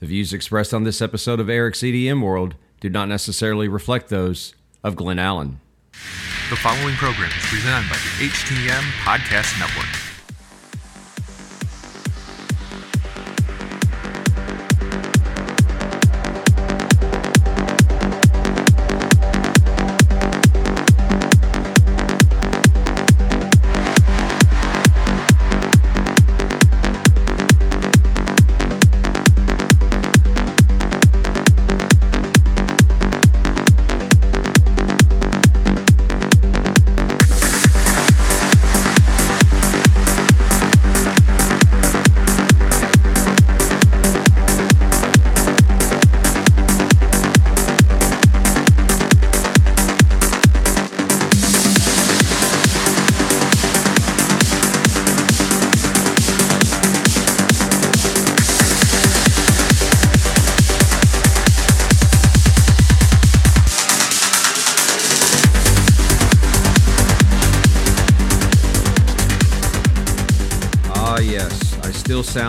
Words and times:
The 0.00 0.06
views 0.06 0.32
expressed 0.32 0.72
on 0.72 0.84
this 0.84 1.02
episode 1.02 1.40
of 1.40 1.50
Eric's 1.50 1.80
EDM 1.82 2.22
World 2.22 2.54
do 2.80 2.88
not 2.88 3.10
necessarily 3.10 3.68
reflect 3.68 4.08
those 4.08 4.54
of 4.82 4.96
Glenn 4.96 5.18
Allen. 5.18 5.60
The 6.48 6.56
following 6.56 6.94
program 6.94 7.28
is 7.28 7.46
presented 7.46 7.86
by 7.90 7.96
the 7.96 8.26
HTM 8.28 8.80
Podcast 9.04 9.60
Network. 9.60 9.99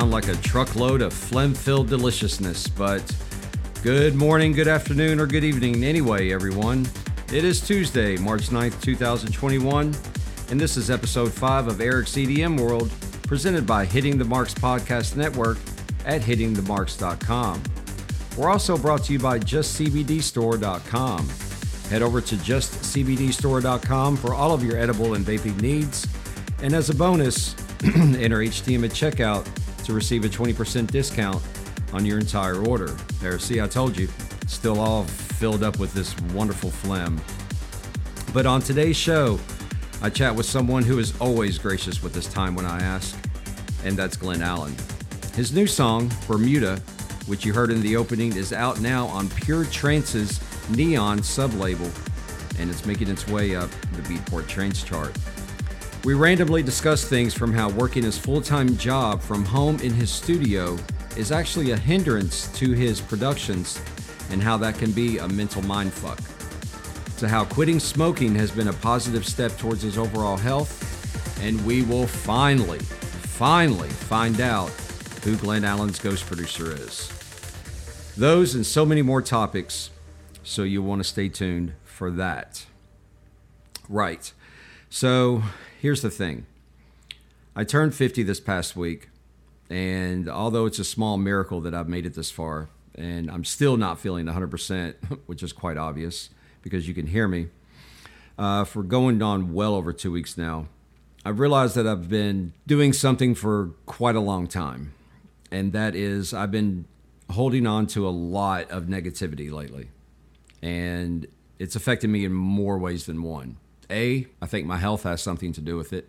Like 0.09 0.29
a 0.29 0.35
truckload 0.37 1.01
of 1.01 1.13
phlegm 1.13 1.53
filled 1.53 1.89
deliciousness, 1.89 2.67
but 2.67 3.03
good 3.83 4.15
morning, 4.15 4.53
good 4.53 4.67
afternoon, 4.67 5.19
or 5.19 5.27
good 5.27 5.43
evening 5.43 5.83
anyway, 5.83 6.33
everyone. 6.33 6.87
It 7.31 7.43
is 7.43 7.61
Tuesday, 7.61 8.17
March 8.17 8.49
9th, 8.49 8.81
2021, 8.81 9.95
and 10.49 10.59
this 10.59 10.77
is 10.77 10.89
episode 10.89 11.31
5 11.31 11.67
of 11.67 11.81
Eric's 11.81 12.13
EDM 12.13 12.59
World, 12.59 12.89
presented 13.23 13.67
by 13.67 13.85
Hitting 13.85 14.17
the 14.17 14.25
Marks 14.25 14.53
Podcast 14.53 15.15
Network 15.15 15.57
at 16.05 16.21
hittingthemarks.com. 16.21 17.61
We're 18.37 18.49
also 18.49 18.77
brought 18.77 19.03
to 19.03 19.13
you 19.13 19.19
by 19.19 19.39
justcbdstore.com. 19.39 21.29
Head 21.89 22.01
over 22.01 22.21
to 22.21 22.35
justcbdstore.com 22.37 24.17
for 24.17 24.33
all 24.33 24.53
of 24.53 24.63
your 24.63 24.77
edible 24.77 25.13
and 25.13 25.25
vaping 25.25 25.61
needs. 25.61 26.07
And 26.63 26.73
as 26.73 26.89
a 26.89 26.95
bonus, 26.95 27.55
enter 27.83 28.39
HTM 28.39 28.85
at 28.85 28.91
checkout 28.91 29.45
to 29.85 29.93
receive 29.93 30.25
a 30.25 30.29
20% 30.29 30.87
discount 30.91 31.41
on 31.93 32.05
your 32.05 32.19
entire 32.19 32.63
order. 32.65 32.95
There, 33.19 33.37
see, 33.39 33.61
I 33.61 33.67
told 33.67 33.97
you, 33.97 34.07
still 34.47 34.79
all 34.79 35.03
filled 35.03 35.63
up 35.63 35.79
with 35.79 35.93
this 35.93 36.17
wonderful 36.33 36.69
phlegm. 36.69 37.19
But 38.33 38.45
on 38.45 38.61
today's 38.61 38.97
show, 38.97 39.39
I 40.01 40.09
chat 40.09 40.35
with 40.35 40.45
someone 40.45 40.83
who 40.83 40.99
is 40.99 41.19
always 41.19 41.57
gracious 41.57 42.01
with 42.01 42.15
his 42.15 42.27
time 42.27 42.55
when 42.55 42.65
I 42.65 42.79
ask, 42.79 43.17
and 43.83 43.97
that's 43.97 44.17
Glenn 44.17 44.41
Allen. 44.41 44.75
His 45.35 45.53
new 45.53 45.67
song, 45.67 46.11
Bermuda, 46.27 46.77
which 47.27 47.45
you 47.45 47.53
heard 47.53 47.71
in 47.71 47.81
the 47.81 47.95
opening, 47.95 48.35
is 48.35 48.51
out 48.51 48.81
now 48.81 49.05
on 49.07 49.29
Pure 49.29 49.65
Trance's 49.65 50.39
Neon 50.69 51.19
sublabel, 51.19 51.91
and 52.59 52.69
it's 52.69 52.85
making 52.85 53.09
its 53.09 53.27
way 53.27 53.55
up 53.55 53.69
the 53.93 54.01
Beatport 54.03 54.47
Trance 54.47 54.83
chart. 54.83 55.15
We 56.03 56.15
randomly 56.15 56.63
discuss 56.63 57.05
things 57.05 57.35
from 57.35 57.53
how 57.53 57.69
working 57.69 58.01
his 58.01 58.17
full 58.17 58.41
time 58.41 58.75
job 58.77 59.21
from 59.21 59.45
home 59.45 59.79
in 59.81 59.93
his 59.93 60.09
studio 60.09 60.75
is 61.15 61.31
actually 61.31 61.71
a 61.71 61.77
hindrance 61.77 62.47
to 62.57 62.71
his 62.71 62.99
productions 62.99 63.79
and 64.31 64.41
how 64.41 64.57
that 64.57 64.79
can 64.79 64.91
be 64.93 65.19
a 65.19 65.27
mental 65.27 65.61
mindfuck, 65.61 66.17
to 67.19 67.27
how 67.27 67.45
quitting 67.45 67.79
smoking 67.79 68.33
has 68.33 68.49
been 68.49 68.69
a 68.69 68.73
positive 68.73 69.27
step 69.27 69.55
towards 69.59 69.83
his 69.83 69.95
overall 69.95 70.37
health, 70.37 71.39
and 71.43 71.63
we 71.67 71.83
will 71.83 72.07
finally, 72.07 72.79
finally 72.79 73.89
find 73.89 74.41
out 74.41 74.69
who 75.23 75.35
Glenn 75.35 75.63
Allen's 75.63 75.99
ghost 75.99 76.25
producer 76.25 76.71
is. 76.71 77.11
Those 78.17 78.55
and 78.55 78.65
so 78.65 78.87
many 78.87 79.03
more 79.03 79.21
topics, 79.21 79.91
so 80.41 80.63
you'll 80.63 80.85
want 80.85 81.03
to 81.03 81.07
stay 81.07 81.29
tuned 81.29 81.73
for 81.83 82.09
that. 82.09 82.65
Right. 83.87 84.33
So 84.89 85.43
here's 85.81 86.03
the 86.03 86.11
thing. 86.11 86.45
I 87.55 87.63
turned 87.63 87.95
50 87.95 88.21
this 88.21 88.39
past 88.39 88.75
week, 88.75 89.09
and 89.67 90.29
although 90.29 90.67
it's 90.67 90.77
a 90.77 90.83
small 90.83 91.17
miracle 91.17 91.59
that 91.61 91.73
I've 91.73 91.89
made 91.89 92.05
it 92.05 92.13
this 92.13 92.29
far, 92.29 92.69
and 92.93 93.31
I'm 93.31 93.43
still 93.43 93.77
not 93.77 93.99
feeling 93.99 94.27
100%, 94.27 94.93
which 95.25 95.41
is 95.41 95.51
quite 95.51 95.77
obvious 95.77 96.29
because 96.61 96.87
you 96.87 96.93
can 96.93 97.07
hear 97.07 97.27
me, 97.27 97.47
uh, 98.37 98.63
for 98.63 98.83
going 98.83 99.23
on 99.23 99.53
well 99.53 99.73
over 99.73 99.91
two 99.91 100.11
weeks 100.11 100.37
now, 100.37 100.67
I've 101.25 101.39
realized 101.39 101.73
that 101.75 101.87
I've 101.87 102.09
been 102.09 102.53
doing 102.67 102.93
something 102.93 103.33
for 103.33 103.71
quite 103.87 104.15
a 104.15 104.19
long 104.19 104.45
time, 104.45 104.93
and 105.51 105.73
that 105.73 105.95
is 105.95 106.31
I've 106.31 106.51
been 106.51 106.85
holding 107.31 107.65
on 107.65 107.87
to 107.87 108.07
a 108.07 108.09
lot 108.09 108.69
of 108.69 108.83
negativity 108.83 109.51
lately, 109.51 109.89
and 110.61 111.25
it's 111.57 111.75
affected 111.75 112.11
me 112.11 112.23
in 112.23 112.33
more 112.33 112.77
ways 112.77 113.07
than 113.07 113.23
one. 113.23 113.57
A, 113.91 114.27
I 114.41 114.45
think 114.45 114.65
my 114.65 114.77
health 114.77 115.03
has 115.03 115.21
something 115.21 115.53
to 115.53 115.61
do 115.61 115.77
with 115.77 115.93
it. 115.93 116.07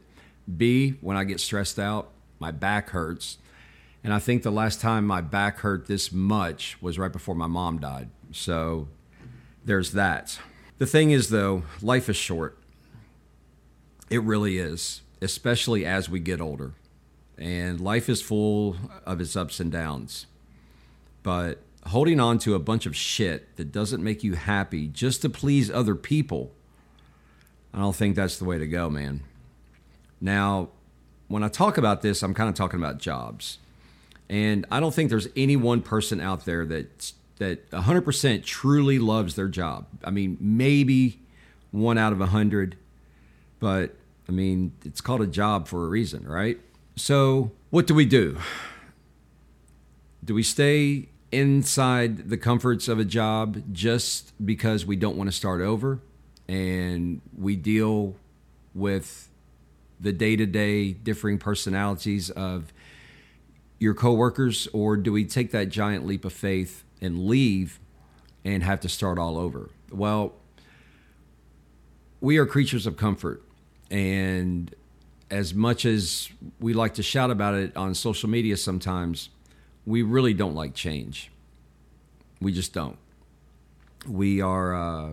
B, 0.56 0.96
when 1.00 1.16
I 1.16 1.24
get 1.24 1.40
stressed 1.40 1.78
out, 1.78 2.10
my 2.38 2.50
back 2.50 2.90
hurts. 2.90 3.38
And 4.04 4.12
I 4.12 4.18
think 4.18 4.42
the 4.42 4.50
last 4.50 4.80
time 4.80 5.06
my 5.06 5.20
back 5.20 5.58
hurt 5.58 5.86
this 5.86 6.10
much 6.12 6.80
was 6.80 6.98
right 6.98 7.12
before 7.12 7.34
my 7.34 7.46
mom 7.46 7.78
died. 7.78 8.08
So 8.32 8.88
there's 9.64 9.92
that. 9.92 10.38
The 10.78 10.86
thing 10.86 11.10
is, 11.10 11.28
though, 11.28 11.62
life 11.80 12.08
is 12.08 12.16
short. 12.16 12.58
It 14.10 14.22
really 14.22 14.58
is, 14.58 15.02
especially 15.20 15.86
as 15.86 16.08
we 16.08 16.18
get 16.18 16.40
older. 16.40 16.72
And 17.38 17.80
life 17.80 18.08
is 18.08 18.20
full 18.20 18.76
of 19.06 19.20
its 19.20 19.36
ups 19.36 19.60
and 19.60 19.70
downs. 19.70 20.26
But 21.22 21.62
holding 21.86 22.20
on 22.20 22.38
to 22.40 22.54
a 22.54 22.58
bunch 22.58 22.86
of 22.86 22.96
shit 22.96 23.56
that 23.56 23.72
doesn't 23.72 24.02
make 24.02 24.24
you 24.24 24.34
happy 24.34 24.88
just 24.88 25.22
to 25.22 25.30
please 25.30 25.70
other 25.70 25.94
people 25.94 26.52
I 27.74 27.78
don't 27.78 27.96
think 27.96 28.16
that's 28.16 28.38
the 28.38 28.44
way 28.44 28.58
to 28.58 28.66
go, 28.66 28.90
man. 28.90 29.22
Now, 30.20 30.68
when 31.28 31.42
I 31.42 31.48
talk 31.48 31.78
about 31.78 32.02
this, 32.02 32.22
I'm 32.22 32.34
kind 32.34 32.48
of 32.48 32.54
talking 32.54 32.78
about 32.78 32.98
jobs. 32.98 33.58
And 34.28 34.66
I 34.70 34.80
don't 34.80 34.94
think 34.94 35.10
there's 35.10 35.28
any 35.36 35.56
one 35.56 35.82
person 35.82 36.20
out 36.20 36.44
there 36.44 36.64
that 36.66 37.12
that 37.38 37.68
100% 37.70 38.44
truly 38.44 38.98
loves 39.00 39.34
their 39.34 39.48
job. 39.48 39.86
I 40.04 40.10
mean, 40.10 40.36
maybe 40.40 41.18
one 41.72 41.98
out 41.98 42.12
of 42.12 42.20
100, 42.20 42.76
but 43.58 43.96
I 44.28 44.32
mean, 44.32 44.72
it's 44.84 45.00
called 45.00 45.22
a 45.22 45.26
job 45.26 45.66
for 45.66 45.84
a 45.84 45.88
reason, 45.88 46.24
right? 46.24 46.60
So, 46.94 47.50
what 47.70 47.86
do 47.88 47.94
we 47.94 48.04
do? 48.04 48.38
Do 50.24 50.34
we 50.34 50.44
stay 50.44 51.08
inside 51.32 52.28
the 52.28 52.36
comforts 52.36 52.86
of 52.86 53.00
a 53.00 53.04
job 53.04 53.62
just 53.72 54.32
because 54.44 54.86
we 54.86 54.94
don't 54.94 55.16
want 55.16 55.28
to 55.28 55.36
start 55.36 55.60
over? 55.60 55.98
And 56.52 57.22
we 57.34 57.56
deal 57.56 58.14
with 58.74 59.30
the 59.98 60.12
day-to-day 60.12 60.92
differing 60.92 61.38
personalities 61.38 62.28
of 62.28 62.74
your 63.78 63.94
coworkers 63.94 64.68
or 64.74 64.98
do 64.98 65.10
we 65.12 65.24
take 65.24 65.50
that 65.52 65.70
giant 65.70 66.06
leap 66.06 66.26
of 66.26 66.32
faith 66.32 66.84
and 67.00 67.26
leave 67.26 67.80
and 68.44 68.62
have 68.62 68.80
to 68.80 68.88
start 68.88 69.18
all 69.18 69.38
over? 69.38 69.70
Well 69.90 70.34
we 72.20 72.36
are 72.36 72.44
creatures 72.44 72.86
of 72.86 72.98
comfort 72.98 73.42
and 73.90 74.74
as 75.30 75.54
much 75.54 75.86
as 75.86 76.28
we 76.60 76.74
like 76.74 76.92
to 76.94 77.02
shout 77.02 77.30
about 77.30 77.54
it 77.54 77.74
on 77.78 77.94
social 77.94 78.28
media 78.28 78.58
sometimes 78.58 79.30
we 79.86 80.02
really 80.02 80.34
don't 80.34 80.54
like 80.54 80.74
change. 80.74 81.32
We 82.42 82.52
just 82.52 82.74
don't. 82.74 82.98
We 84.06 84.42
are 84.42 84.74
uh, 84.74 85.10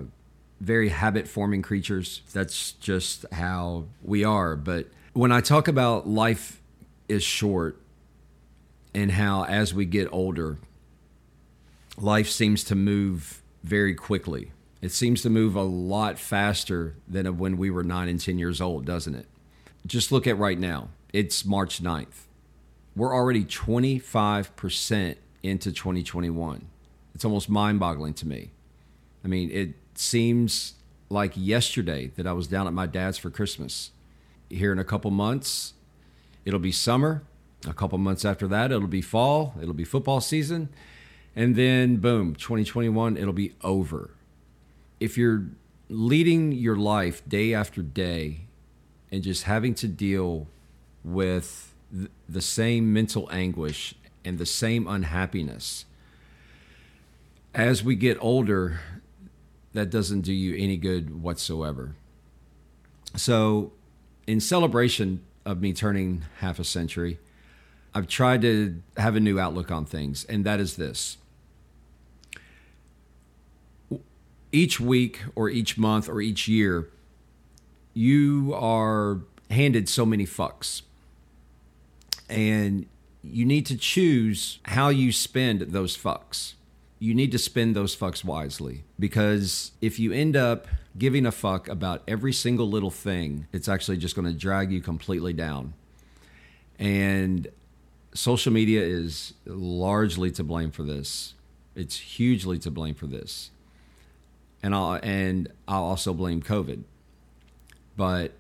very 0.59 0.89
habit 0.89 1.27
forming 1.27 1.61
creatures. 1.61 2.21
That's 2.33 2.73
just 2.73 3.25
how 3.31 3.85
we 4.01 4.23
are. 4.23 4.55
But 4.55 4.87
when 5.13 5.31
I 5.31 5.41
talk 5.41 5.67
about 5.67 6.07
life 6.07 6.61
is 7.07 7.23
short 7.23 7.81
and 8.93 9.11
how 9.11 9.45
as 9.45 9.73
we 9.73 9.85
get 9.85 10.07
older, 10.11 10.57
life 11.97 12.29
seems 12.29 12.63
to 12.65 12.75
move 12.75 13.41
very 13.63 13.93
quickly. 13.93 14.51
It 14.81 14.91
seems 14.91 15.21
to 15.23 15.29
move 15.29 15.55
a 15.55 15.61
lot 15.61 16.17
faster 16.17 16.95
than 17.07 17.37
when 17.37 17.57
we 17.57 17.69
were 17.69 17.83
nine 17.83 18.07
and 18.07 18.19
10 18.19 18.39
years 18.39 18.61
old, 18.61 18.85
doesn't 18.85 19.15
it? 19.15 19.27
Just 19.85 20.11
look 20.11 20.27
at 20.27 20.37
right 20.37 20.59
now. 20.59 20.89
It's 21.11 21.45
March 21.45 21.83
9th. 21.83 22.25
We're 22.95 23.13
already 23.13 23.43
25% 23.43 25.15
into 25.43 25.71
2021. 25.71 26.67
It's 27.15 27.25
almost 27.25 27.49
mind 27.49 27.79
boggling 27.79 28.13
to 28.15 28.27
me. 28.27 28.51
I 29.23 29.27
mean, 29.27 29.51
it 29.51 29.73
seems 29.99 30.75
like 31.09 31.33
yesterday 31.35 32.07
that 32.15 32.25
I 32.25 32.31
was 32.31 32.47
down 32.47 32.67
at 32.67 32.73
my 32.73 32.85
dad's 32.85 33.17
for 33.17 33.29
Christmas. 33.29 33.91
Here 34.49 34.71
in 34.71 34.79
a 34.79 34.83
couple 34.83 35.11
months, 35.11 35.73
it'll 36.45 36.59
be 36.59 36.71
summer. 36.71 37.23
A 37.67 37.73
couple 37.73 37.97
months 37.97 38.23
after 38.23 38.47
that, 38.47 38.71
it'll 38.71 38.87
be 38.87 39.01
fall. 39.01 39.55
It'll 39.61 39.73
be 39.73 39.83
football 39.83 40.21
season. 40.21 40.69
And 41.35 41.55
then, 41.55 41.97
boom, 41.97 42.33
2021, 42.35 43.17
it'll 43.17 43.33
be 43.33 43.53
over. 43.61 44.11
If 45.01 45.17
you're 45.17 45.47
leading 45.89 46.53
your 46.53 46.77
life 46.77 47.27
day 47.27 47.53
after 47.53 47.81
day 47.81 48.41
and 49.11 49.21
just 49.21 49.43
having 49.43 49.73
to 49.75 49.87
deal 49.87 50.47
with 51.03 51.73
the 52.29 52.41
same 52.41 52.93
mental 52.93 53.27
anguish 53.31 53.95
and 54.23 54.37
the 54.37 54.45
same 54.45 54.87
unhappiness, 54.87 55.83
as 57.53 57.83
we 57.83 57.95
get 57.95 58.17
older, 58.21 58.79
that 59.73 59.89
doesn't 59.89 60.21
do 60.21 60.33
you 60.33 60.55
any 60.61 60.77
good 60.77 61.21
whatsoever. 61.21 61.95
So, 63.15 63.73
in 64.27 64.39
celebration 64.39 65.23
of 65.45 65.61
me 65.61 65.73
turning 65.73 66.23
half 66.39 66.59
a 66.59 66.63
century, 66.63 67.19
I've 67.93 68.07
tried 68.07 68.41
to 68.43 68.81
have 68.97 69.15
a 69.15 69.19
new 69.19 69.39
outlook 69.39 69.71
on 69.71 69.85
things, 69.85 70.25
and 70.25 70.45
that 70.45 70.59
is 70.59 70.75
this. 70.75 71.17
Each 74.51 74.79
week, 74.79 75.21
or 75.35 75.49
each 75.49 75.77
month, 75.77 76.09
or 76.09 76.21
each 76.21 76.47
year, 76.47 76.89
you 77.93 78.53
are 78.55 79.19
handed 79.49 79.89
so 79.89 80.05
many 80.05 80.25
fucks. 80.25 80.83
And 82.29 82.85
you 83.23 83.45
need 83.45 83.65
to 83.67 83.77
choose 83.77 84.59
how 84.63 84.89
you 84.89 85.11
spend 85.11 85.61
those 85.61 85.97
fucks 85.97 86.53
you 86.99 87.15
need 87.15 87.31
to 87.31 87.39
spend 87.39 87.75
those 87.75 87.95
fucks 87.95 88.23
wisely 88.23 88.83
because 88.99 89.71
if 89.81 89.99
you 89.99 90.11
end 90.11 90.35
up 90.35 90.67
giving 90.97 91.25
a 91.25 91.31
fuck 91.31 91.69
about 91.69 92.03
every 92.07 92.33
single 92.33 92.69
little 92.69 92.91
thing, 92.91 93.47
it's 93.53 93.69
actually 93.69 93.97
just 93.97 94.15
going 94.15 94.27
to 94.27 94.33
drag 94.33 94.71
you 94.71 94.81
completely 94.81 95.31
down. 95.31 95.73
And 96.77 97.47
social 98.13 98.51
media 98.51 98.81
is 98.81 99.33
largely 99.45 100.29
to 100.31 100.43
blame 100.43 100.71
for 100.71 100.83
this. 100.83 101.35
It's 101.73 101.97
hugely 101.97 102.59
to 102.59 102.71
blame 102.71 102.95
for 102.95 103.07
this. 103.07 103.51
And 104.61 104.75
I'll 104.75 104.99
and 105.01 105.49
I'll 105.69 105.83
also 105.83 106.13
blame 106.13 106.41
COVID. 106.41 106.83
But 107.95 108.33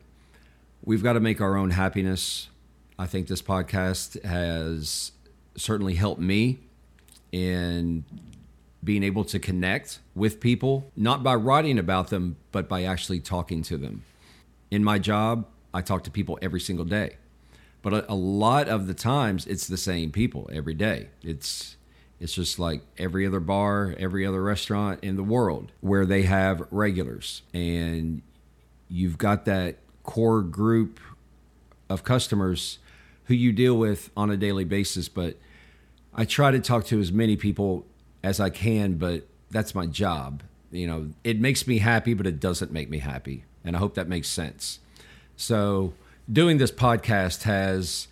we've 0.83 1.03
got 1.03 1.13
to 1.13 1.21
make 1.21 1.39
our 1.39 1.55
own 1.55 1.71
happiness. 1.71 2.49
I 2.97 3.05
think 3.07 3.27
this 3.27 3.41
podcast 3.41 4.21
has 4.23 5.13
certainly 5.55 5.95
helped 5.95 6.19
me 6.19 6.59
in 7.31 8.03
being 8.83 9.03
able 9.03 9.25
to 9.25 9.39
connect 9.39 9.99
with 10.15 10.39
people, 10.39 10.91
not 10.95 11.23
by 11.23 11.35
writing 11.35 11.77
about 11.77 12.09
them, 12.09 12.37
but 12.51 12.69
by 12.69 12.83
actually 12.83 13.19
talking 13.19 13.61
to 13.63 13.77
them. 13.77 14.03
In 14.71 14.83
my 14.83 14.99
job, 14.99 15.45
I 15.73 15.81
talk 15.81 16.03
to 16.05 16.11
people 16.11 16.39
every 16.41 16.59
single 16.59 16.85
day. 16.85 17.17
But 17.81 18.09
a, 18.09 18.15
lot 18.15 18.67
of 18.67 18.87
the 18.87 18.93
times 18.93 19.47
it's 19.47 19.67
the 19.67 19.77
same 19.77 20.11
people 20.11 20.49
every 20.51 20.73
day. 20.73 21.09
It's 21.21 21.77
it's 22.19 22.33
just 22.33 22.59
like 22.59 22.81
every 22.97 23.25
other 23.25 23.39
bar, 23.39 23.95
every 23.97 24.25
other 24.25 24.43
restaurant 24.43 24.99
in 25.01 25.15
the 25.15 25.23
world 25.23 25.71
where 25.79 26.05
they 26.05 26.23
have 26.23 26.61
regulars 26.69 27.43
and 27.53 28.21
you've 28.89 29.17
got 29.17 29.45
that 29.45 29.77
core 30.03 30.41
group 30.41 30.99
of 31.89 32.03
customers 32.03 32.79
who 33.25 33.33
you 33.33 33.53
deal 33.53 33.77
with 33.77 34.09
on 34.17 34.29
a 34.29 34.35
daily 34.35 34.65
basis, 34.65 35.07
but 35.07 35.37
I 36.13 36.25
try 36.25 36.51
to 36.51 36.59
talk 36.59 36.85
to 36.87 36.99
as 36.99 37.11
many 37.11 37.37
people 37.37 37.85
as 38.23 38.39
I 38.39 38.49
can, 38.49 38.95
but 38.95 39.27
that's 39.49 39.73
my 39.73 39.85
job. 39.85 40.43
You 40.71 40.87
know, 40.87 41.09
it 41.23 41.39
makes 41.39 41.67
me 41.67 41.79
happy, 41.79 42.13
but 42.13 42.27
it 42.27 42.39
doesn't 42.39 42.71
make 42.71 42.89
me 42.89 42.99
happy. 42.99 43.45
And 43.63 43.75
I 43.75 43.79
hope 43.79 43.95
that 43.95 44.07
makes 44.07 44.27
sense. 44.27 44.79
So, 45.35 45.93
doing 46.31 46.57
this 46.57 46.71
podcast 46.71 47.43
has 47.43 48.07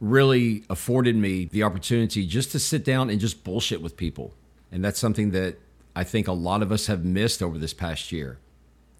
really 0.00 0.64
afforded 0.68 1.16
me 1.16 1.46
the 1.46 1.62
opportunity 1.62 2.26
just 2.26 2.52
to 2.52 2.58
sit 2.58 2.84
down 2.84 3.10
and 3.10 3.18
just 3.18 3.44
bullshit 3.44 3.80
with 3.80 3.96
people. 3.96 4.34
And 4.70 4.84
that's 4.84 4.98
something 4.98 5.30
that 5.30 5.58
I 5.94 6.04
think 6.04 6.28
a 6.28 6.32
lot 6.32 6.62
of 6.62 6.70
us 6.70 6.86
have 6.86 7.04
missed 7.04 7.42
over 7.42 7.58
this 7.58 7.72
past 7.72 8.12
year. 8.12 8.38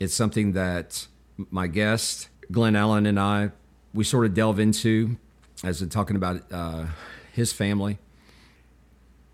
It's 0.01 0.15
something 0.15 0.53
that 0.53 1.07
my 1.51 1.67
guest, 1.67 2.29
Glenn 2.51 2.75
Allen, 2.77 3.07
and 3.07 3.21
I, 3.21 3.51
we 3.93 4.05
sort 4.05 4.27
of 4.27 4.35
delve 4.35 4.59
into 4.59 5.17
as 5.65 5.81
in 5.83 5.89
talking 5.89 6.17
about 6.17 6.43
uh, 6.53 6.87
his 7.33 7.53
family 7.53 7.99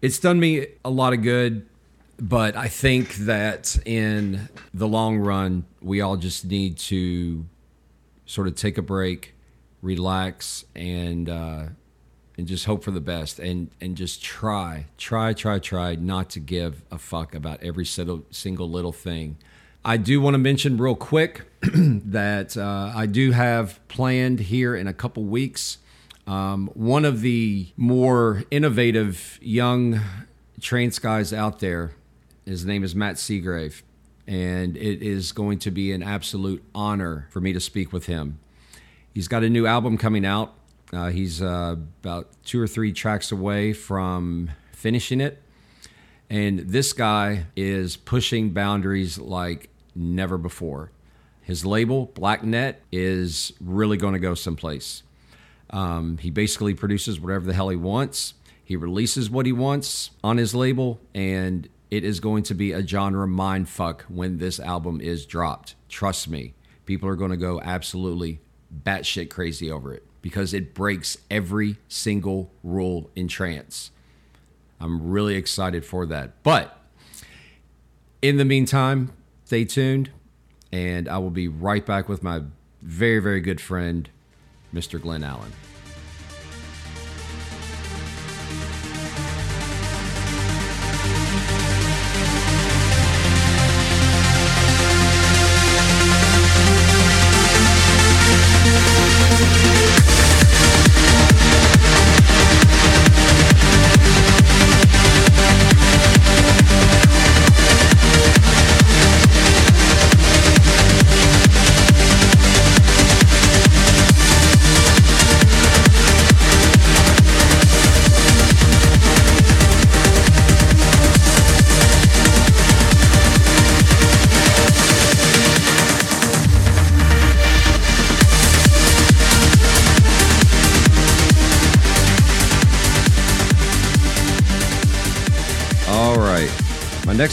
it's 0.03 0.19
done 0.19 0.41
me 0.41 0.67
a 0.85 0.91
lot 0.91 1.13
of 1.13 1.23
good, 1.23 1.65
but 2.19 2.57
I 2.57 2.67
think 2.67 3.15
that 3.15 3.79
in 3.87 4.49
the 4.75 4.89
long 4.89 5.19
run, 5.19 5.65
we 5.81 6.01
all 6.01 6.17
just 6.17 6.45
need 6.45 6.77
to 6.79 7.47
sort 8.27 8.49
of 8.49 8.57
take 8.57 8.77
a 8.77 8.83
break, 8.83 9.35
relax, 9.81 10.65
and 10.75 11.29
uh, 11.29 11.67
and 12.37 12.47
just 12.49 12.65
hope 12.65 12.83
for 12.83 12.91
the 12.91 13.01
best, 13.01 13.39
and 13.39 13.71
and 13.81 13.97
just 13.97 14.23
try, 14.23 14.87
try, 14.99 15.33
try, 15.33 15.61
try 15.61 15.95
not 15.95 16.29
to 16.31 16.41
give 16.41 16.83
a 16.91 16.99
fuck 16.99 17.35
about 17.35 17.63
every 17.63 17.87
single 17.87 18.71
little 18.71 18.93
thing. 18.93 19.39
I 19.85 19.97
do 19.97 20.21
want 20.21 20.35
to 20.35 20.39
mention 20.39 20.79
real 20.79 20.95
quick 20.95 21.43
that 21.63 22.57
uh, 22.57 22.93
I 22.95 23.07
do 23.07 23.33
have 23.33 23.81
planned 23.89 24.41
here 24.41 24.77
in 24.77 24.87
a 24.87 24.93
couple 24.93 25.25
weeks 25.25 25.79
um, 26.27 26.71
one 26.75 27.05
of 27.05 27.21
the 27.21 27.69
more 27.77 28.45
innovative 28.51 29.39
young 29.43 30.01
trance 30.61 30.99
guys 30.99 31.33
out 31.33 31.61
there, 31.61 31.93
his 32.45 32.65
name 32.65 32.85
is 32.85 32.95
Matt 32.95 33.17
Seagrave, 33.17 33.83
and 34.27 34.77
it 34.77 35.03
is 35.03 35.33
going 35.33 35.59
to 35.61 35.71
be 35.71 35.93
an 35.93 36.03
absolute 36.03 36.63
honor 36.75 37.29
for 37.31 37.41
me 37.41 37.53
to 37.53 37.61
speak 37.61 37.93
with 37.93 38.07
him. 38.07 38.39
He's 39.13 39.29
got 39.29 39.43
a 39.43 39.51
new 39.51 39.67
album 39.67 39.99
coming 39.99 40.25
out. 40.25 40.55
Uh, 40.93 41.09
he's 41.09 41.43
uh, 41.43 41.77
about 42.03 42.29
two 42.45 42.61
or 42.61 42.67
three 42.67 42.93
tracks 42.93 43.33
away 43.33 43.73
from 43.73 44.51
finishing 44.73 45.21
it. 45.21 45.43
And 46.31 46.61
this 46.61 46.93
guy 46.93 47.47
is 47.57 47.97
pushing 47.97 48.51
boundaries 48.51 49.19
like 49.19 49.69
never 49.95 50.39
before. 50.39 50.91
His 51.43 51.67
label, 51.67 52.07
Black 52.15 52.43
Net, 52.45 52.83
is 52.91 53.53
really 53.61 53.97
going 53.97 54.15
to 54.15 54.19
go 54.19 54.35
someplace. 54.35 55.03
Um, 55.73 56.19
he 56.19 56.31
basically 56.31 56.75
produces 56.75 57.19
whatever 57.19 57.47
the 57.47 57.55
hell 57.55 57.71
he 57.71 57.77
wants. 57.77 58.35
He 58.65 58.77
releases 58.77 59.31
what 59.31 59.47
he 59.47 59.53
wants 59.53 60.11
on 60.23 60.37
his 60.37 60.55
label, 60.55 61.01
and 61.15 61.69
it 61.91 62.05
is 62.05 62.21
going 62.21 62.43
to 62.45 62.55
be 62.55 62.73
a 62.73 62.87
genre 62.87 63.27
mindfuck 63.27 64.03
when 64.03 64.39
this 64.39 64.61
album 64.61 65.01
is 65.01 65.27
dropped. 65.27 65.75
Trust 65.89 66.29
me, 66.29 66.55
people 66.87 67.09
are 67.09 67.17
going 67.17 67.31
to 67.31 67.37
go 67.37 67.61
absolutely 67.63 68.41
batshit 68.85 69.31
crazy 69.31 69.71
over 69.71 69.93
it 69.93 70.05
because 70.23 70.55
it 70.55 70.73
breaks 70.73 71.19
every 71.31 71.77
single 71.89 72.51
rule 72.63 73.11
in 73.15 73.29
trance. 73.29 73.91
I'm 74.81 75.11
really 75.11 75.35
excited 75.35 75.85
for 75.85 76.07
that. 76.07 76.43
But 76.43 76.79
in 78.23 78.37
the 78.37 78.45
meantime, 78.45 79.13
stay 79.45 79.65
tuned, 79.65 80.11
and 80.73 81.09
I 81.09 81.19
will 81.19 81.31
be 81.31 81.49
right 81.49 81.85
back 81.85 82.09
with 82.09 82.23
my 82.23 82.43
very, 82.81 83.19
very 83.19 83.41
good 83.41 83.61
friend, 83.61 84.09
Mr. 84.75 85.01
Glenn 85.01 85.25
Allen. 85.25 85.53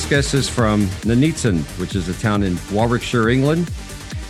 Next 0.09 0.31
guest 0.31 0.33
is 0.33 0.49
from 0.49 0.87
Nuneaton, 1.05 1.61
which 1.79 1.95
is 1.95 2.09
a 2.09 2.15
town 2.15 2.41
in 2.41 2.57
Warwickshire, 2.71 3.29
England. 3.29 3.69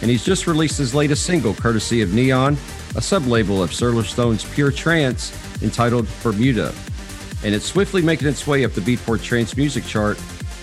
And 0.01 0.11
he's 0.11 0.25
just 0.25 0.45
released 0.45 0.77
his 0.77 0.93
latest 0.93 1.23
single, 1.23 1.53
courtesy 1.53 2.01
of 2.01 2.13
Neon, 2.13 2.57
a 2.97 3.01
sub 3.01 3.25
label 3.27 3.63
of 3.63 3.69
Solarstone's 3.69 4.43
Pure 4.43 4.73
Trance, 4.73 5.31
entitled 5.63 6.05
Bermuda. 6.21 6.73
and 7.45 7.55
it's 7.55 7.65
swiftly 7.65 8.01
making 8.01 8.27
its 8.27 8.45
way 8.45 8.65
up 8.65 8.73
the 8.73 8.81
Beatport 8.81 9.23
Trance 9.23 9.55
music 9.55 9.85
chart 9.85 10.19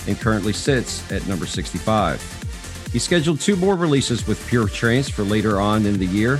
and 0.07 0.21
currently 0.21 0.53
sits 0.53 1.11
at 1.11 1.27
number 1.27 1.47
65. 1.47 2.91
He 2.93 2.99
scheduled 2.99 3.41
two 3.41 3.57
more 3.57 3.75
releases 3.75 4.27
with 4.27 4.47
Pure 4.49 4.69
Trance 4.69 5.09
for 5.09 5.23
later 5.23 5.59
on 5.63 5.87
in 5.87 5.99
the 5.99 6.07
year, 6.07 6.39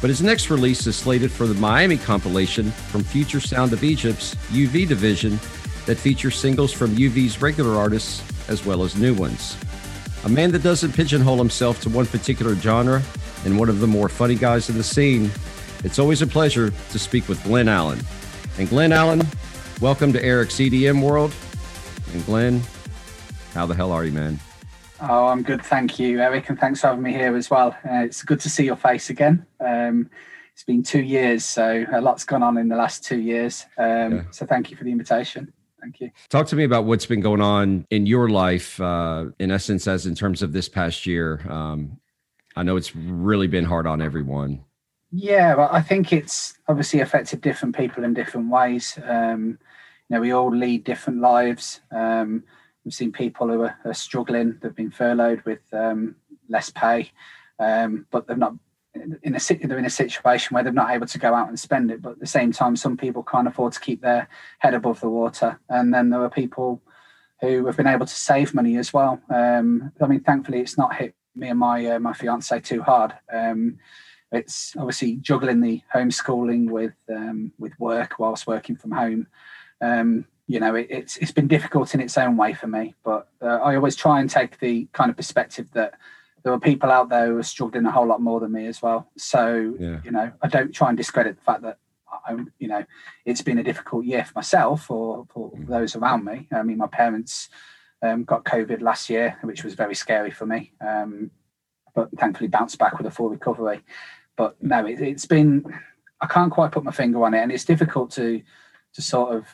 but 0.00 0.08
his 0.08 0.22
next 0.22 0.48
release 0.48 0.86
is 0.86 0.96
slated 0.96 1.30
for 1.30 1.46
the 1.46 1.60
Miami 1.60 1.98
compilation 1.98 2.70
from 2.70 3.04
Future 3.04 3.40
Sound 3.40 3.74
of 3.74 3.84
Egypt's 3.84 4.34
UV 4.50 4.88
division 4.88 5.38
that 5.86 5.96
feature 5.96 6.30
singles 6.30 6.72
from 6.72 6.96
UV's 6.96 7.40
regular 7.42 7.76
artists 7.76 8.22
as 8.48 8.64
well 8.64 8.82
as 8.82 8.96
new 8.96 9.14
ones. 9.14 9.56
A 10.24 10.28
man 10.28 10.52
that 10.52 10.62
doesn't 10.62 10.92
pigeonhole 10.92 11.36
himself 11.36 11.80
to 11.82 11.90
one 11.90 12.06
particular 12.06 12.54
genre 12.54 13.02
and 13.44 13.58
one 13.58 13.68
of 13.68 13.80
the 13.80 13.86
more 13.86 14.08
funny 14.08 14.34
guys 14.34 14.70
in 14.70 14.76
the 14.78 14.84
scene, 14.84 15.30
it's 15.84 15.98
always 15.98 16.22
a 16.22 16.26
pleasure 16.26 16.70
to 16.70 16.98
speak 16.98 17.28
with 17.28 17.42
Glenn 17.44 17.68
Allen. 17.68 18.00
And 18.58 18.68
Glenn 18.68 18.92
Allen, 18.92 19.22
welcome 19.80 20.12
to 20.14 20.24
Eric's 20.24 20.54
EDM 20.54 21.02
world. 21.02 21.34
And 22.14 22.24
Glenn, 22.24 22.62
how 23.52 23.66
the 23.66 23.74
hell 23.74 23.92
are 23.92 24.04
you, 24.04 24.12
man? 24.12 24.40
Oh, 25.00 25.26
I'm 25.26 25.42
good, 25.42 25.62
thank 25.62 25.98
you, 25.98 26.20
Eric, 26.20 26.48
and 26.48 26.58
thanks 26.58 26.80
for 26.80 26.86
having 26.86 27.02
me 27.02 27.12
here 27.12 27.36
as 27.36 27.50
well. 27.50 27.76
Uh, 27.84 28.04
it's 28.04 28.22
good 28.22 28.40
to 28.40 28.48
see 28.48 28.64
your 28.64 28.76
face 28.76 29.10
again. 29.10 29.44
Um, 29.60 30.08
it's 30.54 30.64
been 30.64 30.82
two 30.82 31.02
years, 31.02 31.44
so 31.44 31.84
a 31.92 32.00
lot's 32.00 32.24
gone 32.24 32.42
on 32.42 32.56
in 32.56 32.68
the 32.68 32.76
last 32.76 33.04
two 33.04 33.18
years. 33.18 33.66
Um, 33.76 34.12
yeah. 34.12 34.22
So 34.30 34.46
thank 34.46 34.70
you 34.70 34.76
for 34.76 34.84
the 34.84 34.92
invitation. 34.92 35.52
Thank 35.84 36.00
you. 36.00 36.10
Talk 36.30 36.46
to 36.46 36.56
me 36.56 36.64
about 36.64 36.86
what's 36.86 37.04
been 37.04 37.20
going 37.20 37.42
on 37.42 37.86
in 37.90 38.06
your 38.06 38.30
life, 38.30 38.80
uh, 38.80 39.26
in 39.38 39.50
essence, 39.50 39.86
as 39.86 40.06
in 40.06 40.14
terms 40.14 40.40
of 40.40 40.54
this 40.54 40.66
past 40.66 41.04
year. 41.04 41.44
Um, 41.46 42.00
I 42.56 42.62
know 42.62 42.76
it's 42.76 42.96
really 42.96 43.48
been 43.48 43.66
hard 43.66 43.86
on 43.86 44.00
everyone. 44.00 44.64
Yeah, 45.12 45.54
well, 45.54 45.68
I 45.70 45.82
think 45.82 46.10
it's 46.10 46.54
obviously 46.68 47.00
affected 47.00 47.42
different 47.42 47.76
people 47.76 48.02
in 48.02 48.14
different 48.14 48.48
ways. 48.48 48.98
Um, 49.04 49.58
you 50.08 50.16
know, 50.16 50.20
we 50.22 50.32
all 50.32 50.54
lead 50.54 50.84
different 50.84 51.20
lives. 51.20 51.82
Um, 51.90 52.44
we've 52.82 52.94
seen 52.94 53.12
people 53.12 53.48
who 53.48 53.60
are, 53.64 53.76
are 53.84 53.92
struggling; 53.92 54.58
they've 54.62 54.74
been 54.74 54.90
furloughed 54.90 55.44
with 55.44 55.60
um, 55.74 56.16
less 56.48 56.70
pay, 56.70 57.12
um, 57.58 58.06
but 58.10 58.26
they've 58.26 58.38
not 58.38 58.54
in 59.22 59.34
a 59.34 59.66
they're 59.66 59.78
in 59.78 59.84
a 59.84 59.90
situation 59.90 60.54
where 60.54 60.62
they're 60.62 60.72
not 60.72 60.90
able 60.90 61.06
to 61.06 61.18
go 61.18 61.34
out 61.34 61.48
and 61.48 61.58
spend 61.58 61.90
it. 61.90 62.02
But 62.02 62.12
at 62.12 62.20
the 62.20 62.26
same 62.26 62.52
time, 62.52 62.76
some 62.76 62.96
people 62.96 63.22
can't 63.22 63.48
afford 63.48 63.72
to 63.74 63.80
keep 63.80 64.00
their 64.00 64.28
head 64.58 64.74
above 64.74 65.00
the 65.00 65.08
water, 65.08 65.58
and 65.68 65.92
then 65.92 66.10
there 66.10 66.22
are 66.22 66.30
people 66.30 66.82
who 67.40 67.66
have 67.66 67.76
been 67.76 67.86
able 67.86 68.06
to 68.06 68.14
save 68.14 68.54
money 68.54 68.76
as 68.76 68.92
well. 68.92 69.20
Um, 69.28 69.92
I 70.00 70.06
mean, 70.06 70.20
thankfully, 70.20 70.60
it's 70.60 70.78
not 70.78 70.94
hit 70.94 71.14
me 71.34 71.48
and 71.48 71.58
my 71.58 71.86
uh, 71.86 71.98
my 71.98 72.12
fiance 72.12 72.58
too 72.60 72.82
hard. 72.82 73.12
Um, 73.32 73.78
it's 74.32 74.74
obviously 74.76 75.16
juggling 75.16 75.60
the 75.60 75.82
homeschooling 75.94 76.70
with 76.70 76.94
um, 77.08 77.52
with 77.58 77.78
work 77.78 78.18
whilst 78.18 78.46
working 78.46 78.76
from 78.76 78.92
home. 78.92 79.26
Um, 79.80 80.26
you 80.46 80.60
know, 80.60 80.74
it, 80.74 80.88
it's 80.90 81.16
it's 81.18 81.32
been 81.32 81.48
difficult 81.48 81.94
in 81.94 82.00
its 82.00 82.18
own 82.18 82.36
way 82.36 82.52
for 82.52 82.66
me, 82.66 82.94
but 83.04 83.28
uh, 83.40 83.58
I 83.62 83.76
always 83.76 83.96
try 83.96 84.20
and 84.20 84.28
take 84.28 84.58
the 84.58 84.88
kind 84.92 85.10
of 85.10 85.16
perspective 85.16 85.68
that 85.72 85.94
there 86.44 86.52
were 86.52 86.60
people 86.60 86.92
out 86.92 87.08
there 87.08 87.26
who 87.26 87.34
were 87.34 87.42
struggling 87.42 87.86
a 87.86 87.90
whole 87.90 88.06
lot 88.06 88.20
more 88.20 88.38
than 88.38 88.52
me 88.52 88.66
as 88.66 88.82
well. 88.82 89.10
So, 89.16 89.74
yeah. 89.80 90.00
you 90.04 90.10
know, 90.10 90.30
I 90.42 90.46
don't 90.46 90.72
try 90.72 90.90
and 90.90 90.96
discredit 90.96 91.36
the 91.36 91.42
fact 91.42 91.62
that 91.62 91.78
I'm, 92.28 92.52
you 92.58 92.68
know, 92.68 92.84
it's 93.24 93.40
been 93.40 93.58
a 93.58 93.64
difficult 93.64 94.04
year 94.04 94.24
for 94.24 94.32
myself 94.36 94.90
or 94.90 95.26
for 95.32 95.50
mm. 95.52 95.66
those 95.66 95.96
around 95.96 96.24
me. 96.24 96.46
I 96.52 96.62
mean, 96.62 96.76
my 96.76 96.86
parents 96.86 97.48
um, 98.02 98.24
got 98.24 98.44
COVID 98.44 98.82
last 98.82 99.08
year, 99.08 99.38
which 99.42 99.64
was 99.64 99.74
very 99.74 99.94
scary 99.94 100.30
for 100.30 100.44
me, 100.44 100.72
um, 100.86 101.30
but 101.94 102.10
thankfully 102.18 102.48
bounced 102.48 102.78
back 102.78 102.98
with 102.98 103.06
a 103.06 103.10
full 103.10 103.30
recovery. 103.30 103.82
But 104.36 104.62
no, 104.62 104.84
it, 104.86 105.00
it's 105.00 105.26
been, 105.26 105.64
I 106.20 106.26
can't 106.26 106.52
quite 106.52 106.72
put 106.72 106.84
my 106.84 106.92
finger 106.92 107.24
on 107.24 107.32
it, 107.32 107.40
and 107.40 107.50
it's 107.50 107.64
difficult 107.64 108.10
to 108.12 108.42
to 108.94 109.02
sort 109.02 109.34
of 109.34 109.46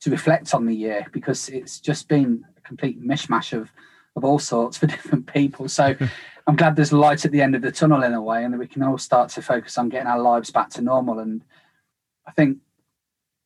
to 0.00 0.10
reflect 0.10 0.52
on 0.52 0.66
the 0.66 0.74
year 0.74 1.06
because 1.12 1.48
it's 1.48 1.78
just 1.78 2.08
been 2.08 2.44
a 2.56 2.60
complete 2.62 3.00
mishmash 3.00 3.56
of 3.56 3.70
of 4.16 4.24
all 4.24 4.38
sorts 4.38 4.78
for 4.78 4.86
different 4.94 5.32
people. 5.32 5.68
So 5.68 5.96
I'm 6.46 6.56
glad 6.56 6.76
there's 6.76 6.92
light 6.92 7.24
at 7.24 7.32
the 7.32 7.40
end 7.40 7.54
of 7.54 7.62
the 7.62 7.72
tunnel 7.72 8.02
in 8.02 8.14
a 8.14 8.22
way, 8.22 8.44
and 8.44 8.52
that 8.52 8.58
we 8.58 8.66
can 8.66 8.82
all 8.82 8.98
start 8.98 9.30
to 9.30 9.42
focus 9.42 9.78
on 9.78 9.88
getting 9.88 10.08
our 10.08 10.18
lives 10.18 10.50
back 10.50 10.70
to 10.70 10.82
normal. 10.82 11.20
And 11.20 11.42
I 12.26 12.32
think 12.32 12.58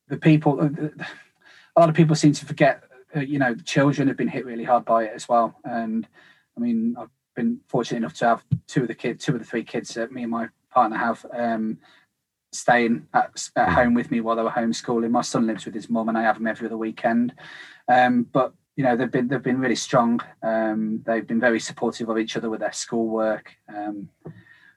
the 0.07 0.17
people, 0.17 0.59
uh, 0.59 0.69
a 1.75 1.79
lot 1.79 1.89
of 1.89 1.95
people 1.95 2.15
seem 2.15 2.33
to 2.33 2.45
forget, 2.45 2.83
uh, 3.15 3.19
you 3.19 3.39
know, 3.39 3.53
the 3.53 3.63
children 3.63 4.07
have 4.07 4.17
been 4.17 4.27
hit 4.27 4.45
really 4.45 4.63
hard 4.63 4.85
by 4.85 5.03
it 5.03 5.11
as 5.13 5.29
well. 5.29 5.55
And 5.63 6.07
I 6.55 6.59
mean, 6.59 6.95
I've 6.99 7.09
been 7.35 7.59
fortunate 7.67 7.99
enough 7.99 8.15
to 8.15 8.25
have 8.25 8.43
two 8.67 8.81
of 8.81 8.87
the 8.87 8.95
kids, 8.95 9.23
two 9.23 9.33
of 9.33 9.39
the 9.39 9.45
three 9.45 9.63
kids 9.63 9.93
that 9.93 10.11
me 10.11 10.23
and 10.23 10.31
my 10.31 10.49
partner 10.71 10.97
have. 10.97 11.25
Um, 11.33 11.79
staying 12.53 13.05
at, 13.13 13.49
at 13.55 13.69
home 13.69 13.93
with 13.93 14.09
me 14.09 14.21
while 14.21 14.35
they 14.35 14.41
were 14.41 14.49
homeschooling. 14.49 15.11
My 15.11 15.21
son 15.21 15.47
lives 15.47 15.65
with 15.65 15.75
his 15.75 15.89
mum, 15.89 16.09
and 16.09 16.17
I 16.17 16.23
have 16.23 16.37
him 16.37 16.47
every 16.47 16.67
other 16.67 16.77
weekend. 16.77 17.33
Um, 17.87 18.23
but 18.23 18.53
you 18.77 18.83
know 18.83 18.95
they've 18.95 19.11
been 19.11 19.27
they've 19.27 19.43
been 19.43 19.59
really 19.59 19.75
strong. 19.75 20.21
Um, 20.43 21.01
they've 21.05 21.25
been 21.25 21.39
very 21.39 21.59
supportive 21.59 22.07
of 22.09 22.17
each 22.17 22.37
other 22.37 22.49
with 22.49 22.61
their 22.61 22.71
schoolwork. 22.71 23.53
Um, 23.67 24.09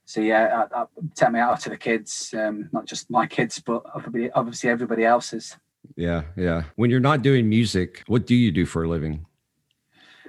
so 0.07 0.21
yeah, 0.21 0.65
I, 0.75 0.81
I, 0.81 0.85
take 1.15 1.31
me 1.31 1.39
out 1.39 1.61
to 1.61 1.69
the 1.69 1.77
kids, 1.77 2.35
um, 2.37 2.69
not 2.73 2.87
just 2.87 3.11
my 3.11 3.27
kids, 3.27 3.61
but 3.61 3.85
obviously, 3.95 4.31
obviously 4.33 4.71
everybody 4.71 5.05
else's. 5.05 5.57
Yeah, 5.97 6.23
yeah. 6.37 6.65
When 6.75 6.91
you're 6.91 6.99
not 6.99 7.23
doing 7.23 7.49
music, 7.49 8.03
what 8.07 8.27
do 8.27 8.35
you 8.35 8.51
do 8.51 8.67
for 8.67 8.83
a 8.83 8.89
living? 8.89 9.27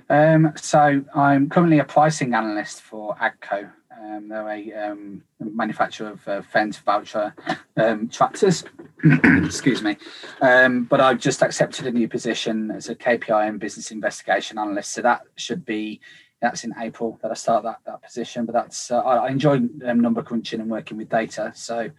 Um, 0.10 0.51
so 0.56 1.04
I'm 1.16 1.50
currently 1.50 1.80
a 1.80 1.86
pricing 1.86 2.34
analyst 2.34 2.82
for 2.82 3.16
AGCO, 3.16 3.72
um, 4.01 4.27
they're 4.27 4.50
a 4.50 4.74
um, 4.74 5.24
manufacturer 5.39 6.10
of 6.10 6.27
uh, 6.27 6.41
Fendt, 6.41 6.81
Valtra 6.84 7.34
um, 7.77 8.08
tractors. 8.08 8.63
Excuse 9.46 9.81
me. 9.81 9.98
Um, 10.41 10.86
but 10.86 11.00
I've 11.00 11.20
just 11.20 11.41
accepted 11.41 11.88
a 11.88 11.91
new 11.91 12.08
position 12.08 12.72
as 12.72 12.89
a 12.89 12.96
KPI 12.96 13.48
and 13.48 13.60
business 13.60 13.91
investigation 13.91 14.58
analyst. 14.58 14.93
So 14.93 15.01
that 15.01 15.22
should 15.36 15.65
be 15.65 16.01
that's 16.41 16.63
in 16.63 16.74
April 16.79 17.20
that 17.22 17.29
I 17.29 17.36
start 17.36 17.63
that 17.63 17.79
that 17.86 18.01
position. 18.01 18.46
But 18.46 18.53
that's 18.53 18.89
uh, 18.89 19.00
I, 19.00 19.27
I, 19.27 19.29
enjoy 19.29 19.62
um, 19.86 20.00
number 20.00 20.24
crunching 20.24 20.60
and 20.60 20.70
working 20.70 20.98
with 20.98 21.10
data. 21.10 21.51
So 21.55 21.91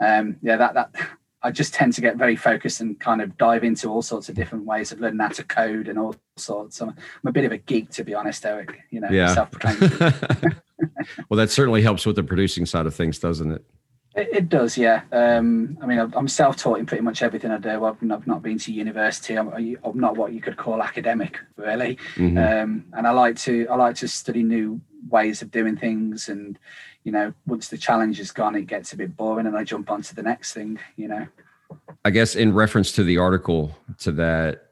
um, 0.00 0.36
yeah, 0.42 0.56
that 0.56 0.74
that 0.74 0.90
I 1.42 1.52
just 1.52 1.72
tend 1.72 1.92
to 1.92 2.00
get 2.00 2.16
very 2.16 2.34
focused 2.34 2.80
and 2.80 2.98
kind 2.98 3.22
of 3.22 3.36
dive 3.36 3.62
into 3.62 3.88
all 3.88 4.02
sorts 4.02 4.28
of 4.28 4.34
different 4.34 4.64
ways 4.64 4.90
of 4.90 5.00
learning 5.00 5.20
how 5.20 5.28
to 5.28 5.44
code 5.44 5.86
and 5.86 5.98
all 5.98 6.16
sorts. 6.36 6.80
I'm, 6.80 6.90
I'm 6.90 7.28
a 7.28 7.32
bit 7.32 7.44
of 7.44 7.52
a 7.52 7.58
geek, 7.58 7.90
to 7.90 8.02
be 8.02 8.14
honest, 8.14 8.44
Eric. 8.44 8.80
You 8.90 9.00
know, 9.00 9.10
yeah. 9.10 9.32
self-proclaimed. 9.34 10.14
well, 11.28 11.36
that 11.36 11.50
certainly 11.50 11.82
helps 11.82 12.06
with 12.06 12.16
the 12.16 12.22
producing 12.22 12.66
side 12.66 12.86
of 12.86 12.94
things, 12.94 13.18
doesn't 13.18 13.52
it? 13.52 13.64
It, 14.14 14.28
it 14.32 14.48
does, 14.48 14.76
yeah. 14.76 15.02
Um, 15.12 15.78
I 15.80 15.86
mean, 15.86 15.98
I'm 15.98 16.28
self-taught 16.28 16.78
in 16.78 16.86
pretty 16.86 17.02
much 17.02 17.22
everything 17.22 17.50
I 17.50 17.58
do. 17.58 17.84
I've, 17.84 17.96
I've 18.10 18.26
not 18.26 18.42
been 18.42 18.58
to 18.58 18.72
university. 18.72 19.34
I'm, 19.34 19.48
I'm, 19.84 20.00
not 20.00 20.16
what 20.16 20.32
you 20.32 20.40
could 20.40 20.56
call 20.56 20.82
academic, 20.82 21.38
really. 21.56 21.98
Mm-hmm. 22.16 22.38
Um, 22.38 22.84
and 22.94 23.06
I 23.06 23.10
like 23.10 23.36
to 23.36 23.68
I 23.68 23.76
like 23.76 23.96
to 23.96 24.08
study 24.08 24.42
new 24.42 24.80
ways 25.08 25.42
of 25.42 25.50
doing 25.50 25.76
things. 25.76 26.28
And 26.28 26.58
you 27.04 27.12
know, 27.12 27.32
once 27.46 27.68
the 27.68 27.78
challenge 27.78 28.18
is 28.18 28.32
gone, 28.32 28.56
it 28.56 28.66
gets 28.66 28.92
a 28.92 28.96
bit 28.96 29.16
boring, 29.16 29.46
and 29.46 29.56
I 29.56 29.62
jump 29.62 29.90
on 29.90 30.02
to 30.02 30.14
the 30.14 30.22
next 30.22 30.52
thing. 30.52 30.80
You 30.96 31.08
know. 31.08 31.26
I 32.04 32.10
guess 32.10 32.34
in 32.34 32.54
reference 32.54 32.92
to 32.92 33.04
the 33.04 33.18
article 33.18 33.76
to 33.98 34.12
that 34.12 34.67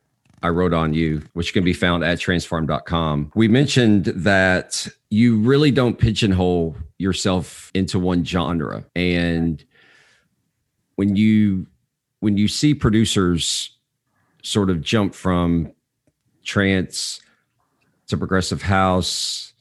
I 0.46 0.50
wrote 0.50 0.72
on 0.72 0.94
you, 0.94 1.22
which 1.32 1.52
can 1.52 1.64
be 1.64 1.72
found 1.72 2.04
at 2.04 2.18
trancefarm.com. 2.18 3.32
We 3.34 3.48
mentioned 3.48 4.04
that 4.04 4.86
you 5.10 5.38
really 5.40 5.72
don't 5.72 5.98
pigeonhole 5.98 6.76
yourself 6.98 7.72
into 7.74 7.98
one 7.98 8.24
genre. 8.24 8.84
And 8.94 9.64
when 10.94 11.16
you 11.16 11.66
when 12.20 12.36
you 12.36 12.46
see 12.46 12.74
producers 12.74 13.76
sort 14.44 14.70
of 14.70 14.80
jump 14.82 15.16
from 15.16 15.72
trance 16.44 17.20
to 18.06 18.16
progressive 18.16 18.62
house 18.62 19.52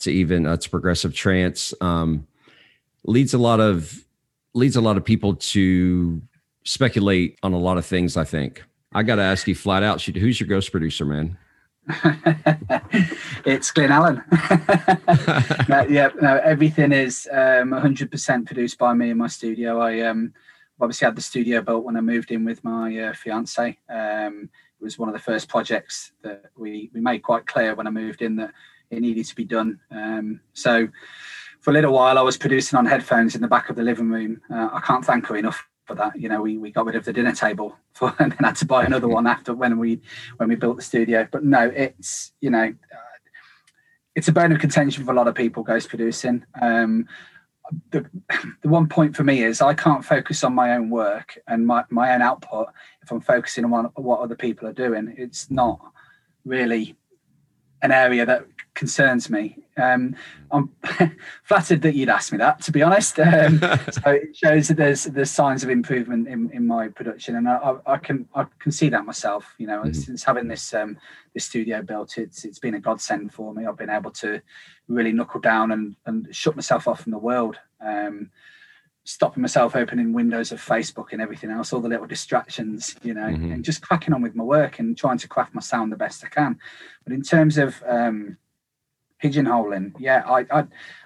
to 0.00 0.12
even 0.12 0.46
uh, 0.46 0.58
to 0.58 0.68
progressive 0.68 1.14
trance 1.14 1.72
um, 1.80 2.26
leads 3.04 3.32
a 3.32 3.38
lot 3.38 3.58
of 3.58 4.04
leads 4.52 4.76
a 4.76 4.82
lot 4.82 4.98
of 4.98 5.04
people 5.04 5.34
to 5.36 6.20
speculate 6.64 7.38
on 7.42 7.54
a 7.54 7.58
lot 7.58 7.78
of 7.78 7.86
things 7.86 8.16
i 8.18 8.24
think 8.24 8.62
I 8.94 9.02
got 9.02 9.16
to 9.16 9.22
ask 9.22 9.48
you 9.48 9.56
flat 9.56 9.82
out, 9.82 10.00
who's 10.00 10.38
your 10.38 10.48
ghost 10.48 10.70
producer, 10.70 11.04
man? 11.04 11.36
it's 13.44 13.72
Glenn 13.72 13.90
Allen. 13.90 14.22
no, 15.68 15.84
yeah, 15.88 16.10
no, 16.22 16.40
everything 16.44 16.92
is 16.92 17.28
um, 17.32 17.70
100% 17.70 18.46
produced 18.46 18.78
by 18.78 18.94
me 18.94 19.10
in 19.10 19.18
my 19.18 19.26
studio. 19.26 19.80
I 19.80 20.00
um, 20.02 20.32
obviously 20.80 21.06
had 21.06 21.16
the 21.16 21.22
studio 21.22 21.60
built 21.60 21.84
when 21.84 21.96
I 21.96 22.00
moved 22.00 22.30
in 22.30 22.44
with 22.44 22.62
my 22.62 22.96
uh, 22.96 23.12
fiance. 23.14 23.76
Um, 23.88 24.48
it 24.80 24.84
was 24.84 24.96
one 24.96 25.08
of 25.08 25.12
the 25.12 25.18
first 25.18 25.48
projects 25.48 26.12
that 26.22 26.44
we, 26.56 26.90
we 26.94 27.00
made 27.00 27.24
quite 27.24 27.46
clear 27.46 27.74
when 27.74 27.88
I 27.88 27.90
moved 27.90 28.22
in 28.22 28.36
that 28.36 28.52
it 28.90 29.00
needed 29.00 29.26
to 29.26 29.34
be 29.34 29.44
done. 29.44 29.80
Um, 29.90 30.40
so 30.52 30.86
for 31.60 31.70
a 31.70 31.72
little 31.74 31.92
while, 31.92 32.16
I 32.16 32.22
was 32.22 32.36
producing 32.36 32.78
on 32.78 32.86
headphones 32.86 33.34
in 33.34 33.42
the 33.42 33.48
back 33.48 33.70
of 33.70 33.76
the 33.76 33.82
living 33.82 34.08
room. 34.08 34.40
Uh, 34.48 34.68
I 34.72 34.80
can't 34.80 35.04
thank 35.04 35.26
her 35.26 35.36
enough 35.36 35.66
for 35.84 35.94
that. 35.94 36.18
You 36.18 36.28
know, 36.28 36.42
we, 36.42 36.58
we 36.58 36.70
got 36.70 36.86
rid 36.86 36.96
of 36.96 37.04
the 37.04 37.12
dinner 37.12 37.32
table 37.32 37.76
for, 37.92 38.14
and 38.18 38.32
then 38.32 38.38
had 38.42 38.56
to 38.56 38.66
buy 38.66 38.84
another 38.84 39.08
one 39.08 39.26
after 39.26 39.54
when 39.54 39.78
we 39.78 40.00
when 40.36 40.48
we 40.48 40.56
built 40.56 40.76
the 40.76 40.82
studio. 40.82 41.26
But 41.30 41.44
no, 41.44 41.70
it's 41.74 42.32
you 42.40 42.50
know, 42.50 42.64
uh, 42.64 43.14
it's 44.14 44.28
a 44.28 44.32
bone 44.32 44.52
of 44.52 44.60
contention 44.60 45.04
for 45.04 45.12
a 45.12 45.14
lot 45.14 45.28
of 45.28 45.34
people 45.34 45.62
ghost 45.62 45.88
producing. 45.88 46.44
Um, 46.60 47.06
the, 47.90 48.06
the 48.62 48.68
one 48.68 48.88
point 48.88 49.16
for 49.16 49.24
me 49.24 49.42
is 49.42 49.60
I 49.60 49.74
can't 49.74 50.04
focus 50.04 50.44
on 50.44 50.54
my 50.54 50.74
own 50.74 50.90
work 50.90 51.38
and 51.46 51.66
my, 51.66 51.84
my 51.90 52.14
own 52.14 52.22
output 52.22 52.68
if 53.02 53.10
I'm 53.10 53.20
focusing 53.20 53.64
on 53.64 53.84
what 53.94 54.20
other 54.20 54.36
people 54.36 54.68
are 54.68 54.72
doing. 54.72 55.14
It's 55.16 55.50
not 55.50 55.80
really 56.44 56.96
an 57.82 57.92
area 57.92 58.24
that 58.26 58.46
concerns 58.74 59.30
me. 59.30 59.58
Um, 59.76 60.14
I'm 60.50 60.70
flattered 61.42 61.82
that 61.82 61.94
you'd 61.94 62.08
asked 62.08 62.32
me 62.32 62.38
that, 62.38 62.60
to 62.62 62.72
be 62.72 62.82
honest. 62.82 63.18
Um, 63.18 63.58
so 63.90 64.10
it 64.10 64.36
shows 64.36 64.68
that 64.68 64.76
there's 64.76 65.04
there's 65.04 65.30
signs 65.30 65.64
of 65.64 65.70
improvement 65.70 66.28
in, 66.28 66.50
in 66.50 66.66
my 66.66 66.88
production, 66.88 67.36
and 67.36 67.48
I, 67.48 67.76
I 67.86 67.96
can 67.96 68.28
I 68.34 68.46
can 68.58 68.72
see 68.72 68.88
that 68.90 69.06
myself. 69.06 69.54
You 69.58 69.66
know, 69.66 69.80
mm-hmm. 69.80 69.92
since 69.92 70.22
having 70.22 70.48
this 70.48 70.74
um, 70.74 70.96
this 71.32 71.44
studio 71.44 71.82
built, 71.82 72.18
it's 72.18 72.44
it's 72.44 72.58
been 72.58 72.74
a 72.74 72.80
godsend 72.80 73.32
for 73.32 73.54
me. 73.54 73.66
I've 73.66 73.78
been 73.78 73.90
able 73.90 74.10
to 74.12 74.40
really 74.88 75.12
knuckle 75.12 75.40
down 75.40 75.72
and 75.72 75.96
and 76.06 76.28
shut 76.34 76.56
myself 76.56 76.88
off 76.88 77.02
from 77.02 77.12
the 77.12 77.18
world. 77.18 77.58
Um, 77.80 78.30
stopping 79.06 79.42
myself 79.42 79.76
opening 79.76 80.14
windows 80.14 80.50
of 80.50 80.64
Facebook 80.64 81.12
and 81.12 81.20
everything 81.20 81.50
else, 81.50 81.74
all 81.74 81.80
the 81.80 81.88
little 81.88 82.06
distractions, 82.06 82.96
you 83.02 83.12
know, 83.12 83.26
mm-hmm. 83.26 83.52
and 83.52 83.62
just 83.62 83.82
cracking 83.82 84.14
on 84.14 84.22
with 84.22 84.34
my 84.34 84.42
work 84.42 84.78
and 84.78 84.96
trying 84.96 85.18
to 85.18 85.28
craft 85.28 85.54
my 85.54 85.60
sound 85.60 85.92
the 85.92 85.96
best 85.96 86.24
I 86.24 86.28
can. 86.28 86.58
But 87.04 87.12
in 87.12 87.20
terms 87.20 87.58
of 87.58 87.82
um, 87.86 88.38
pigeonholing. 89.24 89.94
Yeah, 89.98 90.22
I, 90.26 90.46
I 90.50 90.64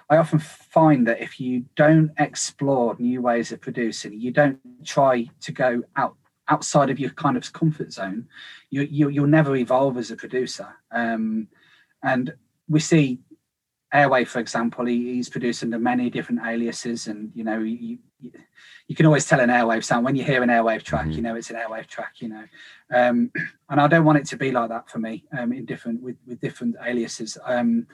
I 0.09 0.17
often 0.17 0.39
find 0.39 1.07
that 1.07 1.21
if 1.21 1.39
you 1.39 1.65
don't 1.75 2.11
explore 2.17 2.95
new 2.99 3.21
ways 3.21 3.51
of 3.51 3.61
producing, 3.61 4.19
you 4.19 4.31
don't 4.31 4.59
try 4.83 5.29
to 5.41 5.51
go 5.51 5.83
out 5.95 6.15
outside 6.49 6.89
of 6.89 6.99
your 6.99 7.11
kind 7.11 7.37
of 7.37 7.53
comfort 7.53 7.93
zone, 7.93 8.27
you, 8.71 8.81
you 8.81 9.09
you'll 9.09 9.27
never 9.27 9.55
evolve 9.55 9.97
as 9.97 10.11
a 10.11 10.15
producer. 10.15 10.67
Um, 10.91 11.47
and 12.03 12.33
we 12.67 12.79
see 12.79 13.19
Airwave, 13.93 14.27
for 14.27 14.39
example, 14.39 14.85
he, 14.85 15.15
he's 15.15 15.29
produced 15.29 15.63
under 15.63 15.79
many 15.79 16.09
different 16.09 16.41
aliases, 16.45 17.07
and 17.07 17.31
you 17.33 17.43
know, 17.43 17.59
you, 17.59 17.97
you, 18.21 18.31
you, 18.87 18.95
can 18.95 19.05
always 19.05 19.25
tell 19.25 19.39
an 19.39 19.49
Airwave 19.49 19.83
sound 19.83 20.05
when 20.05 20.15
you 20.15 20.23
hear 20.23 20.43
an 20.43 20.49
Airwave 20.49 20.83
track. 20.83 21.05
Mm-hmm. 21.05 21.11
You 21.11 21.21
know, 21.21 21.35
it's 21.35 21.49
an 21.49 21.55
Airwave 21.55 21.87
track. 21.87 22.13
You 22.17 22.29
know, 22.29 22.43
um, 22.93 23.31
and 23.69 23.81
I 23.81 23.87
don't 23.87 24.05
want 24.05 24.19
it 24.19 24.25
to 24.27 24.37
be 24.37 24.51
like 24.51 24.69
that 24.69 24.89
for 24.89 24.99
me. 24.99 25.25
Um, 25.37 25.53
in 25.53 25.65
different 25.65 26.01
with 26.03 26.17
with 26.27 26.39
different 26.39 26.75
aliases. 26.85 27.37
Um, 27.45 27.87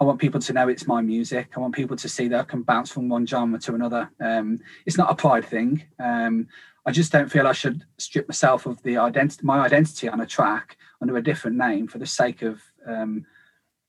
I 0.00 0.04
want 0.04 0.20
people 0.20 0.40
to 0.40 0.52
know 0.52 0.68
it's 0.68 0.88
my 0.88 1.00
music. 1.00 1.52
I 1.56 1.60
want 1.60 1.76
people 1.76 1.96
to 1.96 2.08
see 2.08 2.26
that 2.28 2.40
I 2.40 2.42
can 2.42 2.62
bounce 2.62 2.90
from 2.90 3.08
one 3.08 3.24
genre 3.24 3.58
to 3.60 3.74
another. 3.74 4.10
Um, 4.20 4.58
it's 4.84 4.98
not 4.98 5.12
a 5.12 5.14
pride 5.14 5.44
thing. 5.44 5.84
Um, 6.00 6.48
I 6.84 6.90
just 6.90 7.12
don't 7.12 7.30
feel 7.30 7.46
I 7.46 7.52
should 7.52 7.84
strip 7.98 8.28
myself 8.28 8.66
of 8.66 8.82
the 8.82 8.98
identity, 8.98 9.40
my 9.44 9.60
identity 9.64 10.08
on 10.08 10.20
a 10.20 10.26
track 10.26 10.76
under 11.00 11.16
a 11.16 11.22
different 11.22 11.56
name 11.56 11.86
for 11.86 11.98
the 11.98 12.06
sake 12.06 12.42
of 12.42 12.60
um, 12.84 13.24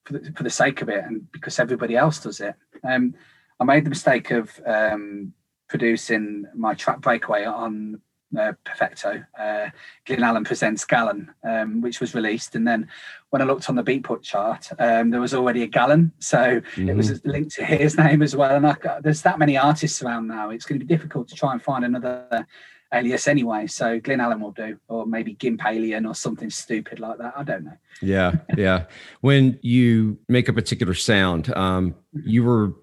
for, 0.05 0.13
the, 0.13 0.31
for, 0.33 0.43
the, 0.43 0.49
sake 0.49 0.81
of 0.81 0.89
it, 0.89 1.03
and 1.03 1.31
because 1.31 1.59
everybody 1.59 1.95
else 1.95 2.19
does 2.19 2.39
it. 2.39 2.55
Um, 2.83 3.15
I 3.59 3.63
made 3.63 3.85
the 3.85 3.89
mistake 3.89 4.31
of 4.31 4.59
um, 4.65 5.33
producing 5.69 6.45
my 6.55 6.73
track 6.73 6.99
Breakaway 6.99 7.45
on 7.45 8.01
uh, 8.37 8.53
Perfecto, 8.63 9.23
uh, 9.39 9.69
Glyn 10.05 10.23
Allen 10.23 10.43
Presents 10.43 10.85
Gallon, 10.85 11.31
um, 11.43 11.81
which 11.81 11.99
was 11.99 12.15
released. 12.15 12.55
And 12.55 12.67
then 12.67 12.87
when 13.29 13.41
I 13.41 13.45
looked 13.45 13.69
on 13.69 13.75
the 13.75 13.83
Beatport 13.83 14.23
chart, 14.23 14.69
um, 14.79 15.11
there 15.11 15.21
was 15.21 15.33
already 15.33 15.63
a 15.63 15.67
Gallon. 15.67 16.11
So 16.19 16.37
mm-hmm. 16.37 16.89
it 16.89 16.95
was 16.95 17.11
mm-hmm. 17.11 17.29
linked 17.29 17.55
to 17.55 17.65
his 17.65 17.97
name 17.97 18.21
as 18.21 18.35
well. 18.35 18.55
And 18.55 18.67
I, 18.67 18.75
there's 19.01 19.21
that 19.21 19.39
many 19.39 19.57
artists 19.57 20.01
around 20.01 20.27
now. 20.27 20.49
It's 20.49 20.65
going 20.65 20.79
to 20.79 20.85
be 20.85 20.93
difficult 20.93 21.27
to 21.29 21.35
try 21.35 21.51
and 21.51 21.61
find 21.61 21.85
another 21.85 22.47
alias 22.93 23.27
anyway. 23.27 23.67
So 23.67 23.99
Glyn 23.99 24.19
Allen 24.19 24.39
will 24.39 24.51
do, 24.51 24.77
or 24.87 25.05
maybe 25.05 25.33
Gimp 25.33 25.61
Alien 25.65 26.05
or 26.05 26.15
something 26.15 26.49
stupid 26.49 26.99
like 26.99 27.17
that. 27.17 27.33
I 27.35 27.43
don't 27.43 27.65
know. 27.65 27.77
Yeah. 28.01 28.33
Yeah. 28.57 28.85
when 29.21 29.59
you 29.61 30.19
make 30.29 30.47
a 30.47 30.53
particular 30.53 30.93
sound, 30.93 31.53
um, 31.55 31.95
you 32.13 32.43
were 32.43 32.73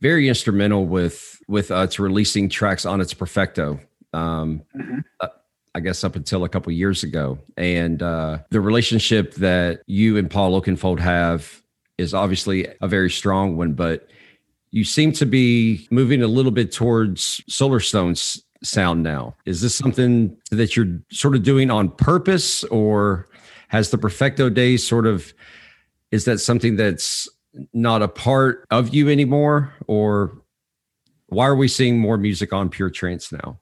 very 0.00 0.28
instrumental 0.28 0.86
with 0.86 1.40
with 1.48 1.70
us 1.70 1.98
releasing 1.98 2.48
tracks 2.48 2.84
on 2.84 3.00
its 3.00 3.14
perfecto 3.14 3.80
um, 4.12 4.62
mm-hmm. 4.76 4.98
uh, 5.20 5.28
I 5.74 5.80
guess 5.80 6.02
up 6.04 6.16
until 6.16 6.44
a 6.44 6.48
couple 6.48 6.72
years 6.72 7.02
ago. 7.02 7.38
And 7.56 8.02
uh, 8.02 8.38
the 8.50 8.60
relationship 8.60 9.34
that 9.34 9.82
you 9.86 10.16
and 10.16 10.30
Paul 10.30 10.60
Oakenfold 10.60 10.98
have 11.00 11.62
is 11.98 12.14
obviously 12.14 12.66
a 12.80 12.88
very 12.88 13.10
strong 13.10 13.56
one, 13.56 13.74
but 13.74 14.08
you 14.70 14.84
seem 14.84 15.12
to 15.12 15.26
be 15.26 15.86
moving 15.90 16.22
a 16.22 16.26
little 16.26 16.52
bit 16.52 16.72
towards 16.72 17.42
Solarstone's 17.48 18.42
sound 18.62 19.02
now. 19.02 19.34
Is 19.44 19.60
this 19.60 19.74
something 19.74 20.36
that 20.50 20.76
you're 20.76 21.00
sort 21.10 21.34
of 21.34 21.42
doing 21.42 21.70
on 21.70 21.90
purpose, 21.90 22.64
or 22.64 23.28
has 23.68 23.90
the 23.90 23.98
Perfecto 23.98 24.48
days 24.48 24.86
sort 24.86 25.06
of 25.06 25.32
is 26.10 26.24
that 26.24 26.38
something 26.38 26.76
that's 26.76 27.28
not 27.72 28.02
a 28.02 28.08
part 28.08 28.66
of 28.70 28.94
you 28.94 29.08
anymore, 29.08 29.72
or 29.86 30.42
why 31.26 31.46
are 31.46 31.56
we 31.56 31.68
seeing 31.68 31.98
more 31.98 32.16
music 32.16 32.52
on 32.52 32.68
Pure 32.70 32.90
Trance 32.90 33.30
now? 33.30 33.58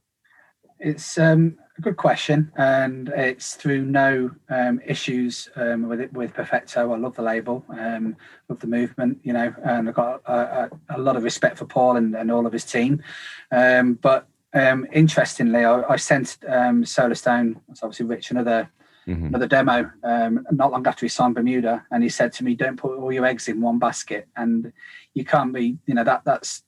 It's 0.78 1.18
um, 1.18 1.56
a 1.78 1.80
good 1.80 1.96
question, 1.96 2.52
and 2.56 3.08
it's 3.08 3.54
through 3.54 3.84
no 3.84 4.30
um, 4.48 4.80
issues 4.86 5.48
um, 5.56 5.88
with 5.88 6.00
it 6.00 6.12
with 6.12 6.34
Perfecto. 6.34 6.92
I 6.92 6.96
love 6.96 7.16
the 7.16 7.22
label, 7.22 7.64
um, 7.70 8.16
love 8.48 8.60
the 8.60 8.66
movement, 8.66 9.18
you 9.22 9.32
know, 9.32 9.52
and 9.64 9.88
I've 9.88 9.94
got 9.94 10.22
a, 10.26 10.70
a, 10.90 10.96
a 10.96 10.98
lot 10.98 11.16
of 11.16 11.24
respect 11.24 11.58
for 11.58 11.64
Paul 11.64 11.96
and, 11.96 12.14
and 12.14 12.30
all 12.30 12.46
of 12.46 12.52
his 12.52 12.64
team. 12.64 13.02
Um, 13.50 13.94
but 13.94 14.28
um, 14.56 14.86
interestingly, 14.92 15.64
I, 15.64 15.82
I 15.82 15.96
sent 15.96 16.38
um, 16.48 16.82
Solarstone, 16.82 17.60
that's 17.68 17.82
obviously 17.82 18.06
Rich, 18.06 18.30
another 18.30 18.70
mm-hmm. 19.06 19.26
another 19.26 19.46
demo 19.46 19.90
um, 20.02 20.46
not 20.50 20.72
long 20.72 20.86
after 20.86 21.04
he 21.04 21.10
signed 21.10 21.34
Bermuda, 21.34 21.84
and 21.90 22.02
he 22.02 22.08
said 22.08 22.32
to 22.34 22.44
me, 22.44 22.54
"Don't 22.54 22.76
put 22.76 22.96
all 22.98 23.12
your 23.12 23.26
eggs 23.26 23.48
in 23.48 23.60
one 23.60 23.78
basket." 23.78 24.28
And 24.34 24.72
you 25.14 25.24
can't 25.24 25.52
be, 25.52 25.76
you 25.86 25.94
know, 25.94 26.04
that 26.04 26.24
that's 26.24 26.62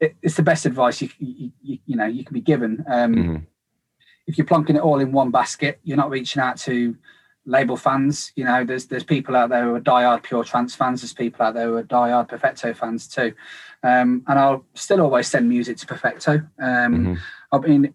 it, 0.00 0.16
it's 0.20 0.36
the 0.36 0.42
best 0.42 0.66
advice 0.66 1.00
you, 1.00 1.08
you, 1.18 1.52
you, 1.62 1.78
you 1.86 1.96
know 1.96 2.06
you 2.06 2.24
can 2.24 2.34
be 2.34 2.40
given. 2.40 2.84
Um, 2.86 3.14
mm-hmm. 3.14 3.36
If 4.26 4.36
you're 4.36 4.46
plonking 4.46 4.76
it 4.76 4.82
all 4.82 5.00
in 5.00 5.12
one 5.12 5.30
basket, 5.30 5.80
you're 5.84 5.96
not 5.96 6.10
reaching 6.10 6.42
out 6.42 6.58
to 6.58 6.96
label 7.46 7.76
fans. 7.76 8.32
You 8.36 8.44
know, 8.44 8.64
there's 8.64 8.86
there's 8.86 9.04
people 9.04 9.34
out 9.34 9.48
there 9.48 9.64
who 9.64 9.74
are 9.74 9.80
diehard 9.80 10.22
pure 10.22 10.44
trance 10.44 10.74
fans. 10.74 11.00
There's 11.00 11.14
people 11.14 11.44
out 11.44 11.54
there 11.54 11.68
who 11.68 11.76
are 11.76 11.82
diehard 11.82 12.28
perfecto 12.28 12.74
fans 12.74 13.08
too. 13.08 13.32
Um, 13.82 14.22
and 14.28 14.38
I'll 14.38 14.64
still 14.74 15.00
always 15.00 15.26
send 15.26 15.48
music 15.48 15.76
to 15.78 15.86
perfecto. 15.86 16.34
Um, 16.60 16.94
mm-hmm. 16.94 17.14
I 17.52 17.58
mean, 17.58 17.94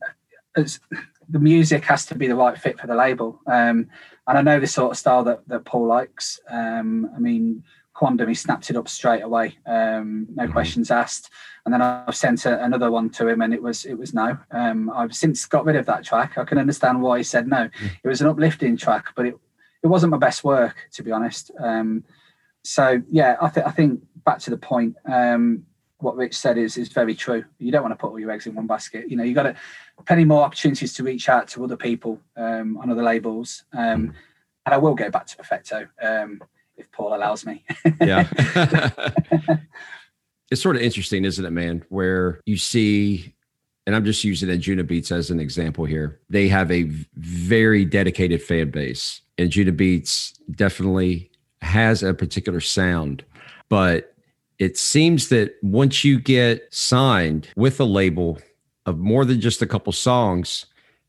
the 0.56 1.39
music 1.39 1.84
has 1.86 2.06
to 2.08 2.15
be 2.15 2.28
the 2.28 2.36
right 2.36 2.58
fit 2.58 2.80
for 2.80 2.88
the 2.88 2.95
label. 2.95 3.39
Um, 3.47 3.89
and 4.28 4.38
I 4.38 4.41
know 4.41 4.60
the 4.60 4.67
sort 4.67 4.91
of 4.91 4.97
style 4.97 5.23
that, 5.23 5.47
that 5.47 5.65
Paul 5.65 5.88
likes. 5.88 6.39
Um, 6.50 7.10
I 7.15 7.19
mean, 7.19 7.63
Quondam, 7.95 8.28
he 8.28 8.36
snapped 8.36 8.69
it 8.69 8.76
up 8.76 8.88
straight 8.88 9.23
away, 9.23 9.58
um, 9.65 10.28
no 10.36 10.43
mm-hmm. 10.43 10.52
questions 10.52 10.91
asked. 10.91 11.32
And 11.65 11.73
then 11.73 11.82
I've 11.82 12.15
sent 12.15 12.45
a, 12.45 12.63
another 12.63 12.91
one 12.91 13.10
to 13.12 13.28
him, 13.28 13.41
and 13.41 13.54
it 13.54 13.62
was 13.62 13.86
it 13.86 13.95
was 13.95 14.13
no. 14.13 14.38
Um, 14.52 14.89
I've 14.91 15.15
since 15.15 15.45
got 15.45 15.65
rid 15.65 15.76
of 15.76 15.86
that 15.88 16.06
track. 16.06 16.38
I 16.38 16.45
can 16.45 16.60
understand 16.60 17.02
why 17.02 17.17
he 17.17 17.23
said 17.23 17.47
no. 17.47 17.65
Mm-hmm. 17.67 17.86
It 18.04 18.08
was 18.08 18.21
an 18.21 18.28
uplifting 18.28 18.78
track, 18.78 19.08
but 19.15 19.26
it 19.26 19.36
it 19.84 19.88
wasn't 19.88 20.12
my 20.12 20.17
best 20.17 20.43
work, 20.43 20.88
to 20.93 21.04
be 21.04 21.12
honest. 21.12 21.52
Um, 21.60 22.04
so 22.63 23.02
yeah, 23.10 23.36
I 23.41 23.50
think 23.50 23.67
I 23.67 23.71
think 23.71 24.02
back 24.23 24.39
to 24.39 24.50
the 24.50 24.58
point. 24.58 24.95
What 26.00 26.16
Rich 26.16 26.36
said 26.36 26.58
is 26.58 26.78
is 26.78 26.90
very 26.90 27.16
true. 27.16 27.44
You 27.58 27.72
don't 27.72 27.82
want 27.82 27.92
to 27.92 27.96
put 27.98 28.12
all 28.12 28.20
your 28.20 28.32
eggs 28.32 28.46
in 28.46 28.54
one 28.56 28.68
basket. 28.68 29.10
You 29.10 29.18
know, 29.18 29.24
you 29.24 29.34
got 29.34 29.44
to 29.44 29.56
plenty 30.06 30.26
more 30.26 30.44
opportunities 30.44 30.94
to 30.94 31.04
reach 31.04 31.28
out 31.28 31.48
to 31.50 31.64
other 31.64 31.78
people 31.78 32.20
um, 32.36 32.78
on 32.78 32.92
other 32.92 33.04
labels. 33.04 33.64
Um, 33.74 33.80
mm. 34.10 34.14
And 34.66 34.76
I 34.76 34.78
will 34.78 34.96
go 34.96 35.10
back 35.10 35.26
to 35.28 35.38
Perfecto. 35.38 35.88
Um, 36.02 36.42
if 36.78 36.92
Paul 36.92 37.16
allows 37.16 37.46
me. 37.46 37.66
yeah. 38.02 38.28
it's 40.52 40.62
sort 40.62 40.76
of 40.76 40.82
interesting, 40.82 41.26
isn't 41.26 41.44
it, 41.44 41.52
man? 41.52 41.84
Where 41.90 42.40
you 42.46 42.58
see, 42.58 43.34
and 43.86 43.96
I'm 43.96 44.06
just 44.06 44.24
using 44.24 44.50
Anjunabeats 44.50 45.12
as 45.12 45.32
an 45.32 45.40
example 45.40 45.86
here. 45.86 46.20
They 46.30 46.48
have 46.48 46.72
a 46.72 46.84
very 47.16 47.84
dedicated 47.84 48.42
fan 48.42 48.70
base, 48.70 49.22
and 49.38 49.50
Anjunabeats 49.50 50.34
definitely 50.52 51.32
has 51.62 52.04
a 52.04 52.14
particular 52.14 52.60
sound, 52.62 53.26
but 53.70 54.14
it 54.60 54.78
seems 54.78 55.30
that 55.30 55.56
once 55.62 56.04
you 56.04 56.20
get 56.20 56.67
signed 56.74 57.48
with 57.56 57.80
a 57.80 57.86
label 57.86 58.39
of 58.86 58.98
more 58.98 59.26
than 59.26 59.39
just 59.39 59.62
a 59.62 59.67
couple 59.67 59.93
songs, 59.93 60.65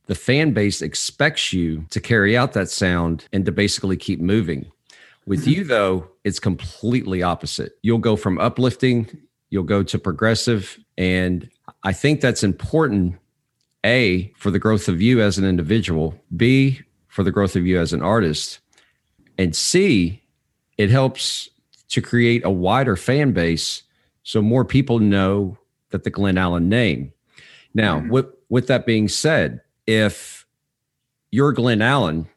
the 0.06 0.14
fan 0.14 0.52
base 0.52 0.82
expects 0.82 1.52
you 1.52 1.84
to 1.90 2.00
carry 2.00 2.36
out 2.36 2.52
that 2.54 2.70
sound 2.70 3.26
and 3.32 3.44
to 3.46 3.52
basically 3.52 3.96
keep 3.96 4.20
moving. 4.20 4.70
With 5.26 5.42
mm-hmm. 5.42 5.50
you, 5.50 5.64
though, 5.64 6.08
it's 6.24 6.40
completely 6.40 7.22
opposite. 7.22 7.78
You'll 7.82 7.98
go 7.98 8.16
from 8.16 8.38
uplifting, 8.38 9.06
you'll 9.50 9.64
go 9.64 9.82
to 9.82 9.98
progressive. 9.98 10.78
And 10.96 11.48
I 11.82 11.92
think 11.92 12.20
that's 12.20 12.42
important, 12.42 13.16
A, 13.84 14.32
for 14.36 14.50
the 14.50 14.58
growth 14.58 14.88
of 14.88 15.00
you 15.00 15.20
as 15.20 15.38
an 15.38 15.44
individual, 15.44 16.18
B, 16.36 16.80
for 17.08 17.22
the 17.22 17.30
growth 17.30 17.56
of 17.56 17.66
you 17.66 17.78
as 17.78 17.92
an 17.92 18.02
artist, 18.02 18.60
and 19.36 19.54
C, 19.54 20.22
it 20.78 20.90
helps 20.90 21.48
to 21.88 22.02
create 22.02 22.44
a 22.44 22.50
wider 22.50 22.96
fan 22.96 23.32
base 23.32 23.82
so 24.22 24.42
more 24.42 24.64
people 24.64 24.98
know 24.98 25.56
that 25.90 26.04
the 26.04 26.10
Glyn 26.10 26.38
Allen 26.38 26.68
name. 26.68 27.12
Now, 27.74 27.98
mm-hmm. 27.98 28.10
with, 28.10 28.26
with 28.48 28.66
that 28.66 28.86
being 28.86 29.08
said, 29.08 29.60
if 29.86 30.46
you're 31.30 31.52
Glyn 31.52 31.82
Allen 31.82 32.28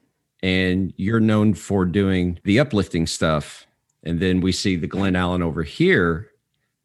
and 0.44 0.94
you're 0.98 1.20
known 1.20 1.54
for 1.54 1.86
doing 1.86 2.40
the 2.44 2.60
uplifting 2.60 3.08
stuff. 3.08 3.68
And 4.04 4.20
then 4.20 4.42
we 4.42 4.52
see 4.52 4.76
the 4.76 4.88
Glyn 4.88 5.16
Allen 5.16 5.44
over 5.44 5.64
here 5.64 6.30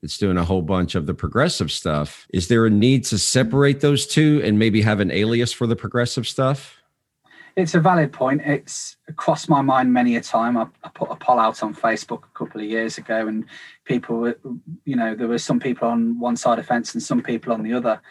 that's 0.03 0.19
doing 0.19 0.37
a 0.37 0.45
whole 0.45 0.63
bunch 0.63 0.95
of 0.95 1.07
the 1.07 1.15
progressive 1.15 1.73
stuff. 1.73 2.27
Is 2.33 2.49
there 2.49 2.67
a 2.67 2.71
need 2.71 3.05
to 3.07 3.19
separate 3.19 3.81
those 3.81 4.07
two 4.07 4.43
and 4.45 4.59
maybe 4.59 4.83
have 4.83 5.01
an 5.01 5.11
alias 5.11 5.53
for 5.53 5.67
the 5.67 5.77
progressive 5.77 6.29
stuff? 6.29 6.77
It's 7.57 7.75
a 7.75 7.81
valid 7.81 8.13
point. 8.13 8.43
It's 8.45 8.99
crossed 9.17 9.49
my 9.49 9.63
mind 9.63 9.91
many 9.91 10.17
a 10.17 10.21
time. 10.21 10.59
I, 10.59 10.67
I, 10.85 10.91
put 10.91 11.11
a 11.11 11.17
poll 11.17 11.39
out 11.39 11.63
on 11.63 11.75
Facebook 11.75 12.25
a 12.25 12.39
couple 12.39 12.61
of 12.61 12.67
years 12.67 12.99
ago, 12.99 13.27
and 13.27 13.47
people 13.87 14.19
were, 14.19 14.39
you 14.85 14.95
know, 14.95 15.15
there 15.15 15.27
were 15.27 15.39
some 15.39 15.59
people 15.59 15.89
on 15.89 16.19
one 16.19 16.37
side 16.37 16.59
of 16.59 16.67
fence 16.67 16.93
and 16.93 17.03
some 17.03 17.23
people 17.23 17.55
on 17.55 17.63
the 17.63 17.73
other. 17.73 18.03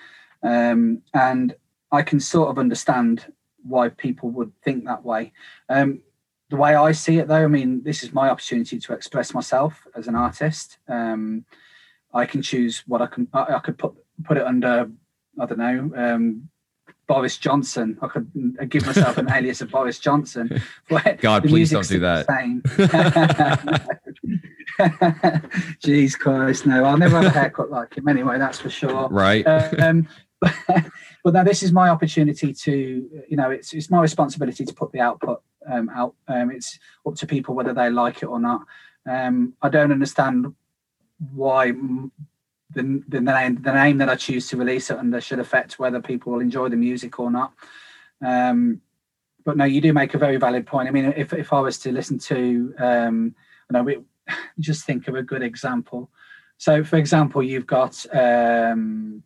Um, 0.41 1.03
and 1.13 1.55
I 1.91 2.01
can 2.01 2.19
sort 2.19 2.49
of 2.49 2.57
understand 2.57 3.31
why 3.61 3.89
people 3.89 4.31
would 4.31 4.51
think 4.63 4.85
that 4.85 5.05
way. 5.05 5.31
Um, 5.69 6.01
the 6.49 6.57
way 6.57 6.73
I 6.73 6.91
see 6.91 7.19
it, 7.19 7.27
though, 7.27 7.43
I 7.43 7.47
mean, 7.47 7.83
this 7.83 8.01
is 8.01 8.13
my 8.13 8.29
opportunity 8.29 8.79
to 8.79 8.93
express 8.93 9.31
myself 9.33 9.85
as 9.95 10.07
an 10.07 10.15
artist. 10.15 10.79
Um, 10.87 11.45
I 12.13 12.25
can 12.25 12.41
choose 12.41 12.83
what 12.87 13.01
I 13.01 13.07
can. 13.07 13.27
I, 13.31 13.55
I, 13.55 13.59
could 13.59 13.77
put 13.77 13.93
put 14.23 14.37
it 14.37 14.45
under. 14.45 14.89
I 15.39 15.45
don't 15.45 15.59
know. 15.59 15.91
Boris 17.07 17.37
Johnson. 17.37 17.97
I 18.01 18.07
could 18.07 18.31
give 18.69 18.85
myself 18.85 19.17
an 19.17 19.31
alias 19.31 19.61
of 19.61 19.71
Boris 19.71 19.99
Johnson. 19.99 20.61
God, 21.19 21.43
please 21.43 21.71
don't 21.71 21.87
do 21.87 21.99
that. 21.99 22.27
Jeez 25.81 26.17
Christ, 26.17 26.65
no! 26.65 26.83
I'll 26.83 26.97
never 26.97 27.21
have 27.21 27.25
a 27.25 27.39
haircut 27.39 27.69
like 27.69 27.95
him 27.95 28.07
anyway. 28.07 28.37
That's 28.37 28.59
for 28.59 28.69
sure. 28.69 29.07
Right. 29.09 29.45
Um, 29.45 30.07
but, 30.41 30.53
but 31.23 31.33
now 31.33 31.43
this 31.43 31.63
is 31.63 31.71
my 31.71 31.89
opportunity 31.89 32.53
to, 32.53 32.71
you 33.29 33.37
know, 33.37 33.51
it's 33.51 33.73
it's 33.73 33.89
my 33.89 34.01
responsibility 34.01 34.65
to 34.65 34.73
put 34.73 34.91
the 34.91 34.99
output 34.99 35.41
um, 35.69 35.89
out. 35.89 36.15
Um, 36.27 36.51
it's 36.51 36.79
up 37.05 37.15
to 37.15 37.27
people 37.27 37.55
whether 37.55 37.73
they 37.73 37.89
like 37.89 38.21
it 38.21 38.27
or 38.27 38.39
not. 38.39 38.61
Um, 39.07 39.53
I 39.61 39.69
don't 39.69 39.91
understand 39.91 40.53
why 41.33 41.71
the, 42.73 43.03
the 43.07 43.21
name 43.21 43.61
the 43.61 43.73
name 43.73 43.97
that 43.99 44.09
I 44.09 44.15
choose 44.15 44.47
to 44.49 44.57
release 44.57 44.89
it 44.89 44.97
under 44.97 45.21
should 45.21 45.39
affect 45.39 45.79
whether 45.79 46.01
people 46.01 46.33
will 46.33 46.39
enjoy 46.39 46.69
the 46.69 46.75
music 46.75 47.19
or 47.19 47.31
not. 47.31 47.53
Um, 48.25 48.81
but 49.45 49.57
no, 49.57 49.65
you 49.65 49.79
do 49.79 49.93
make 49.93 50.13
a 50.15 50.17
very 50.17 50.37
valid 50.37 50.65
point. 50.65 50.87
I 50.87 50.91
mean, 50.91 51.13
if 51.15 51.33
if 51.33 51.53
I 51.53 51.59
was 51.59 51.77
to 51.79 51.91
listen 51.91 52.17
to, 52.19 52.73
um, 52.79 53.35
you 53.69 53.73
know, 53.73 53.83
we, 53.83 53.99
just 54.59 54.85
think 54.85 55.07
of 55.07 55.15
a 55.15 55.23
good 55.23 55.43
example. 55.43 56.09
So, 56.57 56.83
for 56.83 56.97
example, 56.97 57.43
you've 57.43 57.67
got 57.67 58.05
um, 58.13 59.23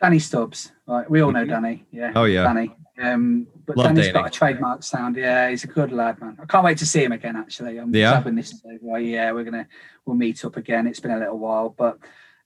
Danny 0.00 0.18
Stubbs. 0.18 0.72
Right, 0.86 1.08
we 1.10 1.22
all 1.22 1.32
know 1.32 1.40
mm-hmm. 1.40 1.50
Danny. 1.50 1.86
Yeah. 1.90 2.12
Oh 2.14 2.24
yeah. 2.24 2.42
Danny. 2.42 2.76
Um, 2.98 3.46
but 3.66 3.76
Love 3.76 3.86
Danny's 3.88 4.06
Danny. 4.06 4.12
got 4.12 4.26
a 4.26 4.30
trademark 4.30 4.82
sound. 4.82 5.16
Yeah, 5.16 5.50
he's 5.50 5.64
a 5.64 5.68
good 5.68 5.92
lad, 5.92 6.20
man. 6.20 6.36
I 6.40 6.46
can't 6.46 6.64
wait 6.64 6.78
to 6.78 6.86
see 6.86 7.04
him 7.04 7.12
again. 7.12 7.36
Actually, 7.36 7.78
I'm 7.78 7.94
yeah. 7.94 8.14
having 8.14 8.34
this. 8.34 8.60
Well, 8.80 9.00
yeah, 9.00 9.32
we're 9.32 9.44
gonna 9.44 9.66
we'll 10.04 10.16
meet 10.16 10.44
up 10.44 10.56
again. 10.56 10.86
It's 10.86 11.00
been 11.00 11.10
a 11.10 11.18
little 11.18 11.38
while, 11.38 11.74
but 11.76 11.98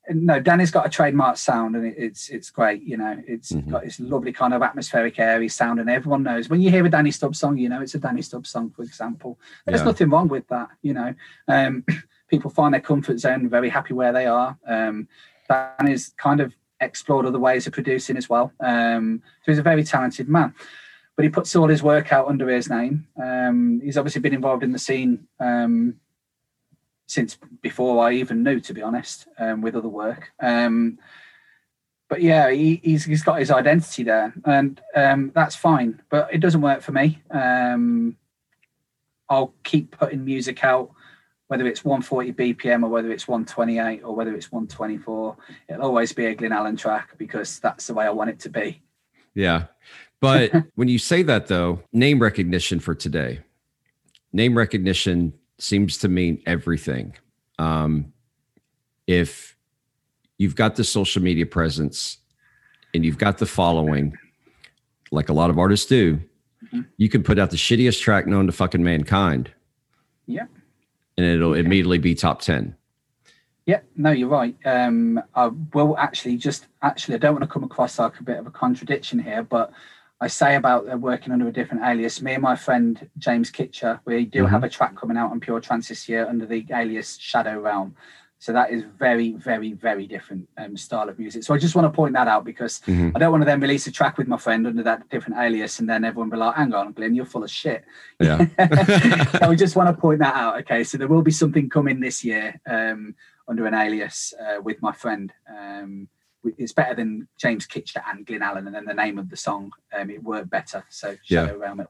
no, 0.08 0.40
Danny's 0.40 0.70
got 0.70 0.86
a 0.86 0.90
trademark 0.90 1.36
sound, 1.36 1.76
and 1.76 1.86
it's 1.96 2.30
it's 2.30 2.50
great. 2.50 2.82
You 2.82 2.96
know, 2.96 3.22
it's 3.26 3.52
mm-hmm. 3.52 3.70
got 3.70 3.84
this 3.84 4.00
lovely 4.00 4.32
kind 4.32 4.54
of 4.54 4.62
atmospheric, 4.62 5.18
airy 5.18 5.48
sound, 5.48 5.78
and 5.78 5.90
everyone 5.90 6.22
knows 6.22 6.48
when 6.48 6.60
you 6.60 6.70
hear 6.70 6.84
a 6.84 6.90
Danny 6.90 7.10
Stubbs 7.10 7.38
song, 7.38 7.58
you 7.58 7.68
know 7.68 7.80
it's 7.80 7.94
a 7.94 7.98
Danny 7.98 8.22
Stubbs 8.22 8.50
song. 8.50 8.70
For 8.70 8.82
example, 8.82 9.38
there's 9.66 9.80
yeah. 9.80 9.84
nothing 9.84 10.10
wrong 10.10 10.28
with 10.28 10.48
that. 10.48 10.68
You 10.82 10.94
know, 10.94 11.14
um, 11.48 11.84
people 12.28 12.50
find 12.50 12.74
their 12.74 12.80
comfort 12.80 13.18
zone, 13.18 13.48
very 13.48 13.68
happy 13.68 13.94
where 13.94 14.12
they 14.12 14.26
are. 14.26 14.58
Um, 14.66 15.06
Danny's 15.48 16.12
kind 16.16 16.40
of 16.40 16.54
explored 16.80 17.26
other 17.26 17.38
ways 17.38 17.66
of 17.66 17.72
producing 17.72 18.16
as 18.16 18.28
well. 18.28 18.52
Um, 18.60 19.22
so 19.44 19.52
he's 19.52 19.58
a 19.58 19.62
very 19.62 19.84
talented 19.84 20.28
man. 20.28 20.54
But 21.16 21.24
he 21.24 21.28
puts 21.28 21.54
all 21.54 21.68
his 21.68 21.82
work 21.82 22.12
out 22.12 22.28
under 22.28 22.48
his 22.48 22.70
name. 22.70 23.06
Um, 23.22 23.80
he's 23.84 23.98
obviously 23.98 24.22
been 24.22 24.34
involved 24.34 24.62
in 24.62 24.72
the 24.72 24.78
scene 24.78 25.26
um, 25.38 25.96
since 27.06 27.36
before 27.60 28.06
I 28.06 28.12
even 28.12 28.42
knew, 28.42 28.60
to 28.60 28.72
be 28.72 28.82
honest, 28.82 29.26
um, 29.38 29.60
with 29.60 29.76
other 29.76 29.88
work. 29.88 30.30
Um, 30.40 30.98
but 32.08 32.22
yeah, 32.22 32.50
he, 32.50 32.80
he's, 32.82 33.04
he's 33.04 33.22
got 33.22 33.38
his 33.38 33.50
identity 33.50 34.02
there, 34.02 34.32
and 34.44 34.80
um, 34.96 35.30
that's 35.34 35.54
fine. 35.54 36.02
But 36.10 36.32
it 36.32 36.38
doesn't 36.38 36.62
work 36.62 36.80
for 36.80 36.92
me. 36.92 37.22
I'll 39.30 39.54
keep 39.62 39.92
putting 39.92 40.24
music 40.24 40.64
out 40.64 40.90
whether 41.50 41.66
it's 41.66 41.84
140 41.84 42.32
BPM 42.32 42.84
or 42.84 42.88
whether 42.88 43.10
it's 43.10 43.26
128 43.26 44.04
or 44.04 44.14
whether 44.14 44.36
it's 44.36 44.52
124, 44.52 45.36
it'll 45.68 45.82
always 45.82 46.12
be 46.12 46.26
a 46.26 46.34
Glyn 46.36 46.52
Allen 46.52 46.76
track 46.76 47.18
because 47.18 47.58
that's 47.58 47.88
the 47.88 47.94
way 47.94 48.06
I 48.06 48.10
want 48.10 48.30
it 48.30 48.38
to 48.40 48.48
be. 48.48 48.80
Yeah. 49.34 49.64
But 50.20 50.52
when 50.76 50.86
you 50.86 50.96
say 50.96 51.24
that 51.24 51.48
though, 51.48 51.82
name 51.92 52.20
recognition 52.20 52.78
for 52.78 52.94
today, 52.94 53.40
name 54.32 54.56
recognition 54.56 55.32
seems 55.58 55.98
to 55.98 56.08
mean 56.08 56.40
everything. 56.46 57.16
Um, 57.58 58.12
if 59.08 59.56
you've 60.38 60.54
got 60.54 60.76
the 60.76 60.84
social 60.84 61.20
media 61.20 61.46
presence 61.46 62.18
and 62.94 63.04
you've 63.04 63.18
got 63.18 63.38
the 63.38 63.46
following, 63.46 64.16
like 65.10 65.28
a 65.28 65.32
lot 65.32 65.50
of 65.50 65.58
artists 65.58 65.86
do, 65.86 66.18
mm-hmm. 66.66 66.82
you 66.96 67.08
can 67.08 67.24
put 67.24 67.40
out 67.40 67.50
the 67.50 67.56
shittiest 67.56 68.00
track 68.00 68.28
known 68.28 68.46
to 68.46 68.52
fucking 68.52 68.84
mankind. 68.84 69.50
Yeah 70.28 70.44
and 71.16 71.26
it'll 71.26 71.54
immediately 71.54 71.98
be 71.98 72.14
top 72.14 72.40
10. 72.40 72.76
Yeah, 73.66 73.80
no, 73.94 74.10
you're 74.10 74.28
right. 74.28 74.56
Um, 74.64 75.22
I 75.34 75.48
will 75.74 75.96
actually 75.98 76.36
just 76.36 76.66
actually, 76.82 77.14
I 77.14 77.18
don't 77.18 77.34
want 77.34 77.44
to 77.44 77.48
come 77.48 77.62
across 77.62 77.98
like 77.98 78.18
a 78.18 78.24
bit 78.24 78.38
of 78.38 78.46
a 78.46 78.50
contradiction 78.50 79.18
here, 79.18 79.42
but 79.42 79.72
I 80.20 80.26
say 80.26 80.56
about 80.56 80.90
uh, 80.90 80.96
working 80.96 81.32
under 81.32 81.48
a 81.48 81.52
different 81.52 81.84
alias. 81.84 82.20
Me 82.20 82.34
and 82.34 82.42
my 82.42 82.56
friend 82.56 83.08
James 83.18 83.50
Kitcher, 83.50 84.00
we 84.04 84.24
do 84.24 84.42
mm-hmm. 84.42 84.50
have 84.50 84.64
a 84.64 84.68
track 84.68 84.96
coming 84.96 85.16
out 85.16 85.30
on 85.30 85.40
Pure 85.40 85.60
Trance 85.60 85.88
this 85.88 86.08
year 86.08 86.26
under 86.26 86.46
the 86.46 86.66
alias 86.72 87.16
Shadow 87.18 87.58
Realm. 87.60 87.94
So 88.40 88.54
that 88.54 88.70
is 88.70 88.84
very, 88.98 89.34
very, 89.34 89.74
very 89.74 90.06
different 90.06 90.48
um, 90.56 90.74
style 90.74 91.10
of 91.10 91.18
music. 91.18 91.44
So 91.44 91.52
I 91.52 91.58
just 91.58 91.74
want 91.74 91.84
to 91.84 91.94
point 91.94 92.14
that 92.14 92.26
out 92.26 92.44
because 92.44 92.80
mm-hmm. 92.80 93.10
I 93.14 93.18
don't 93.18 93.30
want 93.30 93.42
to 93.42 93.46
then 93.46 93.60
release 93.60 93.86
a 93.86 93.92
track 93.92 94.16
with 94.16 94.28
my 94.28 94.38
friend 94.38 94.66
under 94.66 94.82
that 94.82 95.08
different 95.10 95.38
alias 95.38 95.78
and 95.78 95.88
then 95.88 96.04
everyone 96.04 96.30
be 96.30 96.38
like, 96.38 96.56
hang 96.56 96.72
on, 96.72 96.92
Glyn, 96.92 97.14
you're 97.14 97.26
full 97.26 97.44
of 97.44 97.50
shit. 97.50 97.84
Yeah. 98.18 98.38
so 99.38 99.50
I 99.50 99.54
just 99.54 99.76
want 99.76 99.94
to 99.94 100.00
point 100.00 100.20
that 100.20 100.34
out. 100.34 100.58
Okay. 100.60 100.84
So 100.84 100.96
there 100.96 101.06
will 101.06 101.20
be 101.20 101.30
something 101.30 101.68
coming 101.68 102.00
this 102.00 102.24
year 102.24 102.58
um, 102.66 103.14
under 103.46 103.66
an 103.66 103.74
alias 103.74 104.32
uh, 104.40 104.60
with 104.62 104.80
my 104.80 104.92
friend. 104.92 105.32
Um, 105.48 106.08
it's 106.56 106.72
better 106.72 106.94
than 106.94 107.28
James 107.38 107.66
Kitcher 107.66 108.02
and 108.08 108.24
Glyn 108.24 108.40
Allen, 108.40 108.66
and 108.66 108.74
then 108.74 108.86
the 108.86 108.94
name 108.94 109.18
of 109.18 109.28
the 109.28 109.36
song, 109.36 109.70
um, 109.92 110.08
it 110.08 110.22
worked 110.22 110.48
better. 110.48 110.82
So 110.88 111.14
Shadow 111.22 111.52
yeah. 111.52 111.58
Realm 111.58 111.80
it 111.80 111.88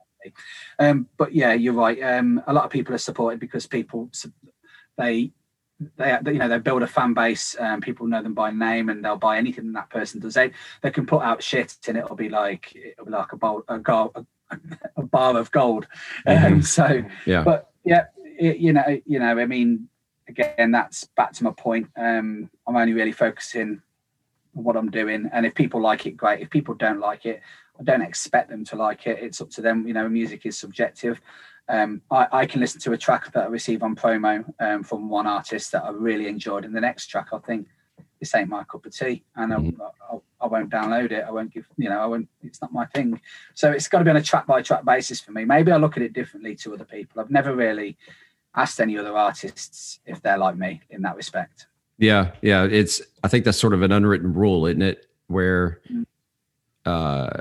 um, 0.79 1.07
but 1.17 1.35
yeah, 1.35 1.53
you're 1.53 1.75
right. 1.75 2.01
Um, 2.03 2.43
a 2.47 2.53
lot 2.53 2.65
of 2.65 2.71
people 2.71 2.95
are 2.95 2.99
supported 2.99 3.41
because 3.41 3.67
people 3.67 4.11
they 4.99 5.33
they, 5.97 6.19
you 6.27 6.39
know 6.39 6.49
they 6.49 6.59
build 6.59 6.83
a 6.83 6.87
fan 6.87 7.15
base 7.15 7.57
um, 7.59 7.81
people 7.81 8.07
know 8.07 8.23
them 8.23 8.35
by 8.35 8.51
name 8.51 8.89
and 8.89 9.05
they'll 9.05 9.17
buy 9.17 9.39
anything 9.39 9.73
that 9.73 9.91
person 9.91 10.21
does. 10.21 10.35
They 10.35 10.53
they 10.83 10.91
can 10.91 11.07
put 11.07 11.23
out 11.23 11.43
shit 11.43 11.77
and 11.89 11.97
it'll 11.97 12.17
be 12.17 12.29
like 12.29 12.75
it'll 12.75 13.07
be 13.07 13.13
like 13.13 13.33
a 13.33 13.37
bowl 13.37 13.65
a, 13.69 13.79
gold, 13.79 14.13
a, 14.15 14.59
a 14.97 15.03
bar 15.03 15.37
of 15.39 15.51
gold. 15.51 15.87
Mm-hmm. 16.27 16.55
um, 16.55 16.63
so 16.77 17.03
yeah. 17.27 17.43
but 17.43 17.71
yeah 17.85 18.07
it, 18.39 18.59
you 18.59 18.73
know 18.73 19.01
you 19.07 19.19
know 19.19 19.39
i 19.39 19.47
mean 19.47 19.89
again 20.29 20.71
that's 20.71 21.05
back 21.17 21.33
to 21.35 21.45
my 21.45 21.53
point. 21.53 21.89
Um, 21.97 22.51
i'm 22.67 22.77
only 22.77 22.93
really 22.93 23.13
focusing 23.13 23.81
on 24.57 24.65
what 24.65 24.77
i'm 24.77 24.91
doing. 24.91 25.31
And 25.33 25.47
if 25.47 25.55
people 25.55 25.81
like 25.81 26.07
it 26.07 26.17
great. 26.17 26.41
If 26.41 26.51
people 26.51 26.75
don't 26.75 27.01
like 27.01 27.25
it 27.25 27.41
i 27.79 27.83
don't 27.83 28.03
expect 28.03 28.51
them 28.51 28.65
to 28.67 28.77
like 28.77 29.07
it. 29.07 29.19
It's 29.23 29.41
up 29.41 29.51
to 29.51 29.63
them. 29.63 29.87
You 29.87 29.95
know 29.95 30.09
music 30.09 30.45
is 30.45 30.59
subjective 30.59 31.21
um, 31.71 32.03
I, 32.11 32.27
I, 32.33 32.47
can 32.47 32.61
listen 32.61 32.81
to 32.81 32.93
a 32.93 32.99
track 32.99 33.33
that 33.33 33.45
I 33.45 33.47
receive 33.47 33.83
on 33.83 33.95
promo 33.95 34.45
um, 34.59 34.83
from 34.83 35.09
one 35.09 35.27
artist 35.27 35.71
that 35.73 35.85
I 35.85 35.91
really 35.91 36.27
enjoyed, 36.27 36.65
and 36.65 36.75
the 36.75 36.81
next 36.81 37.07
track 37.07 37.29
I 37.33 37.39
think 37.39 37.69
this 38.19 38.35
ain't 38.35 38.49
my 38.49 38.65
cup 38.65 38.85
of 38.85 38.95
tea, 38.95 39.25
and 39.37 39.53
mm-hmm. 39.53 39.81
I, 39.81 40.15
I, 40.15 40.19
I, 40.43 40.47
won't 40.49 40.69
download 40.69 41.13
it. 41.13 41.25
I 41.27 41.31
won't 41.31 41.53
give, 41.53 41.67
you 41.77 41.89
know, 41.89 42.01
I 42.01 42.07
won't. 42.07 42.29
It's 42.43 42.61
not 42.61 42.73
my 42.73 42.87
thing. 42.87 43.21
So 43.55 43.71
it's 43.71 43.89
got 43.89 43.99
to 43.99 44.05
be 44.05 44.11
on 44.11 44.17
a 44.17 44.23
track 44.23 44.47
by 44.47 44.63
track 44.63 44.85
basis 44.85 45.21
for 45.21 45.33
me. 45.33 45.45
Maybe 45.45 45.71
I 45.71 45.77
look 45.77 45.97
at 45.97 46.03
it 46.03 46.13
differently 46.13 46.57
to 46.57 46.75
other 46.75 46.85
people. 46.85 47.21
I've 47.21 47.31
never 47.31 47.55
really 47.55 47.97
asked 48.57 48.81
any 48.81 48.99
other 48.99 49.17
artists 49.17 50.01
if 50.07 50.21
they're 50.23 50.39
like 50.39 50.57
me 50.57 50.83
in 50.91 51.03
that 51.03 51.17
respect. 51.17 51.67
Yeah, 51.99 52.33
yeah. 52.43 52.65
It's 52.65 53.01
I 53.23 53.29
think 53.29 53.45
that's 53.45 53.59
sort 53.59 53.75
of 53.75 53.83
an 53.83 53.93
unwritten 53.93 54.35
rule, 54.35 54.67
isn't 54.67 54.83
it? 54.83 55.07
Where 55.29 55.81
mm. 55.91 56.05
uh 56.85 57.41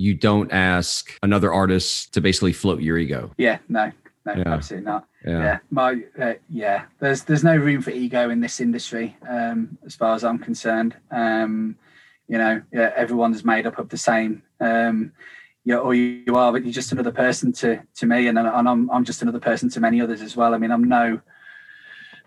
you 0.00 0.14
don't 0.14 0.50
ask 0.50 1.16
another 1.22 1.52
artist 1.52 2.14
to 2.14 2.20
basically 2.20 2.54
float 2.54 2.80
your 2.80 2.96
ego. 2.96 3.30
Yeah, 3.36 3.58
no, 3.68 3.92
no, 4.24 4.34
yeah. 4.34 4.42
absolutely 4.46 4.86
not. 4.90 5.06
Yeah, 5.26 5.42
yeah. 5.42 5.58
my 5.70 6.02
uh, 6.18 6.34
yeah. 6.48 6.84
There's 6.98 7.22
there's 7.24 7.44
no 7.44 7.54
room 7.54 7.82
for 7.82 7.90
ego 7.90 8.30
in 8.30 8.40
this 8.40 8.60
industry, 8.60 9.16
um, 9.28 9.76
as 9.84 9.94
far 9.94 10.14
as 10.14 10.24
I'm 10.24 10.38
concerned. 10.38 10.96
Um, 11.10 11.76
you 12.28 12.38
know, 12.38 12.62
yeah, 12.72 12.92
everyone's 12.96 13.44
made 13.44 13.66
up 13.66 13.78
of 13.78 13.90
the 13.90 13.98
same. 13.98 14.42
Um, 14.60 15.12
yeah, 15.64 15.76
or 15.76 15.94
you 15.94 16.34
are, 16.34 16.50
but 16.52 16.64
you're 16.64 16.72
just 16.72 16.92
another 16.92 17.12
person 17.12 17.52
to 17.52 17.82
to 17.96 18.06
me, 18.06 18.28
and, 18.28 18.38
and 18.38 18.48
I'm 18.68 18.90
I'm 18.90 19.04
just 19.04 19.20
another 19.20 19.40
person 19.40 19.68
to 19.70 19.80
many 19.80 20.00
others 20.00 20.22
as 20.22 20.34
well. 20.34 20.54
I 20.54 20.58
mean, 20.58 20.70
I'm 20.70 20.84
no 20.84 21.20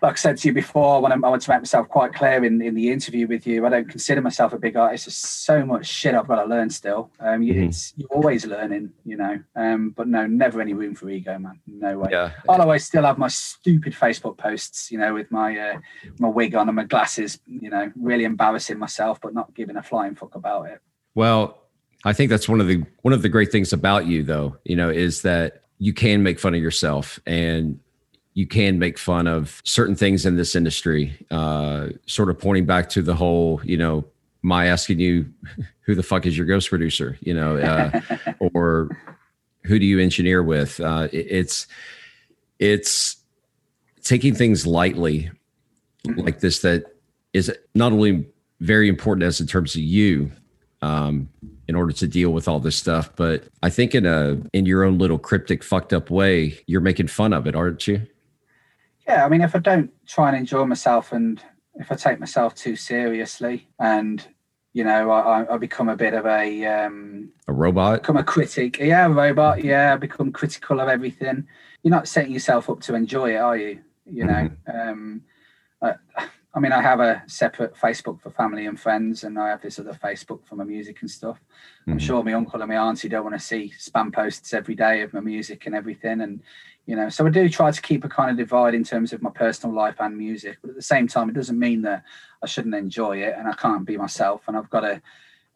like 0.04 0.12
I 0.12 0.16
said 0.16 0.36
to 0.36 0.48
you 0.48 0.52
before, 0.52 1.00
when 1.00 1.12
I, 1.12 1.14
I 1.14 1.30
want 1.30 1.40
to 1.40 1.50
make 1.50 1.60
myself 1.60 1.88
quite 1.88 2.12
clear 2.12 2.44
in, 2.44 2.60
in 2.60 2.74
the 2.74 2.90
interview 2.90 3.26
with 3.26 3.46
you, 3.46 3.64
I 3.64 3.70
don't 3.70 3.88
consider 3.88 4.20
myself 4.20 4.52
a 4.52 4.58
big 4.58 4.76
artist. 4.76 5.06
There's 5.06 5.16
so 5.16 5.64
much 5.64 5.86
shit 5.86 6.14
I've 6.14 6.28
got 6.28 6.42
to 6.42 6.44
learn 6.46 6.68
still. 6.68 7.10
Um, 7.20 7.42
you, 7.42 7.54
Mhm. 7.54 7.68
it's, 7.68 7.94
you're 7.96 8.10
always 8.10 8.44
learning, 8.44 8.92
you 9.06 9.16
know. 9.16 9.40
Um, 9.56 9.94
but 9.96 10.06
no, 10.06 10.26
never 10.26 10.60
any 10.60 10.74
room 10.74 10.94
for 10.94 11.08
ego, 11.08 11.38
man. 11.38 11.58
No 11.66 12.00
way. 12.00 12.10
Yeah. 12.12 12.32
I'll 12.46 12.60
always 12.60 12.84
still 12.84 13.04
have 13.04 13.16
my 13.16 13.28
stupid 13.28 13.94
Facebook 13.94 14.36
posts, 14.36 14.92
you 14.92 14.98
know, 14.98 15.14
with 15.14 15.32
my 15.32 15.58
uh, 15.58 15.78
my 16.18 16.28
wig 16.28 16.54
on 16.54 16.68
and 16.68 16.76
my 16.76 16.84
glasses, 16.84 17.38
you 17.46 17.70
know, 17.70 17.90
really 17.96 18.24
embarrassing 18.24 18.78
myself, 18.78 19.22
but 19.22 19.32
not 19.32 19.54
giving 19.54 19.76
a 19.78 19.82
flying 19.82 20.16
fuck 20.16 20.34
about 20.34 20.64
it. 20.66 20.80
Well, 21.14 21.62
I 22.04 22.12
think 22.12 22.28
that's 22.28 22.46
one 22.48 22.60
of 22.60 22.66
the 22.68 22.84
one 23.00 23.14
of 23.14 23.22
the 23.22 23.30
great 23.30 23.50
things 23.50 23.72
about 23.72 24.04
you 24.06 24.22
though, 24.22 24.58
you 24.64 24.76
know, 24.76 24.90
is 24.90 25.22
that 25.22 25.62
you 25.78 25.94
can 25.94 26.22
make 26.22 26.38
fun 26.38 26.54
of 26.54 26.60
yourself 26.60 27.18
and 27.26 27.80
you 28.34 28.46
can 28.46 28.78
make 28.78 28.98
fun 28.98 29.26
of 29.26 29.60
certain 29.64 29.94
things 29.94 30.26
in 30.26 30.36
this 30.36 30.54
industry. 30.56 31.16
Uh 31.30 31.88
sort 32.06 32.30
of 32.30 32.38
pointing 32.38 32.66
back 32.66 32.88
to 32.90 33.02
the 33.02 33.14
whole, 33.14 33.60
you 33.64 33.76
know, 33.76 34.04
my 34.42 34.66
asking 34.66 34.98
you 35.00 35.26
who 35.82 35.94
the 35.94 36.02
fuck 36.02 36.26
is 36.26 36.36
your 36.36 36.46
ghost 36.46 36.68
producer, 36.68 37.16
you 37.20 37.32
know, 37.34 37.56
uh 37.56 38.00
or 38.54 38.90
who 39.64 39.78
do 39.78 39.86
you 39.86 39.98
engineer 40.00 40.42
with? 40.42 40.80
Uh 40.80 41.08
it- 41.12 41.26
it's 41.30 41.66
it's 42.58 43.16
taking 44.02 44.34
things 44.34 44.66
lightly 44.66 45.30
like 46.16 46.40
this 46.40 46.60
that 46.60 46.84
is 47.32 47.52
not 47.74 47.92
only 47.92 48.26
very 48.60 48.88
important 48.88 49.24
as 49.24 49.40
in 49.40 49.46
terms 49.46 49.74
of 49.74 49.80
you 49.82 50.30
um, 50.82 51.28
in 51.66 51.74
order 51.74 51.92
to 51.92 52.06
deal 52.06 52.30
with 52.30 52.46
all 52.46 52.60
this 52.60 52.76
stuff. 52.76 53.10
But 53.16 53.44
I 53.62 53.70
think 53.70 53.94
in 53.94 54.04
a 54.06 54.38
in 54.52 54.66
your 54.66 54.84
own 54.84 54.98
little 54.98 55.18
cryptic, 55.18 55.64
fucked 55.64 55.92
up 55.94 56.10
way, 56.10 56.58
you're 56.66 56.80
making 56.82 57.08
fun 57.08 57.32
of 57.32 57.46
it, 57.46 57.56
aren't 57.56 57.88
you? 57.88 58.06
Yeah, 59.06 59.24
I 59.24 59.28
mean, 59.28 59.42
if 59.42 59.54
I 59.54 59.58
don't 59.58 59.90
try 60.06 60.28
and 60.28 60.36
enjoy 60.36 60.64
myself, 60.64 61.12
and 61.12 61.42
if 61.76 61.90
I 61.92 61.94
take 61.96 62.20
myself 62.20 62.54
too 62.54 62.76
seriously, 62.76 63.68
and 63.78 64.26
you 64.72 64.82
know, 64.82 65.10
I, 65.10 65.42
I- 65.42 65.54
I 65.54 65.58
become 65.58 65.88
a 65.88 65.96
bit 65.96 66.14
of 66.14 66.26
a 66.26 66.66
um, 66.66 67.30
A 67.46 67.52
robot. 67.52 68.02
become 68.02 68.16
a 68.16 68.24
critic. 68.24 68.78
Yeah, 68.78 69.06
a 69.06 69.10
robot. 69.10 69.62
Yeah, 69.62 69.96
become 69.96 70.32
critical 70.32 70.80
of 70.80 70.88
everything. 70.88 71.46
You're 71.82 71.90
not 71.92 72.08
setting 72.08 72.32
yourself 72.32 72.68
up 72.70 72.80
to 72.80 72.94
enjoy 72.94 73.34
it, 73.34 73.38
are 73.38 73.56
you? 73.56 73.80
You 74.10 74.24
know. 74.24 74.50
Um, 74.72 75.22
I, 75.82 75.94
I 76.56 76.60
mean, 76.60 76.70
I 76.72 76.80
have 76.80 77.00
a 77.00 77.22
separate 77.26 77.74
Facebook 77.74 78.20
for 78.20 78.30
family 78.30 78.66
and 78.66 78.78
friends, 78.80 79.24
and 79.24 79.38
I 79.38 79.48
have 79.50 79.60
this 79.60 79.78
other 79.80 79.92
Facebook 79.92 80.46
for 80.46 80.54
my 80.56 80.64
music 80.64 80.98
and 81.02 81.10
stuff. 81.10 81.40
I'm 81.86 81.98
Mhm. 81.98 82.00
sure 82.00 82.22
my 82.22 82.32
uncle 82.32 82.60
and 82.62 82.68
my 82.70 82.76
auntie 82.78 83.08
don't 83.08 83.24
want 83.24 83.34
to 83.34 83.40
see 83.40 83.72
spam 83.78 84.12
posts 84.12 84.54
every 84.54 84.74
day 84.76 85.02
of 85.02 85.12
my 85.12 85.20
music 85.20 85.66
and 85.66 85.74
everything, 85.74 86.20
and 86.20 86.42
you 86.86 86.96
know, 86.96 87.08
so 87.08 87.26
I 87.26 87.30
do 87.30 87.48
try 87.48 87.70
to 87.70 87.82
keep 87.82 88.04
a 88.04 88.08
kind 88.08 88.30
of 88.30 88.36
divide 88.36 88.74
in 88.74 88.84
terms 88.84 89.12
of 89.12 89.22
my 89.22 89.30
personal 89.30 89.74
life 89.74 89.96
and 90.00 90.16
music, 90.16 90.58
but 90.60 90.70
at 90.70 90.76
the 90.76 90.82
same 90.82 91.08
time, 91.08 91.28
it 91.30 91.34
doesn't 91.34 91.58
mean 91.58 91.82
that 91.82 92.02
I 92.42 92.46
shouldn't 92.46 92.74
enjoy 92.74 93.18
it 93.18 93.34
and 93.38 93.48
I 93.48 93.54
can't 93.54 93.86
be 93.86 93.96
myself, 93.96 94.42
and 94.46 94.56
I've 94.56 94.70
got 94.70 94.80
to, 94.80 95.00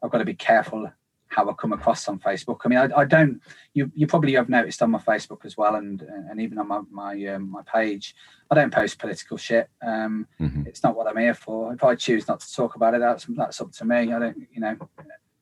I've 0.01 0.09
got 0.11 0.17
to 0.19 0.25
be 0.25 0.33
careful 0.33 0.91
how 1.27 1.47
I 1.47 1.53
come 1.53 1.73
across 1.73 2.07
on 2.07 2.17
Facebook. 2.19 2.61
I 2.65 2.69
mean, 2.69 2.79
I, 2.79 2.89
I 3.01 3.05
don't. 3.05 3.39
You 3.75 3.91
you 3.93 4.07
probably 4.07 4.33
have 4.33 4.49
noticed 4.49 4.81
on 4.81 4.89
my 4.89 4.97
Facebook 4.97 5.45
as 5.45 5.55
well, 5.55 5.75
and 5.75 6.01
and 6.01 6.41
even 6.41 6.57
on 6.57 6.67
my 6.67 6.81
my 6.89 7.25
um, 7.27 7.51
my 7.51 7.61
page, 7.71 8.15
I 8.49 8.55
don't 8.55 8.73
post 8.73 8.97
political 8.97 9.37
shit. 9.37 9.69
Um, 9.85 10.27
Mhm. 10.39 10.65
it's 10.65 10.81
not 10.81 10.95
what 10.95 11.07
I'm 11.07 11.17
here 11.17 11.35
for. 11.35 11.71
If 11.73 11.83
I 11.83 11.93
choose 11.93 12.27
not 12.27 12.39
to 12.39 12.55
talk 12.55 12.75
about 12.75 12.95
it, 12.95 13.01
that's 13.01 13.25
that's 13.29 13.61
up 13.61 13.71
to 13.73 13.85
me. 13.85 14.11
I 14.11 14.19
don't, 14.19 14.47
you 14.51 14.61
know. 14.61 14.75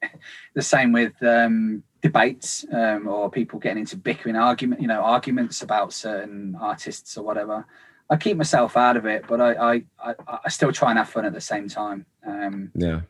the 0.53 0.61
same 0.61 0.91
with 0.91 1.13
um, 1.23 1.83
debates 2.07 2.65
um, 2.71 3.07
or 3.07 3.29
people 3.29 3.59
getting 3.59 3.79
into 3.79 3.97
bickering 3.97 4.35
argument, 4.35 4.81
you 4.81 4.87
know, 4.87 5.01
arguments 5.01 5.61
about 5.61 5.93
certain 5.93 6.55
artists 6.59 7.17
or 7.17 7.23
whatever. 7.23 7.65
I 8.09 8.15
keep 8.15 8.37
myself 8.37 8.77
out 8.77 8.95
of 8.95 9.05
it, 9.05 9.25
but 9.27 9.41
I 9.41 9.51
I, 9.53 9.73
I, 9.99 10.13
I 10.45 10.49
still 10.49 10.71
try 10.71 10.89
and 10.91 10.97
have 10.99 11.09
fun 11.09 11.25
at 11.25 11.33
the 11.33 11.41
same 11.41 11.67
time. 11.67 12.05
Um, 12.25 12.71
Yeah. 12.75 13.01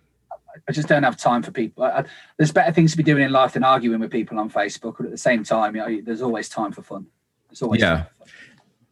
I 0.67 0.71
just 0.71 0.87
don't 0.87 1.03
have 1.03 1.17
time 1.17 1.43
for 1.43 1.51
people. 1.51 1.83
I, 1.83 1.89
I, 1.99 2.05
there's 2.37 2.51
better 2.51 2.73
things 2.73 2.89
to 2.91 2.97
be 2.97 3.03
doing 3.03 3.23
in 3.23 3.31
life 3.31 3.53
than 3.53 3.63
arguing 3.63 3.99
with 3.99 4.09
people 4.11 4.39
on 4.39 4.49
Facebook. 4.49 4.95
But 4.97 5.05
at 5.05 5.11
the 5.11 5.17
same 5.17 5.43
time, 5.43 5.75
you 5.75 5.81
know, 5.83 6.01
there's 6.03 6.23
always 6.23 6.49
time 6.49 6.71
for 6.71 6.81
fun. 6.81 7.05
There's 7.47 7.61
always 7.61 7.81
Yeah. 7.81 7.97
time 7.97 8.05
for 8.05 8.25
fun. 8.25 8.33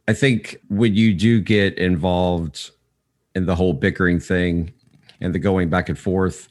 I 0.08 0.14
think 0.14 0.58
when 0.70 0.94
you 0.94 1.16
do 1.16 1.42
get 1.42 1.80
involved 1.80 2.70
in 3.34 3.48
the 3.48 3.56
whole 3.56 3.74
bickering 3.74 4.20
thing 4.20 4.72
and 5.20 5.34
the 5.34 5.40
going 5.40 5.70
back 5.70 5.90
and 5.90 5.98
forth, 5.98 6.48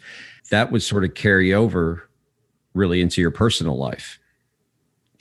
that 0.50 0.72
would 0.72 0.82
sort 0.82 1.04
of 1.04 1.14
carry 1.14 1.54
over 1.54 2.08
really 2.74 3.00
into 3.00 3.20
your 3.20 3.30
personal 3.30 3.76
life. 3.76 4.18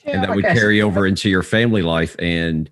Yeah, 0.04 0.14
and 0.14 0.22
that 0.22 0.30
I 0.30 0.34
would 0.34 0.44
guess. 0.44 0.58
carry 0.58 0.82
over 0.82 1.06
into 1.06 1.30
your 1.30 1.42
family 1.42 1.82
life. 1.82 2.14
And 2.18 2.68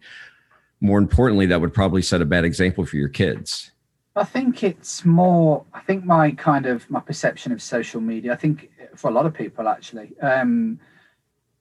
more 0.80 0.98
importantly, 0.98 1.46
that 1.46 1.60
would 1.60 1.72
probably 1.72 2.02
set 2.02 2.20
a 2.20 2.26
bad 2.26 2.44
example 2.44 2.84
for 2.84 2.96
your 2.96 3.08
kids. 3.08 3.70
I 4.14 4.24
think 4.24 4.62
it's 4.62 5.04
more. 5.04 5.64
I 5.72 5.80
think 5.80 6.04
my 6.04 6.32
kind 6.32 6.66
of 6.66 6.88
my 6.90 7.00
perception 7.00 7.52
of 7.52 7.62
social 7.62 8.00
media. 8.00 8.32
I 8.32 8.36
think 8.36 8.70
for 8.94 9.08
a 9.08 9.14
lot 9.14 9.24
of 9.24 9.32
people 9.32 9.68
actually, 9.68 10.12
um, 10.20 10.78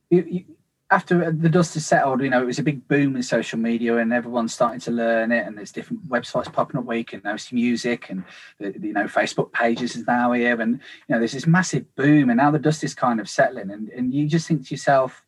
you, 0.10 0.26
you, 0.30 0.46
after 0.92 1.32
the 1.32 1.50
dust 1.50 1.74
has 1.76 1.86
settled, 1.86 2.22
you 2.22 2.30
know, 2.30 2.42
it 2.42 2.46
was 2.46 2.60
a 2.60 2.64
big 2.64 2.88
boom 2.88 3.16
in 3.16 3.24
social 3.24 3.58
media, 3.58 3.98
and 3.98 4.12
everyone's 4.14 4.54
starting 4.54 4.80
to 4.82 4.92
learn 4.92 5.32
it. 5.32 5.48
And 5.48 5.58
there's 5.58 5.72
different 5.72 6.08
websites 6.10 6.52
popping 6.52 6.78
up 6.80 6.84
where 6.86 6.98
you 6.98 7.06
can 7.06 7.22
host 7.24 7.54
music, 7.54 8.10
and 8.10 8.24
the, 8.60 8.74
you 8.80 8.94
know, 8.94 9.06
Facebook 9.06 9.52
pages 9.54 9.96
is 9.96 10.06
now 10.06 10.34
here, 10.34 10.60
and 10.62 10.74
you 11.08 11.10
know, 11.16 11.20
there's 11.20 11.32
this 11.32 11.48
massive 11.48 11.86
boom. 11.96 12.30
And 12.30 12.38
now 12.38 12.52
the 12.52 12.60
dust 12.60 12.84
is 12.84 12.94
kind 12.94 13.20
of 13.20 13.30
settling, 13.30 13.72
and 13.72 13.90
and 13.90 14.14
you 14.14 14.28
just 14.28 14.48
think 14.48 14.68
to 14.68 14.74
yourself, 14.74 15.24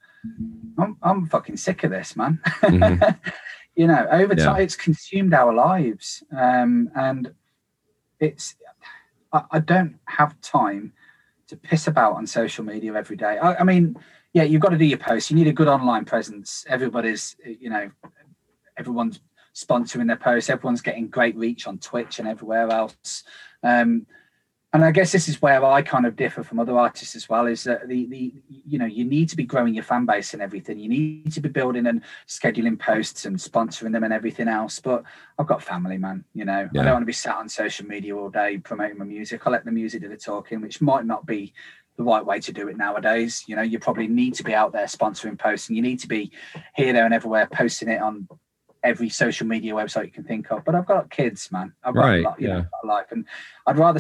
I'm 0.78 0.98
I'm 1.02 1.26
fucking 1.28 1.58
sick 1.58 1.84
of 1.84 1.92
this, 1.92 2.16
man. 2.16 2.40
Mhm. 2.62 3.20
you 3.76 3.88
know 3.88 4.06
over 4.12 4.36
Yeah. 4.36 4.46
time 4.46 4.62
it's 4.62 4.76
consumed 4.76 5.34
our 5.34 5.52
lives 5.52 6.24
um 6.38 6.92
and 6.96 7.34
it's 8.20 8.56
I, 9.32 9.44
I 9.50 9.60
don't 9.60 9.96
have 10.06 10.40
time 10.42 10.94
to 11.48 11.56
piss 11.58 11.88
about 11.88 12.14
on 12.14 12.28
social 12.28 12.64
media 12.64 12.94
every 12.94 13.16
day 13.18 13.40
I, 13.40 13.56
I 13.56 13.64
mean 13.64 13.98
yeah 14.34 14.44
you've 14.44 14.62
got 14.62 14.70
to 14.70 14.78
do 14.78 14.86
your 14.86 14.98
posts 14.98 15.30
you 15.30 15.36
need 15.36 15.48
a 15.48 15.54
good 15.54 15.68
online 15.68 16.06
presence 16.06 16.66
everybody's 16.68 17.36
you 17.46 17.70
know 17.70 17.90
everyone's 18.78 19.20
sponsoring 19.56 20.08
their 20.08 20.18
posts 20.18 20.50
everyone's 20.50 20.82
getting 20.82 21.08
great 21.08 21.36
reach 21.36 21.68
on 21.68 21.78
twitch 21.78 22.20
and 22.20 22.28
everywhere 22.28 22.70
else 22.70 23.24
um 23.64 24.06
and 24.74 24.84
I 24.84 24.90
guess 24.90 25.12
this 25.12 25.30
is 25.30 25.40
where 25.40 25.64
I 25.64 25.84
kind 25.84 26.08
of 26.08 26.16
differ 26.16 26.42
from 26.44 26.58
other 26.58 26.76
artists 26.76 27.16
as 27.16 27.30
well. 27.30 27.46
Is 27.46 27.64
that 27.66 27.88
the 27.88 28.08
the 28.08 28.34
you 28.66 28.80
know 28.80 28.88
you 28.88 29.06
need 29.06 29.30
to 29.30 29.36
be 29.36 29.44
growing 29.44 29.76
your 29.76 29.84
fan 29.84 30.08
base 30.08 30.34
and 30.34 30.42
everything. 30.42 30.80
You 30.80 30.90
need 30.90 31.32
to 31.34 31.42
be 31.42 31.50
building 31.50 31.86
and 31.86 32.02
scheduling 32.28 32.80
posts 32.80 33.26
and 33.26 33.38
sponsoring 33.38 33.94
them 33.94 34.04
and 34.04 34.12
everything 34.12 34.48
else. 34.48 34.80
But 34.80 35.04
I've 35.38 35.46
got 35.46 35.62
family, 35.62 36.00
man. 36.00 36.26
You 36.34 36.46
know, 36.46 36.68
Yeah. 36.74 36.82
I 36.82 36.86
don't 36.86 36.94
want 36.94 37.04
to 37.04 37.08
be 37.08 37.14
sat 37.14 37.36
on 37.36 37.48
social 37.50 37.86
media 37.86 38.18
all 38.18 38.32
day 38.32 38.58
promoting 38.58 38.98
my 38.98 39.06
music. 39.06 39.46
I 39.46 39.52
let 39.52 39.64
the 39.64 39.72
music 39.72 40.02
do 40.02 40.10
the 40.10 40.18
talking, 40.18 40.60
which 40.60 40.82
might 40.82 41.06
not 41.06 41.28
be 41.28 41.54
the 41.98 42.04
right 42.04 42.26
way 42.26 42.40
to 42.40 42.52
do 42.52 42.68
it 42.68 42.78
nowadays. 42.78 43.44
You 43.48 43.56
know, 43.56 43.62
you 43.62 43.80
probably 43.80 44.08
need 44.08 44.34
to 44.36 44.44
be 44.44 44.54
out 44.54 44.72
there 44.74 44.86
sponsoring 44.86 45.38
posts, 45.38 45.68
and 45.70 45.76
you 45.76 45.82
need 45.84 46.00
to 46.00 46.08
be 46.08 46.32
here, 46.76 46.94
there, 46.94 47.06
and 47.06 47.14
everywhere 47.14 47.48
posting 47.52 47.90
it 47.90 48.02
on 48.02 48.28
every 48.84 49.10
social 49.10 49.48
media 49.48 49.74
website 49.74 50.06
you 50.06 50.12
can 50.12 50.24
think 50.24 50.52
of. 50.52 50.66
But 50.66 50.76
I've 50.76 50.86
got 50.88 51.10
kids, 51.10 51.52
man. 51.52 51.74
I've 51.84 51.94
got 51.94 52.02
Right, 52.02 52.20
a 52.26 52.30
lot, 52.30 52.42
you 52.42 52.48
know, 52.48 52.56
yeah. 52.58 52.62
Got 52.72 52.84
a 52.84 52.88
life, 52.88 53.12
and 53.12 53.26
I'd 53.68 53.78
rather 53.78 54.00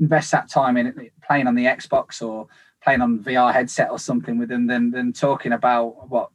invest 0.00 0.32
that 0.32 0.48
time 0.48 0.76
in 0.76 1.10
playing 1.26 1.46
on 1.46 1.54
the 1.54 1.66
Xbox 1.66 2.20
or 2.22 2.48
playing 2.82 3.00
on 3.00 3.20
VR 3.20 3.52
headset 3.52 3.90
or 3.90 3.98
something 3.98 4.38
with 4.38 4.48
them 4.48 4.66
than 4.66 4.90
than 4.90 5.12
talking 5.12 5.52
about 5.52 6.10
what 6.10 6.30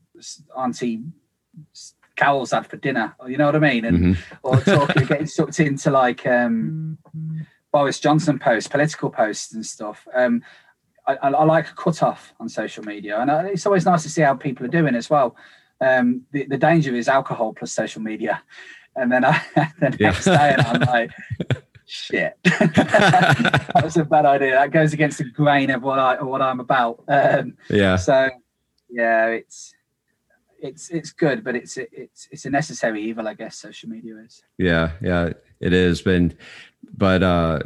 Auntie 0.58 1.02
Carol's 2.16 2.52
had 2.52 2.68
for 2.68 2.78
dinner. 2.78 3.16
You 3.28 3.38
know 3.38 3.46
what 3.46 3.56
I 3.56 3.60
mean? 3.60 3.86
And 3.86 4.00
Mhm. 4.00 4.18
or 4.44 4.62
talking, 4.62 5.06
getting 5.08 5.28
sucked 5.28 5.60
into 5.60 5.92
like 5.92 6.26
um, 6.26 6.98
Boris 7.72 8.00
Johnson 8.00 8.40
posts, 8.40 8.68
political 8.68 9.10
posts 9.10 9.54
and 9.54 9.66
stuff. 9.66 10.08
Um, 10.14 10.42
I, 11.08 11.16
I, 11.16 11.30
I 11.30 11.44
like 11.44 11.70
a 11.70 11.74
cut 11.74 12.02
off 12.04 12.34
on 12.40 12.50
social 12.50 12.84
media, 12.84 13.20
and 13.20 13.30
I, 13.32 13.48
it's 13.48 13.66
always 13.66 13.86
nice 13.86 14.04
to 14.04 14.10
see 14.10 14.22
how 14.22 14.34
people 14.36 14.66
are 14.66 14.70
doing 14.70 14.96
as 14.96 15.10
well. 15.10 15.36
Um, 15.82 16.24
the, 16.32 16.46
the 16.46 16.58
danger 16.58 16.96
is 16.96 17.08
alcohol 17.08 17.54
plus 17.54 17.72
social 17.72 18.02
media, 18.02 18.42
and 18.96 19.12
then 19.12 19.24
I 19.26 19.42
the 19.56 19.96
Yeah. 20.00 20.10
next 20.12 20.26
day 20.26 20.56
and 20.58 20.62
I'm 20.62 20.82
like, 20.82 21.12
shit, 21.86 22.38
that 22.44 23.82
was 23.84 23.98
a 23.98 24.04
bad 24.06 24.26
idea. 24.26 24.52
That 24.52 24.72
goes 24.72 24.94
against 24.94 25.18
the 25.20 25.26
grain 25.26 25.70
of 25.70 25.82
what 25.84 26.00
I 26.00 26.22
what 26.22 26.42
I'm 26.42 26.60
about. 26.60 27.04
Um, 27.08 27.56
yeah. 27.70 27.96
so 27.96 28.30
yeah, 28.90 29.28
it's 29.28 29.74
it's 30.62 30.90
it's 30.90 31.12
good, 31.12 31.44
but 31.44 31.56
it's 31.56 31.78
it's 31.78 32.28
it's 32.32 32.46
a 32.46 32.50
necessary 32.50 33.02
evil, 33.04 33.28
I 33.28 33.34
guess. 33.34 33.56
Social 33.58 33.90
media 33.90 34.18
is. 34.26 34.44
Yeah, 34.58 34.92
yeah, 35.02 35.32
it 35.62 35.74
is. 35.74 36.02
Been, 36.02 36.38
but 36.96 37.24
uh, 37.24 37.60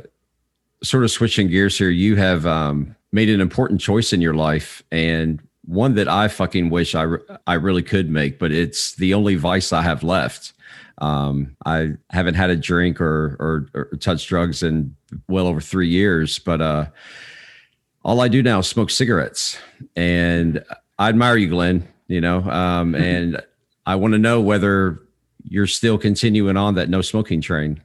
sort 0.83 1.03
of 1.03 1.11
switching 1.11 1.47
gears 1.47 1.77
here, 1.77 1.89
you 1.89 2.15
have 2.15 2.45
um, 2.45 2.95
made 3.11 3.29
an 3.29 3.41
important 3.41 3.81
choice 3.81 4.13
in 4.13 4.21
your 4.21 4.33
life, 4.33 4.83
and 4.91 5.41
one 5.65 5.95
that 5.95 6.07
I 6.07 6.27
fucking 6.27 6.69
wish 6.69 6.93
I 6.93 7.03
re- 7.03 7.37
I 7.47 7.53
really 7.53 7.83
could 7.83 8.09
make, 8.09 8.39
but 8.39 8.51
it's 8.51 8.95
the 8.95 9.13
only 9.13 9.35
vice 9.35 9.71
I 9.71 9.81
have 9.81 10.03
left. 10.03 10.53
Um, 10.99 11.55
I 11.65 11.93
haven't 12.09 12.35
had 12.35 12.49
a 12.49 12.55
drink 12.55 13.01
or, 13.01 13.35
or 13.39 13.69
or 13.73 13.97
touched 13.97 14.29
drugs 14.29 14.61
in 14.61 14.95
well 15.27 15.47
over 15.47 15.61
three 15.61 15.87
years, 15.87 16.39
but 16.39 16.61
uh, 16.61 16.87
all 18.03 18.21
I 18.21 18.27
do 18.27 18.43
now 18.43 18.59
is 18.59 18.67
smoke 18.67 18.89
cigarettes, 18.89 19.57
and 19.95 20.63
I 20.99 21.09
admire 21.09 21.37
you, 21.37 21.49
Glenn. 21.49 21.87
You 22.07 22.21
know, 22.21 22.43
um, 22.43 22.93
and 22.95 23.41
I 23.85 23.95
want 23.95 24.13
to 24.13 24.19
know 24.19 24.41
whether 24.41 24.99
you're 25.43 25.67
still 25.67 25.97
continuing 25.97 26.57
on 26.57 26.75
that 26.75 26.89
no 26.89 27.01
smoking 27.01 27.41
train. 27.41 27.81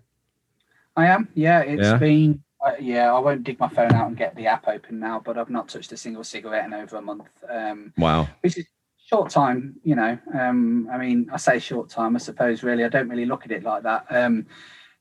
I 0.98 1.06
am. 1.06 1.28
Yeah, 1.34 1.60
it's 1.60 1.82
Yeah? 1.82 1.96
been. 1.96 2.42
Uh, 2.60 2.72
yeah, 2.80 3.14
I 3.14 3.18
won't 3.20 3.44
dig 3.44 3.60
my 3.60 3.68
phone 3.68 3.92
out 3.92 4.08
and 4.08 4.16
get 4.16 4.34
the 4.34 4.48
app 4.48 4.66
open 4.66 4.98
now, 4.98 5.22
but 5.24 5.38
I've 5.38 5.48
not 5.48 5.68
touched 5.68 5.92
a 5.92 5.96
single 5.96 6.24
cigarette 6.24 6.64
in 6.66 6.74
over 6.74 6.96
a 6.96 7.00
month. 7.02 7.28
Um, 7.48 7.92
Wow. 7.96 8.28
which 8.40 8.58
is 8.58 8.66
short 9.06 9.30
time, 9.30 9.76
you 9.84 9.94
know. 9.94 10.18
Um, 10.34 10.88
I 10.92 10.98
mean, 10.98 11.30
I 11.32 11.36
say 11.36 11.60
short 11.60 11.88
time. 11.88 12.16
I 12.16 12.18
suppose 12.18 12.64
really, 12.64 12.84
I 12.84 12.88
don't 12.88 13.08
really 13.08 13.26
look 13.26 13.44
at 13.44 13.52
it 13.52 13.62
like 13.62 13.84
that. 13.84 14.06
Um, 14.10 14.46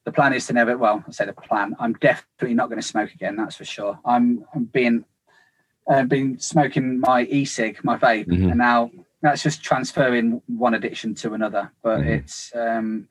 the 0.05 0.11
plan 0.11 0.33
is 0.33 0.45
to 0.47 0.53
never. 0.53 0.77
Well, 0.77 1.03
I 1.07 1.11
say 1.11 1.25
the 1.25 1.33
plan. 1.33 1.75
I'm 1.79 1.93
definitely 1.93 2.53
not 2.53 2.69
going 2.69 2.79
to 2.79 2.87
smoke 2.87 3.11
again. 3.15 3.35
That's 3.35 3.55
for 3.55 3.65
sure. 3.65 3.99
I'm, 4.05 4.45
I'm 4.53 4.65
being, 4.65 5.03
uh, 5.89 6.03
been 6.03 6.37
smoking 6.37 6.99
my 6.99 7.23
e-cig, 7.23 7.83
my 7.83 7.97
vape, 7.97 8.27
Mhm. 8.27 8.49
and 8.51 8.57
now 8.59 8.91
that's 9.23 9.41
just 9.41 9.63
transferring 9.63 10.43
one 10.45 10.75
addiction 10.75 11.15
to 11.15 11.33
another. 11.33 11.71
But 11.81 12.01
Mhm. 12.01 12.07
it's, 12.19 12.55
um, 12.55 13.09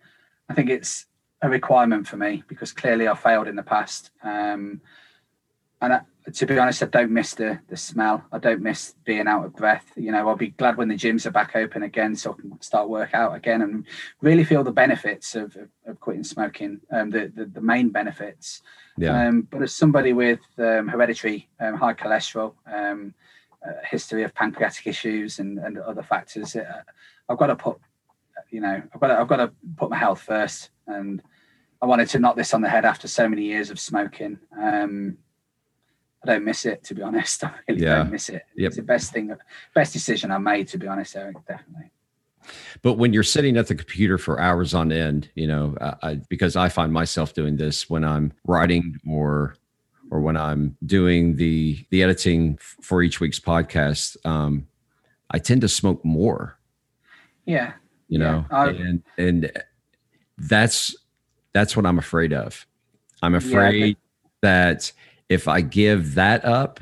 I 0.48 0.54
think 0.54 0.70
it's 0.70 1.06
a 1.46 1.50
requirement 1.50 2.06
for 2.06 2.16
me 2.16 2.42
because 2.48 2.72
clearly 2.72 3.08
I 3.08 3.14
failed 3.14 3.48
in 3.48 3.56
the 3.56 3.62
past. 3.62 4.10
Um, 4.22 4.80
and 5.80 5.92
I, 5.92 6.00
to 6.32 6.46
be 6.46 6.58
honest, 6.58 6.82
I 6.82 6.86
don't 6.86 7.12
miss 7.12 7.34
the 7.34 7.60
the 7.68 7.76
smell. 7.76 8.24
I 8.32 8.38
don't 8.38 8.62
miss 8.62 8.94
being 9.04 9.28
out 9.28 9.44
of 9.44 9.54
breath. 9.54 9.92
You 9.96 10.10
know, 10.10 10.28
I'll 10.28 10.36
be 10.36 10.48
glad 10.48 10.76
when 10.76 10.88
the 10.88 10.94
gyms 10.94 11.26
are 11.26 11.30
back 11.30 11.54
open 11.54 11.82
again, 11.82 12.16
so 12.16 12.32
I 12.32 12.40
can 12.40 12.60
start 12.62 12.88
work 12.88 13.14
out 13.14 13.34
again 13.34 13.62
and 13.62 13.84
really 14.22 14.42
feel 14.42 14.64
the 14.64 14.72
benefits 14.72 15.34
of 15.34 15.54
of, 15.56 15.68
of 15.86 16.00
quitting 16.00 16.24
smoking. 16.24 16.80
Um, 16.90 17.10
the, 17.10 17.30
the 17.34 17.44
the 17.46 17.60
main 17.60 17.90
benefits. 17.90 18.62
Yeah. 18.98 19.28
Um, 19.28 19.42
but 19.42 19.62
as 19.62 19.74
somebody 19.74 20.12
with 20.14 20.40
um, 20.58 20.88
hereditary 20.88 21.48
um, 21.60 21.74
high 21.74 21.94
cholesterol, 21.94 22.54
um, 22.66 23.14
a 23.62 23.86
history 23.86 24.22
of 24.22 24.34
pancreatic 24.34 24.86
issues 24.86 25.38
and, 25.38 25.58
and 25.58 25.78
other 25.78 26.02
factors, 26.02 26.56
uh, 26.56 26.82
I've 27.28 27.38
got 27.38 27.48
to 27.48 27.56
put, 27.56 27.78
you 28.50 28.60
know, 28.60 28.82
I've 28.94 29.00
got 29.00 29.08
to, 29.08 29.20
I've 29.20 29.28
got 29.28 29.36
to 29.36 29.52
put 29.76 29.90
my 29.90 29.98
health 29.98 30.22
first. 30.22 30.70
And 30.86 31.22
I 31.82 31.86
wanted 31.86 32.08
to 32.10 32.18
knock 32.18 32.36
this 32.36 32.54
on 32.54 32.60
the 32.62 32.68
head 32.68 32.84
after 32.84 33.06
so 33.08 33.28
many 33.28 33.42
years 33.42 33.70
of 33.70 33.78
smoking. 33.78 34.38
Um, 34.60 35.18
I 36.24 36.26
don't 36.32 36.44
miss 36.44 36.64
it, 36.64 36.82
to 36.84 36.94
be 36.94 37.02
honest. 37.02 37.44
I 37.44 37.52
really 37.68 37.82
Yeah. 37.82 37.96
don't 37.96 38.10
miss 38.12 38.28
it. 38.28 38.42
Yep. 38.56 38.66
It's 38.68 38.76
the 38.76 38.82
best 38.82 39.12
thing, 39.12 39.34
best 39.74 39.92
decision 39.92 40.30
I 40.30 40.38
made, 40.38 40.68
to 40.68 40.78
be 40.78 40.86
honest, 40.86 41.14
Eric. 41.16 41.36
Definitely. 41.46 41.90
But 42.82 42.94
when 42.94 43.12
you're 43.12 43.22
sitting 43.24 43.56
at 43.56 43.66
the 43.66 43.74
computer 43.74 44.18
for 44.18 44.40
hours 44.40 44.72
on 44.72 44.92
end, 44.92 45.28
you 45.34 45.46
know, 45.48 45.76
I, 45.80 45.94
I, 46.02 46.14
because 46.28 46.54
I 46.56 46.68
find 46.68 46.92
myself 46.92 47.34
doing 47.34 47.56
this 47.56 47.90
when 47.90 48.04
I'm 48.04 48.32
writing 48.46 48.98
or 49.08 49.56
or 50.12 50.20
when 50.20 50.36
I'm 50.36 50.76
doing 50.86 51.34
the 51.34 51.84
the 51.90 52.04
editing 52.04 52.56
for 52.58 53.02
each 53.02 53.18
week's 53.18 53.40
podcast, 53.40 54.16
um, 54.24 54.68
I 55.30 55.40
tend 55.40 55.62
to 55.62 55.68
smoke 55.68 56.04
more. 56.04 56.56
Yeah. 57.46 57.72
You 58.08 58.20
Yeah, 58.20 58.24
know, 58.30 58.46
I- 58.52 58.68
and 58.70 59.02
and 59.18 59.50
that's 60.38 60.94
that's 61.56 61.74
what 61.74 61.86
I'm 61.86 61.98
afraid 61.98 62.34
of. 62.34 62.66
I'm 63.22 63.32
Yeah, 63.32 63.38
afraid 63.38 63.96
that 64.42 64.92
if 65.30 65.48
I 65.48 65.62
give 65.62 66.14
that 66.14 66.44
up, 66.44 66.80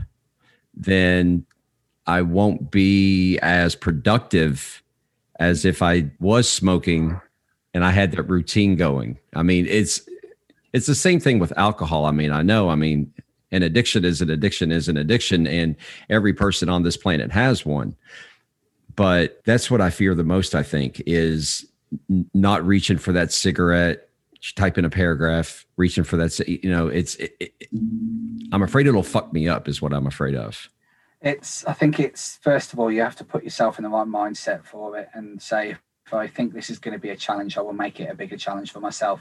then 0.74 1.46
I 2.08 2.22
won't 2.22 2.72
be 2.72 3.38
as 3.38 3.76
productive 3.76 4.82
as 5.38 5.64
if 5.64 5.80
I 5.80 6.10
was 6.18 6.48
smoking 6.48 7.20
and 7.72 7.84
I 7.84 7.92
had 7.92 8.10
that 8.12 8.24
routine 8.24 8.74
going. 8.74 9.16
I 9.34 9.44
mean, 9.44 9.66
it's 9.68 10.00
it's 10.72 10.86
the 10.86 10.94
same 10.96 11.20
thing 11.20 11.38
with 11.38 11.56
alcohol. 11.56 12.04
I 12.04 12.10
mean, 12.10 12.32
I 12.32 12.42
know, 12.42 12.68
I 12.68 12.74
mean, 12.74 13.12
an 13.52 13.62
addiction 13.62 14.04
is 14.04 14.20
an 14.20 14.28
addiction 14.28 14.72
is 14.72 14.88
an 14.88 14.96
addiction 14.96 15.46
and 15.46 15.76
every 16.10 16.32
person 16.32 16.68
on 16.68 16.82
this 16.82 16.96
planet 16.96 17.30
has 17.30 17.64
one. 17.64 17.94
But 18.96 19.40
that's 19.44 19.70
what 19.70 19.80
I 19.80 19.90
fear 19.90 20.16
the 20.16 20.24
most, 20.24 20.54
I 20.56 20.64
think, 20.64 21.00
is 21.06 21.64
not 22.32 22.66
reaching 22.66 22.98
for 22.98 23.12
that 23.12 23.32
cigarette, 23.32 24.08
type 24.52 24.76
in 24.76 24.84
a 24.84 24.90
paragraph, 24.90 25.64
reaching 25.76 26.04
for 26.04 26.16
that, 26.18 26.38
you 26.48 26.68
know, 26.68 26.88
it's 26.88 27.14
it, 27.16 27.36
it, 27.40 27.68
I'm 28.52 28.62
afraid 28.62 28.86
it'll 28.86 29.02
fuck 29.02 29.32
me 29.32 29.48
up 29.48 29.68
is 29.68 29.80
what 29.80 29.92
I'm 29.94 30.06
afraid 30.06 30.34
of. 30.34 30.68
it's 31.24 31.64
i 31.64 31.72
think 31.72 31.98
it's 31.98 32.36
first 32.42 32.72
of 32.72 32.78
all 32.78 32.92
you 32.92 33.00
have 33.00 33.16
to 33.16 33.24
put 33.24 33.42
yourself 33.42 33.78
in 33.78 33.84
the 33.84 33.88
right 33.88 34.06
mindset 34.06 34.64
for 34.64 34.98
it 34.98 35.08
and 35.14 35.40
say 35.40 35.70
if 35.70 36.12
i 36.12 36.26
think 36.26 36.52
this 36.52 36.68
is 36.68 36.78
going 36.78 36.92
to 36.92 37.00
be 37.00 37.10
a 37.10 37.16
challenge 37.16 37.56
i 37.56 37.60
will 37.62 37.72
make 37.72 37.98
it 37.98 38.10
a 38.10 38.14
bigger 38.14 38.36
challenge 38.36 38.70
for 38.70 38.80
myself 38.80 39.20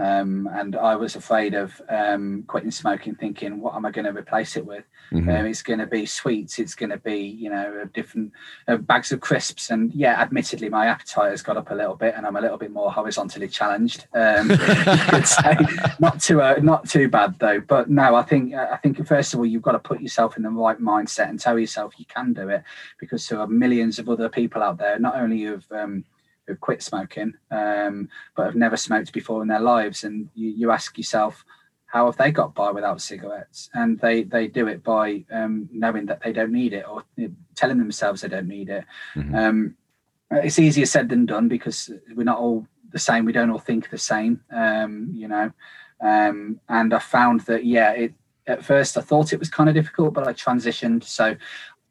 um, 0.00 0.48
and 0.52 0.76
i 0.76 0.96
was 0.96 1.16
afraid 1.16 1.54
of 1.54 1.80
um, 1.88 2.44
quitting 2.46 2.70
smoking 2.70 3.14
thinking 3.14 3.60
what 3.60 3.74
am 3.74 3.84
i 3.84 3.90
going 3.90 4.04
to 4.04 4.12
replace 4.12 4.56
it 4.56 4.64
with? 4.64 4.84
Mhm. 5.12 5.40
um, 5.40 5.46
it's 5.46 5.62
going 5.62 5.80
to 5.80 5.86
be 5.86 6.06
sweets 6.06 6.58
it's 6.58 6.74
going 6.76 6.90
to 6.90 6.96
be 6.98 7.16
you 7.16 7.50
know 7.50 7.84
different 7.92 8.32
uh, 8.68 8.76
bags 8.76 9.10
of 9.12 9.20
crisps. 9.20 9.70
And 9.70 9.92
yeah 9.92 10.20
admittedly 10.20 10.68
my 10.68 10.86
appetite 10.86 11.30
has 11.30 11.42
got 11.42 11.56
up 11.56 11.70
a 11.70 11.74
little 11.74 11.96
bit 11.96 12.14
and 12.16 12.24
i'm 12.26 12.36
a 12.36 12.40
little 12.40 12.56
bit 12.58 12.70
more 12.70 12.92
horizontally 12.92 13.48
challenged. 13.48 14.06
Um, 14.14 14.50
you 14.50 14.56
could 14.56 15.26
say. 15.26 15.56
Not 15.98 16.20
too 16.20 16.40
uh, 16.40 16.60
not 16.62 16.88
too 16.88 17.08
bad 17.08 17.38
though. 17.38 17.60
But 17.60 17.90
no 17.90 18.14
i 18.14 18.22
think 18.22 18.54
i 18.54 18.76
think 18.76 19.04
first 19.06 19.34
of 19.34 19.40
all 19.40 19.46
you've 19.46 19.62
got 19.62 19.72
to 19.72 19.78
put 19.78 20.00
yourself 20.00 20.36
in 20.36 20.42
the 20.44 20.50
right 20.50 20.80
mindset 20.80 21.28
and 21.28 21.38
tell 21.40 21.58
yourself 21.58 21.94
you 21.98 22.06
can 22.06 22.32
do 22.32 22.48
it. 22.48 22.62
Because 22.98 23.26
there 23.28 23.40
are 23.40 23.46
millions 23.46 23.98
of 23.98 24.08
other 24.08 24.28
people 24.28 24.62
out 24.62 24.78
there 24.78 24.98
not 24.98 25.16
only 25.16 25.42
who've 25.42 25.66
um, 25.72 26.04
who've 26.50 26.60
quit 26.60 26.82
smoking 26.82 27.32
um, 27.50 28.08
but 28.36 28.44
have 28.44 28.56
never 28.56 28.76
smoked 28.76 29.12
before 29.12 29.42
in 29.42 29.48
their 29.48 29.60
lives. 29.60 30.04
And 30.04 30.28
you, 30.34 30.50
you 30.50 30.70
ask 30.70 30.98
yourself 30.98 31.44
how 31.86 32.06
have 32.06 32.16
they 32.16 32.30
got 32.30 32.54
by 32.54 32.70
without 32.70 33.00
cigarettes? 33.00 33.68
And 33.74 33.98
they 33.98 34.22
they 34.22 34.46
do 34.46 34.68
it 34.68 34.82
by 34.82 35.24
um, 35.30 35.68
knowing 35.72 36.06
that 36.06 36.22
they 36.22 36.32
don't 36.32 36.52
need 36.52 36.72
it 36.72 36.86
or 36.88 37.04
telling 37.56 37.78
themselves 37.78 38.20
they 38.20 38.28
don't 38.28 38.48
need 38.48 38.68
it. 38.68 38.84
Mhm. 39.16 39.34
um, 39.34 39.76
it's 40.32 40.60
easier 40.60 40.86
said 40.86 41.08
than 41.08 41.26
done 41.26 41.48
because 41.48 41.90
we're 42.14 42.22
not 42.22 42.38
all 42.38 42.66
the 42.92 42.98
same. 42.98 43.24
We 43.24 43.32
don't 43.32 43.50
all 43.50 43.58
think 43.58 43.90
the 43.90 43.98
same 43.98 44.40
um, 44.52 45.10
you 45.12 45.28
know. 45.28 45.52
Um, 46.02 46.60
and 46.70 46.94
i 46.94 46.98
found 46.98 47.40
that 47.40 47.66
yeah 47.66 47.90
it 47.90 48.14
at 48.46 48.64
first 48.64 48.96
i 48.96 49.02
thought 49.02 49.34
it 49.34 49.38
was 49.38 49.50
kind 49.50 49.68
of 49.68 49.74
difficult 49.74 50.14
but 50.14 50.26
i 50.26 50.32
transitioned. 50.32 51.04
So 51.04 51.36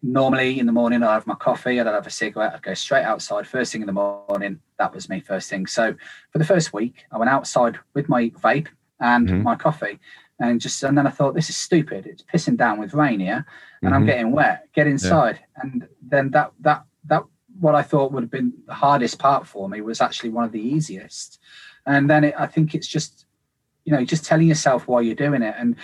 normally 0.01 0.59
in 0.59 0.65
the 0.65 0.71
morning 0.71 1.03
i'd 1.03 1.13
have 1.13 1.27
my 1.27 1.35
coffee 1.35 1.79
i'd 1.79 1.85
have 1.85 2.07
a 2.07 2.09
cigarette 2.09 2.53
i'd 2.53 2.61
go 2.61 2.73
straight 2.73 3.03
outside. 3.03 3.45
First 3.47 3.71
thing 3.71 3.81
in 3.81 3.87
the 3.87 3.93
morning 3.93 4.59
that 4.77 4.93
was 4.93 5.09
me 5.09 5.19
first 5.19 5.49
thing. 5.49 5.65
So 5.67 5.93
for 6.31 6.37
the 6.39 6.45
first 6.45 6.71
week 6.73 7.05
i 7.11 7.17
went 7.17 7.29
outside 7.29 7.77
with 7.93 8.07
my 8.07 8.29
vape 8.29 8.67
and 9.01 9.27
Mhm. 9.27 9.43
my 9.43 9.55
coffee 9.55 9.99
and 10.39 10.61
just 10.61 10.81
and 10.83 10.97
then 10.97 11.05
i 11.05 11.09
thought 11.09 11.35
this 11.35 11.49
is 11.49 11.57
stupid. 11.57 12.05
It's 12.05 12.23
pissing 12.23 12.55
down 12.57 12.79
with 12.79 12.93
rain 12.93 13.19
here 13.19 13.45
and 13.81 13.93
i'm 13.93 14.03
Mhm. 14.03 14.07
getting 14.07 14.31
wet. 14.31 14.67
Get 14.73 14.87
inside. 14.87 15.39
And 15.57 15.87
then 16.01 16.29
that 16.31 16.51
that 16.61 16.83
that 17.05 17.23
what 17.59 17.75
i 17.75 17.81
thought 17.81 18.11
would 18.13 18.23
have 18.23 18.31
been 18.31 18.53
the 18.67 18.73
hardest 18.73 19.19
part 19.19 19.45
for 19.45 19.67
me 19.67 19.81
was 19.81 19.99
actually 19.99 20.29
one 20.29 20.45
of 20.45 20.53
the 20.53 20.61
easiest. 20.75 21.39
And 21.85 22.09
then 22.09 22.23
it, 22.23 22.35
i 22.37 22.45
think 22.47 22.73
it's 22.73 22.87
just 22.87 23.25
you 23.83 23.91
know 23.91 24.05
just 24.05 24.23
telling 24.25 24.47
yourself 24.47 24.87
why 24.87 25.01
you're 25.01 25.15
doing 25.27 25.41
it. 25.41 25.55
And 25.57 25.75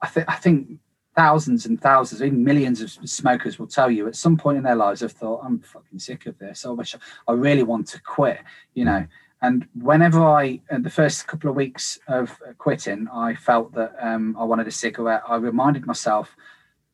i 0.00 0.06
think 0.06 0.26
i 0.28 0.36
think 0.36 0.78
thousands 1.14 1.66
and 1.66 1.80
thousands 1.80 2.22
even 2.22 2.42
millions 2.42 2.80
of 2.80 2.90
smokers 2.90 3.58
will 3.58 3.66
tell 3.66 3.90
you 3.90 4.06
at 4.06 4.16
some 4.16 4.36
point 4.36 4.56
in 4.56 4.64
their 4.64 4.76
lives 4.76 5.00
have 5.00 5.12
thought 5.12 5.42
i'm 5.44 5.58
fucking 5.60 5.98
sick 5.98 6.26
of 6.26 6.38
this. 6.38 6.64
I 6.64 6.70
wish 6.70 6.94
i 7.28 7.32
really 7.32 7.62
want 7.62 7.86
to 7.88 8.00
quit 8.00 8.38
you 8.74 8.84
know? 8.84 9.06
And 9.42 9.66
whenever 9.74 10.24
i 10.24 10.60
the 10.70 10.90
first 10.90 11.26
couple 11.26 11.50
of 11.50 11.56
weeks 11.56 11.98
of 12.08 12.40
quitting 12.58 13.08
i 13.12 13.34
felt 13.34 13.74
that 13.74 13.94
um, 14.00 14.36
i 14.38 14.44
wanted 14.44 14.68
a 14.68 14.72
cigarette. 14.72 15.22
I 15.28 15.36
reminded 15.36 15.86
myself 15.86 16.36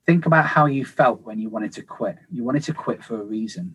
think 0.09 0.25
about 0.25 0.47
how 0.47 0.65
you 0.65 0.87
felt 0.87 1.21
when 1.21 1.39
you 1.39 1.51
wanted 1.51 1.71
to 1.71 1.83
quit. 1.83 2.17
You 2.33 2.43
wanted 2.43 2.63
to 2.63 2.73
quit 2.73 3.05
for 3.05 3.21
a 3.21 3.25
reason. 3.25 3.75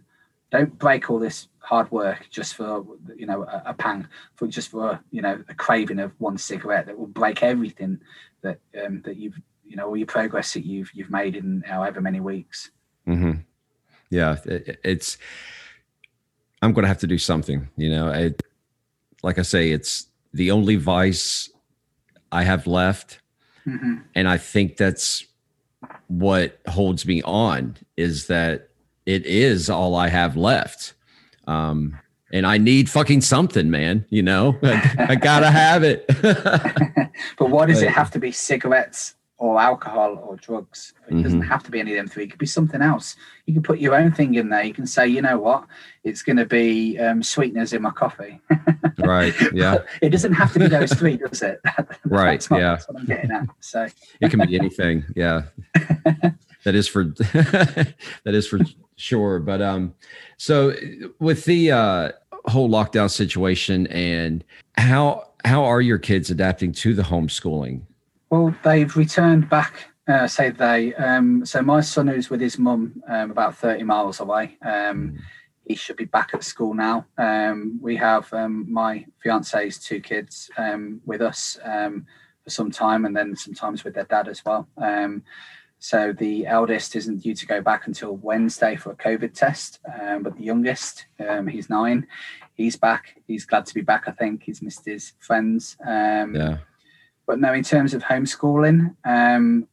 Don't 0.52 0.80
break 0.80 1.12
all 1.12 1.20
this 1.20 1.48
hard 1.60 1.92
work 1.92 2.26
just 2.32 2.56
for 2.56 2.84
you 3.16 3.28
know 3.28 3.44
a, 3.44 3.62
a 3.68 3.74
pang 3.76 4.08
for 4.34 4.48
just 4.48 4.72
for 4.72 5.00
you 5.12 5.22
know 5.22 5.44
a 5.48 5.54
craving 5.54 6.00
of 6.00 6.12
one 6.18 6.40
cigarette 6.40 6.88
that 6.88 6.98
will 6.98 7.06
break 7.22 7.44
everything 7.44 8.00
that 8.42 8.58
um, 8.84 9.04
that 9.06 9.18
you've 9.18 9.40
you 9.66 9.76
know 9.76 9.88
all 9.88 9.98
your 9.98 10.08
progress 10.08 10.54
that 10.54 10.66
you've 10.66 10.92
you've 10.94 11.10
made 11.10 11.36
in 11.36 11.64
however 11.66 12.02
many 12.02 12.20
weeks 12.20 12.72
hmm 13.06 13.34
Yeah, 14.10 14.38
it, 14.46 14.80
it's. 14.84 15.18
I'm 16.62 16.72
going 16.72 16.84
to 16.84 16.88
have 16.88 17.00
to 17.00 17.08
do 17.08 17.18
something. 17.18 17.68
You 17.76 17.90
know, 17.90 18.08
I, 18.08 18.34
like 19.22 19.38
I 19.38 19.42
say, 19.42 19.72
it's 19.72 20.08
the 20.34 20.52
only 20.52 20.78
vice 20.78 21.50
I 22.32 22.44
have 22.44 22.68
left, 22.68 23.20
hmm 23.66 23.96
and 24.16 24.28
I 24.28 24.38
think 24.38 24.78
that's 24.78 25.26
what 26.08 26.60
holds 26.68 27.06
me 27.06 27.22
on 27.24 27.76
is 27.98 28.28
that 28.28 28.70
it 29.06 29.26
is 29.26 29.70
all 29.70 29.96
I 29.96 30.08
have 30.08 30.38
left. 30.38 30.94
Um, 31.48 32.00
and 32.32 32.48
I 32.48 32.58
need 32.58 32.90
fucking 32.90 33.22
something, 33.22 33.70
man. 33.70 34.06
You 34.10 34.24
know, 34.24 34.58
I, 34.64 35.08
I 35.10 35.16
gotta 35.16 35.52
have 35.52 35.84
it. 35.84 36.06
but 37.38 37.50
why 37.50 37.66
does 37.66 37.82
it 37.82 37.90
have 37.90 38.12
to 38.12 38.20
be 38.20 38.32
cigarettes 38.32 39.16
or 39.44 39.60
alcohol 39.60 40.18
or 40.26 40.38
drugs 40.38 40.94
it 41.10 41.22
doesn't 41.22 41.42
Mhm. 41.42 41.48
have 41.50 41.64
to 41.64 41.70
be 41.72 41.82
any 41.82 41.92
of 41.92 41.98
them 41.98 42.08
three 42.08 42.24
it 42.24 42.30
could 42.30 42.40
be 42.40 42.46
something 42.46 42.82
else 42.82 43.18
you 43.46 43.54
can 43.54 43.62
put 43.62 43.78
your 43.80 43.94
own 43.94 44.10
thing 44.14 44.36
in 44.36 44.48
there 44.48 44.64
you 44.64 44.74
can 44.74 44.88
say 44.88 45.06
you 45.06 45.22
know 45.22 45.38
what 45.38 45.66
it's 46.06 46.22
going 46.24 46.38
to 46.38 46.46
be 46.46 46.98
um, 46.98 47.22
sweeteners 47.22 47.74
in 47.74 47.82
my 47.82 47.90
coffee 47.92 48.40
right? 49.00 49.34
Yeah. 49.54 49.80
it 50.02 50.12
doesn't 50.12 50.32
have 50.32 50.54
to 50.54 50.60
be 50.60 50.68
those 50.68 50.94
three 50.94 51.18
does 51.18 51.42
it 51.42 51.60
Right, 52.06 52.40
That's 52.40 52.50
what- 52.50 52.62
yeah. 52.62 52.70
that's 52.76 52.88
what 52.88 53.00
i'm 53.02 53.06
getting 53.06 53.32
at 53.32 53.48
so 53.60 53.88
it 54.22 54.30
can 54.30 54.40
be 54.48 54.56
anything 54.58 55.04
yeah 55.14 55.42
that 56.64 56.74
is 56.76 56.88
for 56.88 57.04
that 57.04 57.94
is 58.40 58.48
for 58.48 58.60
sure 58.96 59.40
but 59.40 59.62
um 59.62 59.94
so 60.38 60.74
with 61.20 61.44
the 61.44 61.70
uh 61.72 62.12
whole 62.46 62.70
lockdown 62.70 63.10
situation 63.12 63.88
and 63.88 64.46
how 64.78 65.32
how 65.44 65.66
are 65.66 65.82
your 65.82 65.98
kids 65.98 66.30
adapting 66.32 66.72
to 66.72 66.94
the 66.94 67.04
homeschooling? 67.04 67.82
Well, 68.34 68.56
they've 68.64 68.98
returned 68.98 69.48
back. 69.48 69.92
Uh, 70.08 70.26
say 70.26 70.50
they. 70.50 70.96
Um, 70.96 71.46
so 71.46 71.62
my 71.62 71.82
son, 71.82 72.08
who's 72.08 72.32
with 72.32 72.42
his 72.42 72.58
mum, 72.58 73.04
um, 73.08 73.30
about 73.30 73.56
thirty 73.56 73.84
miles 73.84 74.22
away, 74.22 74.58
um, 74.64 75.20
he 75.68 75.76
should 75.76 75.98
be 75.98 76.06
back 76.06 76.32
at 76.34 76.44
school 76.44 76.74
now. 76.74 77.06
Um, 77.20 77.78
we 77.80 77.96
have 77.98 78.34
um, 78.34 78.66
my 78.74 79.06
fiance's 79.22 79.78
two 79.78 80.00
kids 80.00 80.50
um, 80.58 81.00
with 81.06 81.22
us 81.22 81.60
um, 81.64 82.08
for 82.44 82.50
some 82.50 82.72
time, 82.72 83.06
and 83.06 83.16
then 83.16 83.36
sometimes 83.36 83.84
with 83.84 83.94
their 83.94 84.06
dad 84.06 84.28
as 84.28 84.44
well. 84.44 84.68
Um, 84.80 85.22
so 85.78 86.12
the 86.12 86.48
eldest 86.48 86.96
isn't 86.96 87.22
due 87.22 87.36
to 87.36 87.46
go 87.46 87.62
back 87.62 87.86
until 87.86 88.16
Wednesday 88.16 88.76
for 88.78 88.94
a 88.94 88.96
COVID 88.96 89.36
test, 89.36 89.80
um, 90.02 90.24
but 90.24 90.36
the 90.38 90.44
youngest, 90.44 91.06
um, 91.30 91.46
he's 91.46 91.70
nine, 91.70 92.08
he's 92.56 92.78
back. 92.78 93.22
He's 93.28 93.46
glad 93.46 93.68
to 93.68 93.76
be 93.76 93.82
back. 93.82 94.06
I 94.08 94.12
think 94.12 94.42
he's 94.42 94.64
missed 94.64 94.86
his 94.86 95.14
friends. 95.20 95.78
Um, 95.86 96.34
Yeah. 96.34 96.58
But 97.26 97.40
no, 97.40 97.54
in 97.54 97.64
terms 97.64 97.94
of 97.94 98.04
homeschooling, 98.04 98.96
um, 99.06 99.68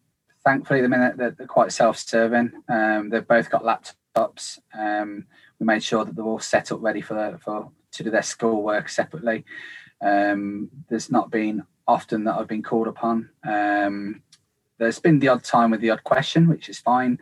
thankfully, 0.45 0.81
the 0.81 0.89
minute 0.89 1.17
that 1.17 1.37
they're 1.37 1.47
quite 1.47 1.73
self-serving, 1.73 2.53
um, 2.69 3.11
they've 3.11 3.27
both 3.27 3.51
got 3.51 3.65
laptops. 3.65 4.59
Um, 4.73 5.27
we 5.59 5.67
made 5.67 5.83
sure 5.83 6.05
that 6.05 6.15
they're 6.15 6.25
all 6.25 6.39
set 6.39 6.73
up 6.73 6.81
ready 6.83 7.01
for 7.01 7.39
for 7.43 7.71
to 7.93 8.05
do 8.05 8.11
their 8.11 8.23
schoolwork 8.23 8.89
separately. 8.89 9.45
Um, 10.01 10.71
there's 10.89 11.11
not 11.11 11.31
been 11.31 11.65
often 11.87 12.25
that 12.25 12.37
I've 12.37 12.49
been 12.49 12.63
called 12.63 12.87
upon. 12.87 13.29
Um, 13.45 14.23
there's 14.79 14.99
been 14.99 15.19
the 15.19 15.29
odd 15.29 15.45
time 15.45 15.71
with 15.71 15.81
the 15.81 15.91
odd 15.91 16.05
question, 16.05 16.49
which 16.49 16.69
is 16.69 16.79
fine. 16.79 17.19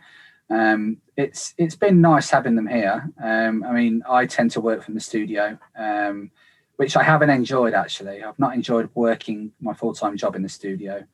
Um, 0.51 0.99
it's 1.16 1.55
it's 1.59 1.76
been 1.76 2.01
nice 2.01 2.31
having 2.31 2.55
them 2.55 2.68
here. 2.68 3.11
Um, 3.22 3.64
I 3.64 3.72
mean, 3.72 4.03
I 4.09 4.26
tend 4.26 4.51
to 4.53 4.61
work 4.61 4.83
from 4.83 4.95
the 4.95 5.01
studio, 5.01 5.59
um, 5.76 6.31
which 6.79 6.97
I 6.97 7.03
haven't 7.03 7.31
enjoyed 7.31 7.74
actually. 7.74 8.22
I've 8.22 8.39
not 8.39 8.55
enjoyed 8.55 8.89
working 8.95 9.53
my 9.61 9.74
full 9.74 9.93
time 9.93 10.16
job 10.16 10.37
in 10.37 10.43
the 10.43 10.49
studio, 10.49 11.05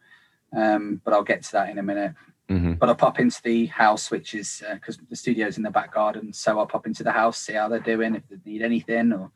um, 0.55 1.01
but 1.03 1.15
I'll 1.15 1.25
get 1.25 1.43
to 1.45 1.53
that 1.53 1.71
in 1.71 1.79
a 1.79 1.83
minute. 1.83 2.13
Mhm. 2.51 2.79
But 2.79 2.91
I'll 2.91 2.95
pop 2.95 3.19
into 3.19 3.41
the 3.43 3.65
house, 3.67 4.11
which 4.11 4.35
is 4.35 4.63
because 4.75 4.99
the 5.09 5.17
studio's 5.17 5.57
in 5.57 5.63
the 5.63 5.71
back 5.71 5.95
garden, 5.95 6.35
so 6.35 6.59
I'll 6.59 6.67
pop 6.67 6.87
into 6.87 7.03
the 7.03 7.13
house, 7.13 7.39
see 7.39 7.55
how 7.55 7.69
they're 7.69 7.81
doing, 7.81 8.15
if 8.15 8.29
they 8.29 8.37
need 8.45 8.61
anything, 8.61 9.15
or 9.15 9.31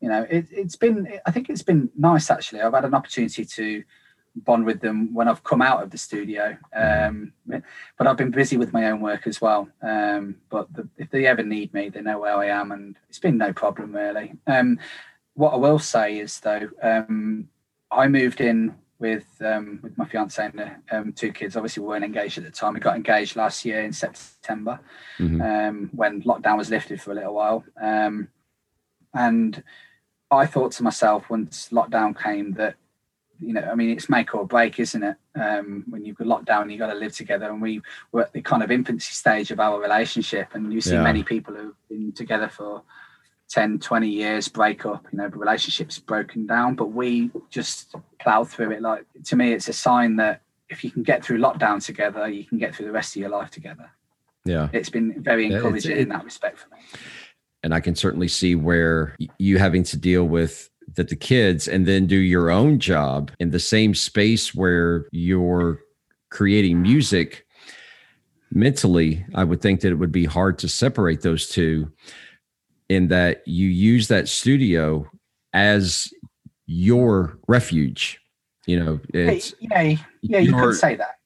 you 0.00 0.08
know, 0.08 0.24
it, 0.30 0.46
it's 0.52 0.76
been. 0.76 1.08
I 1.26 1.32
think 1.32 1.50
it's 1.50 1.62
been 1.62 1.90
nice 1.98 2.30
actually. 2.30 2.60
I've 2.60 2.72
had 2.72 2.84
an 2.84 2.94
opportunity 2.94 3.44
to 3.44 3.82
bond 4.36 4.66
with 4.66 4.80
them 4.80 5.12
when 5.12 5.26
I've 5.26 5.42
come 5.42 5.62
out 5.62 5.82
of 5.82 5.90
the 5.90 5.98
studio. 5.98 6.56
Um, 6.72 7.32
but 7.46 8.06
I've 8.06 8.16
been 8.16 8.30
busy 8.30 8.56
with 8.56 8.72
my 8.72 8.90
own 8.90 9.00
work 9.00 9.26
as 9.26 9.40
well. 9.40 9.68
Um, 9.82 10.36
but 10.50 10.72
the, 10.72 10.88
if 10.98 11.10
they 11.10 11.26
ever 11.26 11.42
need 11.42 11.72
me, 11.74 11.88
they 11.88 12.02
know 12.02 12.20
where 12.20 12.36
I 12.36 12.46
am, 12.46 12.70
and 12.70 12.96
it's 13.08 13.18
been 13.18 13.38
no 13.38 13.52
problem 13.52 13.94
really. 13.94 14.34
Um, 14.46 14.78
what 15.34 15.52
I 15.52 15.56
will 15.56 15.78
say 15.78 16.18
is 16.18 16.40
though, 16.40 16.68
um, 16.82 17.48
I 17.90 18.08
moved 18.08 18.40
in 18.40 18.74
with 18.98 19.26
um, 19.44 19.80
with 19.82 19.96
my 19.98 20.04
fiance 20.06 20.42
and 20.44 20.70
um, 20.90 21.12
two 21.12 21.32
kids. 21.32 21.56
Obviously, 21.56 21.82
we 21.82 21.88
weren't 21.88 22.04
engaged 22.04 22.38
at 22.38 22.44
the 22.44 22.50
time. 22.50 22.74
We 22.74 22.80
got 22.80 22.96
engaged 22.96 23.36
last 23.36 23.64
year 23.64 23.80
in 23.82 23.92
September 23.92 24.80
Mhm. 25.18 25.40
um, 25.68 25.90
when 25.92 26.22
lockdown 26.22 26.56
was 26.56 26.70
lifted 26.70 27.00
for 27.00 27.12
a 27.12 27.14
little 27.14 27.34
while. 27.34 27.64
Um, 27.80 28.28
and 29.12 29.62
I 30.30 30.46
thought 30.46 30.72
to 30.72 30.82
myself 30.82 31.28
once 31.30 31.68
lockdown 31.70 32.20
came 32.20 32.52
that, 32.54 32.76
you 33.40 33.52
know, 33.52 33.62
I 33.62 33.74
mean, 33.74 33.90
it's 33.90 34.08
make 34.08 34.34
or 34.34 34.46
break, 34.46 34.80
isn't 34.80 35.02
it? 35.02 35.16
Um, 35.34 35.84
when 35.88 36.04
you've 36.04 36.16
got 36.16 36.26
lockdown, 36.26 36.70
you've 36.70 36.80
got 36.80 36.92
to 36.92 36.98
live 36.98 37.14
together. 37.14 37.50
And 37.50 37.60
we 37.62 37.82
were 38.10 38.22
at 38.22 38.32
the 38.32 38.40
kind 38.40 38.62
of 38.62 38.70
infancy 38.70 39.12
stage 39.12 39.50
of 39.50 39.60
our 39.60 39.80
relationship. 39.80 40.54
And 40.54 40.72
you 40.72 40.80
see 40.80 40.94
Yeah. 40.94 41.02
many 41.02 41.22
people 41.22 41.54
who've 41.54 41.88
been 41.88 42.12
together 42.12 42.48
for 42.48 42.82
10, 43.50 43.78
20 43.78 44.08
years 44.08 44.48
break 44.48 44.84
up, 44.86 45.06
you 45.12 45.18
know, 45.18 45.28
the 45.28 45.36
relationships 45.36 45.98
broken 45.98 46.46
down. 46.46 46.74
But 46.74 46.86
we 46.92 47.30
just 47.50 47.94
plow 48.20 48.44
through 48.44 48.72
it. 48.72 48.82
Like, 48.82 49.04
to 49.24 49.36
me, 49.36 49.52
it's 49.52 49.68
a 49.68 49.72
sign 49.72 50.16
that 50.16 50.42
if 50.68 50.82
you 50.82 50.90
can 50.90 51.02
get 51.02 51.24
through 51.24 51.38
lockdown 51.38 51.84
together, 51.84 52.28
you 52.28 52.44
can 52.44 52.58
get 52.58 52.74
through 52.74 52.86
the 52.86 52.92
rest 52.92 53.14
of 53.14 53.20
your 53.20 53.28
life 53.30 53.50
together 53.50 53.90
Yeah. 54.46 54.68
it's 54.72 54.88
been 54.90 55.22
very 55.22 55.46
encouraging 55.46 55.92
it- 55.92 55.98
in 55.98 56.08
that 56.08 56.24
respect 56.24 56.58
for 56.58 56.68
me. 56.74 56.80
and 57.62 57.72
I 57.74 57.80
can 57.80 57.94
certainly 57.94 58.28
see 58.28 58.54
where 58.54 59.14
you 59.38 59.58
having 59.58 59.82
to 59.84 59.96
deal 59.96 60.24
with 60.26 60.70
that 60.96 61.08
the 61.08 61.16
kids 61.16 61.68
and 61.68 61.86
then 61.86 62.06
do 62.06 62.16
your 62.16 62.50
own 62.50 62.78
job 62.78 63.30
in 63.38 63.50
the 63.50 63.60
same 63.60 63.94
space 63.94 64.54
where 64.54 65.06
you're 65.12 65.80
creating 66.30 66.80
music 66.82 67.46
mentally 68.50 69.24
I 69.34 69.44
would 69.44 69.60
think 69.60 69.80
that 69.80 69.88
it 69.90 69.94
would 69.96 70.12
be 70.12 70.24
hard 70.24 70.58
to 70.60 70.68
separate 70.68 71.22
those 71.22 71.48
two 71.48 71.90
in 72.94 73.08
that 73.08 73.46
you 73.46 73.68
use 73.68 74.08
that 74.08 74.28
studio 74.28 75.08
as 75.52 76.08
your 76.66 77.38
refuge 77.48 78.20
you 78.66 78.78
know 78.82 78.98
it's 79.12 79.54
yeah, 79.60 79.82
yeah, 80.22 80.38
you 80.38 80.50
your- 80.50 80.70
could 80.70 80.76
say 80.78 80.94
that. 80.96 81.16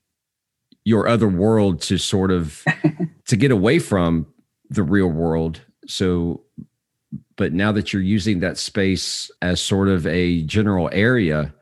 your 0.85 1.07
other 1.07 1.29
world 1.29 1.81
to 1.81 1.99
sort 1.99 2.31
of 2.31 2.65
to 3.27 3.37
get 3.37 3.51
away 3.51 3.79
from 3.79 4.27
the 4.71 4.83
real 4.83 5.09
world 5.09 5.61
so 5.87 6.43
but 7.37 7.53
now 7.53 7.71
that 7.73 7.93
you're 7.93 8.03
using 8.03 8.41
that 8.41 8.59
space 8.59 9.31
as 9.43 9.61
sort 9.61 9.89
of 9.89 10.07
a 10.07 10.43
general 10.43 10.89
area 10.93 11.55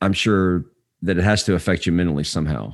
i'm 0.00 0.12
sure 0.14 0.64
that 1.02 1.18
it 1.18 1.24
has 1.24 1.44
to 1.44 1.54
affect 1.54 1.84
you 1.86 1.92
mentally 1.92 2.24
somehow 2.24 2.72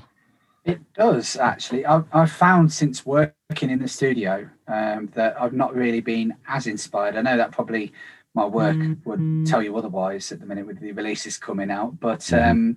It 0.65 0.81
does 0.95 1.37
actually. 1.37 1.85
I've, 1.85 2.05
I've 2.13 2.31
found 2.31 2.73
since 2.73 3.05
working 3.05 3.71
in 3.71 3.81
the 3.81 3.89
studio 3.89 4.49
um, 4.69 5.09
that 5.15 5.41
I've 5.41 5.53
not 5.53 5.75
really 5.75 6.01
been 6.01 6.35
as 6.47 6.67
inspired. 6.67 7.17
I 7.17 7.23
know 7.23 7.37
that 7.37 7.51
probably 7.51 7.93
my 8.35 8.47
work 8.47 8.77
would 9.05 9.47
tell 9.47 9.63
you 9.63 9.77
otherwise 9.77 10.33
at 10.33 10.41
the 10.41 10.47
minute 10.47 10.67
with 10.67 10.81
the 10.81 10.93
releases 10.93 11.37
coming 11.37 11.71
out, 11.71 11.99
but 12.01 12.21
Mhm. 12.21 12.51
um, 12.51 12.77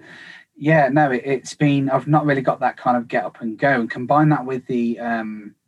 yeah, 0.57 0.89
no, 0.89 1.11
it, 1.11 1.21
it's 1.25 1.53
been. 1.53 1.89
I've 1.89 2.07
not 2.07 2.25
really 2.25 2.41
got 2.41 2.59
that 2.61 2.75
kind 2.77 2.97
of 2.97 3.07
get 3.07 3.23
up 3.23 3.41
and 3.41 3.57
go, 3.57 3.79
and 3.79 3.89
combine 3.89 4.29
that 4.29 4.45
with 4.45 4.65
the. 4.67 4.99
Um, 4.99 5.55
the, 5.55 5.64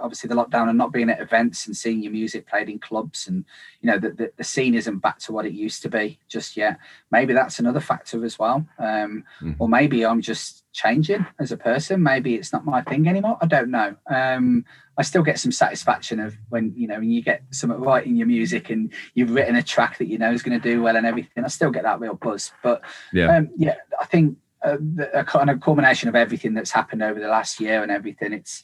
obviously 0.00 0.28
the 0.28 0.34
lockdown 0.34 0.68
and 0.68 0.78
not 0.78 0.92
being 0.92 1.10
at 1.10 1.20
events 1.20 1.66
and 1.66 1.76
seeing 1.76 2.02
your 2.02 2.12
music 2.12 2.46
played 2.46 2.68
in 2.68 2.78
clubs 2.78 3.26
and 3.28 3.44
you 3.80 3.90
know 3.90 3.98
the, 3.98 4.10
the, 4.10 4.32
the 4.36 4.44
scene 4.44 4.74
isn't 4.74 4.98
back 4.98 5.18
to 5.20 5.32
what 5.32 5.46
it 5.46 5.52
used 5.52 5.82
to 5.82 5.88
be 5.88 6.18
just 6.28 6.56
yet. 6.56 6.78
Maybe 7.10 7.32
that's 7.34 7.58
another 7.58 7.80
factor 7.80 8.24
as 8.24 8.38
well. 8.38 8.66
Um, 8.78 9.24
Mhm. 9.40 9.56
or 9.58 9.68
maybe 9.68 10.04
i'm 10.04 10.20
just 10.20 10.64
changing 10.72 11.24
as 11.38 11.52
a 11.52 11.56
person. 11.56 12.02
Maybe 12.02 12.34
it's 12.34 12.52
not 12.52 12.64
my 12.64 12.82
thing 12.82 13.06
anymore. 13.08 13.38
I 13.40 13.46
don't 13.46 13.70
know. 13.70 13.94
Um, 14.08 14.64
i 14.96 15.02
still 15.02 15.22
get 15.22 15.40
some 15.40 15.50
satisfaction 15.52 16.20
of 16.20 16.36
when 16.50 16.72
you 16.76 16.86
know 16.86 16.98
when 16.98 17.10
you 17.10 17.22
get 17.22 17.42
something 17.50 17.80
right 17.80 18.06
in 18.06 18.16
your 18.16 18.26
music 18.28 18.70
and 18.70 18.92
you've 19.14 19.32
written 19.34 19.56
a 19.56 19.62
track 19.62 19.98
that 19.98 20.06
you 20.06 20.18
know 20.18 20.32
is 20.32 20.42
going 20.42 20.60
to 20.60 20.68
do 20.70 20.82
well 20.82 20.96
and 20.96 21.06
everything. 21.06 21.44
I 21.44 21.48
still 21.48 21.70
get 21.70 21.82
that 21.84 22.00
real 22.00 22.14
buzz. 22.14 22.52
But 22.62 22.82
yeah. 23.12 23.36
um, 23.36 23.50
yeah, 23.56 23.76
I 24.00 24.04
think 24.06 24.36
uh, 24.64 24.76
the, 24.80 25.20
a 25.20 25.24
kind 25.24 25.50
of 25.50 25.60
culmination 25.60 26.08
of 26.08 26.14
everything 26.16 26.54
that's 26.54 26.70
happened 26.70 27.02
over 27.02 27.20
the 27.20 27.28
last 27.28 27.60
year 27.60 27.82
and 27.82 27.92
everything. 27.92 28.32
It's 28.32 28.62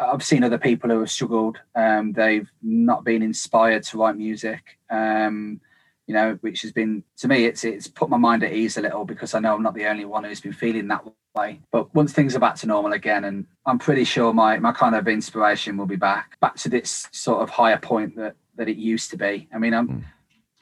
I've 0.00 0.22
seen 0.24 0.42
other 0.44 0.58
people 0.58 0.90
who 0.90 1.00
have 1.00 1.10
struggled. 1.10 1.58
Um, 1.74 2.12
they've 2.12 2.50
not 2.62 3.04
been 3.04 3.22
inspired 3.22 3.84
to 3.84 3.98
write 3.98 4.16
music. 4.16 4.78
Um, 4.90 5.60
you 6.06 6.14
know, 6.14 6.38
which 6.40 6.62
has 6.62 6.72
been 6.72 7.02
to 7.18 7.28
me, 7.28 7.44
it's 7.46 7.64
it's 7.64 7.88
put 7.88 8.08
my 8.08 8.16
mind 8.16 8.42
at 8.44 8.52
ease 8.52 8.76
a 8.76 8.80
little 8.82 9.04
because 9.04 9.34
I 9.34 9.40
know 9.40 9.54
I'm 9.54 9.62
not 9.62 9.74
the 9.74 9.86
only 9.86 10.04
one 10.04 10.24
who's 10.24 10.40
been 10.40 10.52
feeling 10.52 10.88
that 10.88 11.04
way. 11.34 11.60
But 11.72 11.92
once 11.94 12.12
things 12.12 12.36
are 12.36 12.40
back 12.40 12.54
to 12.56 12.66
normal 12.66 12.92
again, 12.92 13.24
and 13.24 13.46
I'm 13.66 13.78
pretty 13.78 14.04
sure 14.04 14.32
my 14.32 14.58
my 14.58 14.72
kind 14.72 14.94
of 14.94 15.08
inspiration 15.08 15.76
will 15.76 15.86
be 15.86 15.96
back, 15.96 16.38
back 16.40 16.56
to 16.56 16.68
this 16.68 17.08
sort 17.12 17.42
of 17.42 17.50
higher 17.50 17.78
point 17.78 18.16
that 18.16 18.36
that 18.56 18.68
it 18.68 18.76
used 18.76 19.10
to 19.10 19.16
be. 19.16 19.48
I 19.52 19.58
mean, 19.58 19.74
I'm 19.74 19.88
Mm. 19.88 20.04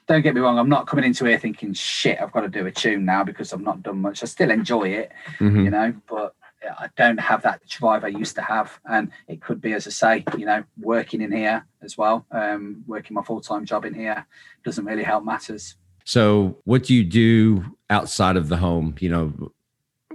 don't 0.06 0.22
get 0.22 0.34
me 0.34 0.40
wrong, 0.40 0.58
I'm 0.58 0.68
not 0.68 0.86
coming 0.86 1.04
into 1.04 1.24
here 1.26 1.38
thinking 1.38 1.72
shit, 1.72 2.20
I've 2.20 2.32
got 2.32 2.40
to 2.42 2.48
do 2.48 2.66
a 2.66 2.70
tune 2.70 3.04
now 3.06 3.24
because 3.24 3.52
I've 3.54 3.60
not 3.62 3.82
done 3.82 4.00
much. 4.02 4.22
I 4.22 4.26
still 4.26 4.50
enjoy 4.50 4.88
it, 4.90 5.12
Mhm. 5.38 5.64
you 5.64 5.70
know, 5.70 5.94
but 6.08 6.34
I 6.78 6.88
don't 6.96 7.18
have 7.18 7.42
that 7.42 7.66
drive 7.68 8.04
I 8.04 8.08
used 8.08 8.34
to 8.36 8.42
have. 8.42 8.78
And 8.84 9.10
it 9.28 9.40
could 9.40 9.60
be, 9.60 9.72
as 9.72 9.86
I 9.86 9.90
say, 9.90 10.24
you 10.38 10.46
know, 10.46 10.64
working 10.80 11.20
in 11.22 11.32
here 11.32 11.66
as 11.82 11.96
well, 11.98 12.26
um, 12.30 12.84
working 12.86 13.14
my 13.14 13.22
full 13.22 13.40
time 13.40 13.64
job 13.64 13.84
in 13.84 13.94
here 13.94 14.26
doesn't 14.64 14.84
really 14.84 15.02
help 15.02 15.24
matters. 15.24 15.76
so 16.04 16.56
what 16.64 16.84
do 16.84 16.94
you 16.94 17.02
do 17.02 17.64
outside 17.90 18.36
of 18.36 18.48
the 18.48 18.56
home 18.56 18.94
you 19.00 19.08
know 19.08 19.32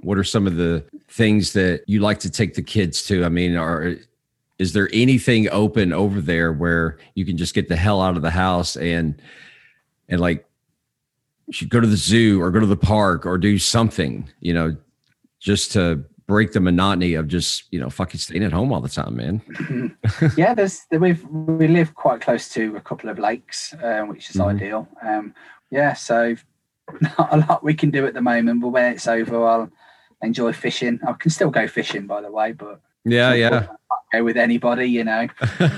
what 0.02 0.18
are 0.18 0.24
some 0.24 0.48
of 0.48 0.56
the 0.56 0.84
things 1.10 1.54
that 1.54 1.84
you 1.88 2.00
like 2.00 2.20
to 2.20 2.30
take 2.30 2.54
the 2.54 2.62
kids 2.62 3.02
to 3.04 3.26
i 3.26 3.30
mean 3.30 3.56
are 3.56 3.96
is 4.60 4.74
there 4.74 4.90
anything 4.94 5.50
open 5.50 5.92
over 5.92 6.22
there 6.22 6.54
where 6.54 6.98
you 7.16 7.26
can 7.26 7.38
just 7.38 7.56
get 7.56 7.68
the 7.68 7.76
hell 7.76 8.02
out 8.02 8.16
of 8.16 8.22
the 8.22 8.30
house 8.30 8.76
and 8.78 9.22
and 10.08 10.22
like 10.22 10.46
go 11.70 11.80
to 11.80 11.88
the 11.88 11.98
zoo 11.98 12.42
or 12.42 12.52
go 12.52 12.60
to 12.60 12.66
the 12.66 12.78
park 12.78 13.26
or 13.26 13.38
do 13.38 13.58
something 13.58 14.30
you 14.40 14.54
know 14.54 14.76
just 15.40 15.72
to 15.72 16.04
break 16.30 16.52
the 16.52 16.60
monotony 16.60 17.16
of 17.16 17.28
just 17.28 17.64
you 17.72 17.80
know 17.80 17.90
fucking 17.90 18.20
staying 18.20 18.44
at 18.44 18.52
home 18.54 18.72
all 18.72 18.80
the 18.80 18.88
time 18.88 19.16
man 19.16 19.42
yeah, 20.38 20.54
there's 20.54 20.86
we've 20.92 21.24
we 21.28 21.68
live 21.68 21.96
quite 21.96 22.22
close 22.22 22.48
to 22.50 22.76
a 22.76 22.82
couple 22.82 23.10
of 23.10 23.18
lakes, 23.20 23.74
um, 23.84 24.08
which 24.10 24.30
is 24.30 24.36
Mhm. 24.38 24.50
ideal. 24.56 24.88
Um, 25.02 25.34
yeah, 25.72 25.94
so 25.94 26.36
not 27.18 27.34
a 27.34 27.38
lot 27.38 27.64
we 27.64 27.74
can 27.74 27.90
do 27.90 28.06
at 28.06 28.14
the 28.14 28.22
moment, 28.22 28.62
but 28.62 28.70
when 28.70 28.94
it's 28.94 29.08
over, 29.08 29.44
I'll 29.46 29.72
enjoy 30.22 30.54
fishing. 30.54 31.00
I 31.08 31.14
can 31.14 31.32
still 31.32 31.50
go 31.50 31.68
fishing, 31.68 32.06
by 32.08 32.22
the 32.22 32.32
way, 32.32 32.52
but 32.54 32.80
yeah 33.06 33.34
yeah 33.34 33.68
go 34.14 34.24
with 34.24 34.38
anybody, 34.38 34.86
you 34.86 35.04
know. 35.04 35.28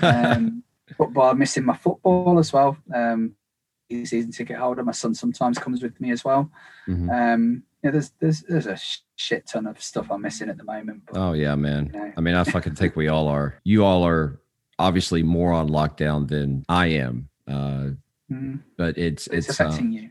um, 0.02 0.64
football. 0.98 1.32
I'm 1.32 1.40
missing 1.40 1.64
my 1.66 1.78
football 1.78 2.40
as 2.40 2.52
well. 2.52 2.78
Um, 2.94 3.36
he's 3.90 4.10
season 4.10 4.32
ticket 4.32 4.58
holder. 4.58 4.84
My 4.84 4.92
son 4.92 5.14
sometimes 5.16 5.58
comes 5.60 5.82
with 5.82 6.00
me 6.02 6.12
as 6.12 6.24
well. 6.26 6.52
Mhm. 6.88 7.10
Um, 7.10 7.64
yeah, 7.84 7.92
there's 7.92 8.12
there's 8.20 8.42
there's 8.42 8.68
a 8.68 8.78
shit 9.16 9.48
ton 9.48 9.66
of 9.68 9.82
stuff 9.82 10.12
I'm 10.12 10.22
missing 10.22 10.50
at 10.50 10.58
the 10.58 10.64
moment. 10.64 11.04
But, 11.08 11.18
Oh 11.20 11.34
yeah, 11.34 11.56
man. 11.56 11.92
you 11.94 12.00
know, 12.00 12.14
I 12.18 12.22
mean, 12.22 12.36
I 12.36 12.44
fucking 12.44 12.76
think 12.76 12.96
we 12.96 13.08
all 13.08 13.28
are. 13.28 13.60
You 13.64 13.84
all 13.84 14.06
are 14.06 14.40
obviously 14.80 15.24
more 15.24 15.52
on 15.52 15.70
lockdown 15.70 16.28
than 16.28 16.64
I 16.70 16.88
am. 16.88 17.30
Uh, 17.48 17.90
mm, 18.32 18.60
but 18.78 18.98
it's 18.98 19.28
it's, 19.28 19.50
it's, 19.50 19.60
affecting 19.60 19.92
you. 19.92 20.10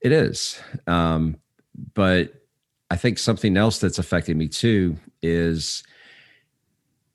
it 0.00 0.12
is. 0.12 0.60
Um, 0.86 1.36
but 1.94 2.34
I 2.90 2.96
think 2.96 3.18
something 3.18 3.56
else 3.56 3.78
that's 3.78 3.98
affecting 3.98 4.36
me 4.36 4.48
too 4.48 4.96
is 5.22 5.82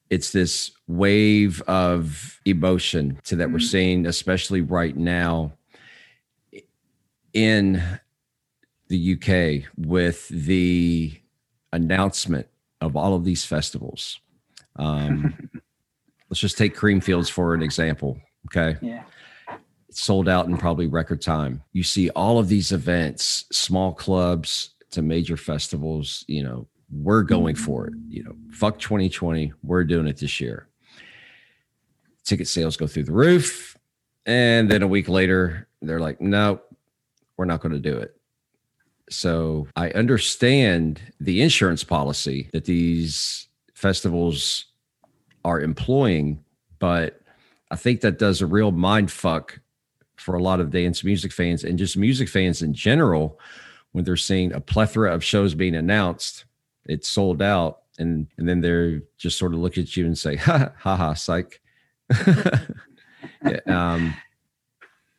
it's 0.10 0.32
this 0.32 0.72
wave 0.88 1.62
of 1.64 2.40
emotion 2.46 3.20
to 3.26 3.36
that 3.36 3.52
we're 3.52 3.58
Mhm. 3.60 3.70
seeing, 3.70 4.06
especially 4.06 4.62
right 4.62 4.96
now 4.96 5.52
in 7.34 7.84
the 8.90 9.14
UK 9.14 9.70
with 9.78 10.28
the 10.30 11.14
announcement 11.74 12.48
of 12.82 12.96
all 12.96 13.14
of 13.16 13.24
these 13.26 13.44
festivals. 13.46 14.20
Um, 14.78 15.50
let's 16.30 16.40
just 16.40 16.58
take 16.58 16.76
Creamfields 16.76 17.30
for 17.30 17.54
an 17.54 17.62
example. 17.62 18.18
Okay 18.48 18.78
Yeah. 18.82 19.04
it's 19.90 20.02
sold 20.02 20.30
out 20.30 20.48
in 20.48 20.58
probably 20.58 20.88
record 20.88 21.22
time. 21.22 21.62
You 21.74 21.84
see 21.84 22.10
all 22.12 22.40
of 22.40 22.48
these 22.48 22.72
events, 22.72 23.46
small 23.52 23.94
clubs 23.94 24.72
to 24.92 25.02
major 25.02 25.36
festivals, 25.38 26.24
you 26.28 26.44
know, 26.44 26.68
we're 26.90 27.24
going 27.24 27.56
for 27.56 27.88
it. 27.88 27.94
You 28.08 28.24
know, 28.24 28.36
fuck 28.52 28.80
2020, 28.80 29.52
we're 29.64 29.84
doing 29.84 30.08
it 30.08 30.18
this 30.18 30.40
year. 30.40 30.70
Ticket 32.24 32.48
sales 32.48 32.78
go 32.78 32.88
through 32.88 33.04
the 33.04 33.12
roof. 33.14 33.78
And 34.26 34.70
then 34.70 34.84
a 34.84 34.88
week 34.88 35.08
later, 35.10 35.68
they're 35.82 36.00
like, 36.00 36.20
no, 36.22 36.62
we're 37.38 37.46
not 37.46 37.62
going 37.62 37.74
to 37.74 37.80
do 37.80 37.98
it. 37.98 38.17
So 39.10 39.68
I 39.76 39.90
understand 39.92 41.02
the 41.20 41.42
insurance 41.42 41.84
policy 41.84 42.50
that 42.54 42.66
these 42.66 43.48
festivals 43.74 44.66
are 45.46 45.62
employing, 45.62 46.44
but 46.80 47.22
I 47.72 47.76
think 47.76 48.02
that 48.02 48.20
does 48.20 48.42
a 48.42 48.48
real 48.48 48.72
mind 48.72 49.12
fuck 49.12 49.60
for 50.18 50.36
a 50.36 50.42
lot 50.42 50.60
of 50.60 50.72
dance 50.72 51.04
music 51.04 51.32
fans 51.32 51.64
and 51.64 51.78
just 51.78 51.96
music 51.96 52.28
fans 52.28 52.62
in 52.62 52.74
general 52.74 53.40
when 53.92 54.04
they're 54.04 54.18
seeing 54.18 54.52
a 54.54 54.60
plethora 54.60 55.14
of 55.14 55.24
shows 55.24 55.54
being 55.56 55.76
announced, 55.76 56.46
it's 56.86 57.08
sold 57.08 57.42
out, 57.42 57.80
and 57.98 58.28
and 58.38 58.48
then 58.48 58.62
they're 58.62 59.02
just 59.18 59.38
sort 59.38 59.54
of 59.54 59.60
look 59.60 59.78
at 59.78 59.96
you 59.96 60.06
and 60.06 60.18
say, 60.18 60.36
ha 60.36 60.72
ha, 60.78 60.96
ha 60.96 61.14
psych. 61.14 61.62
Yeah, 63.44 63.60
um, 63.66 64.14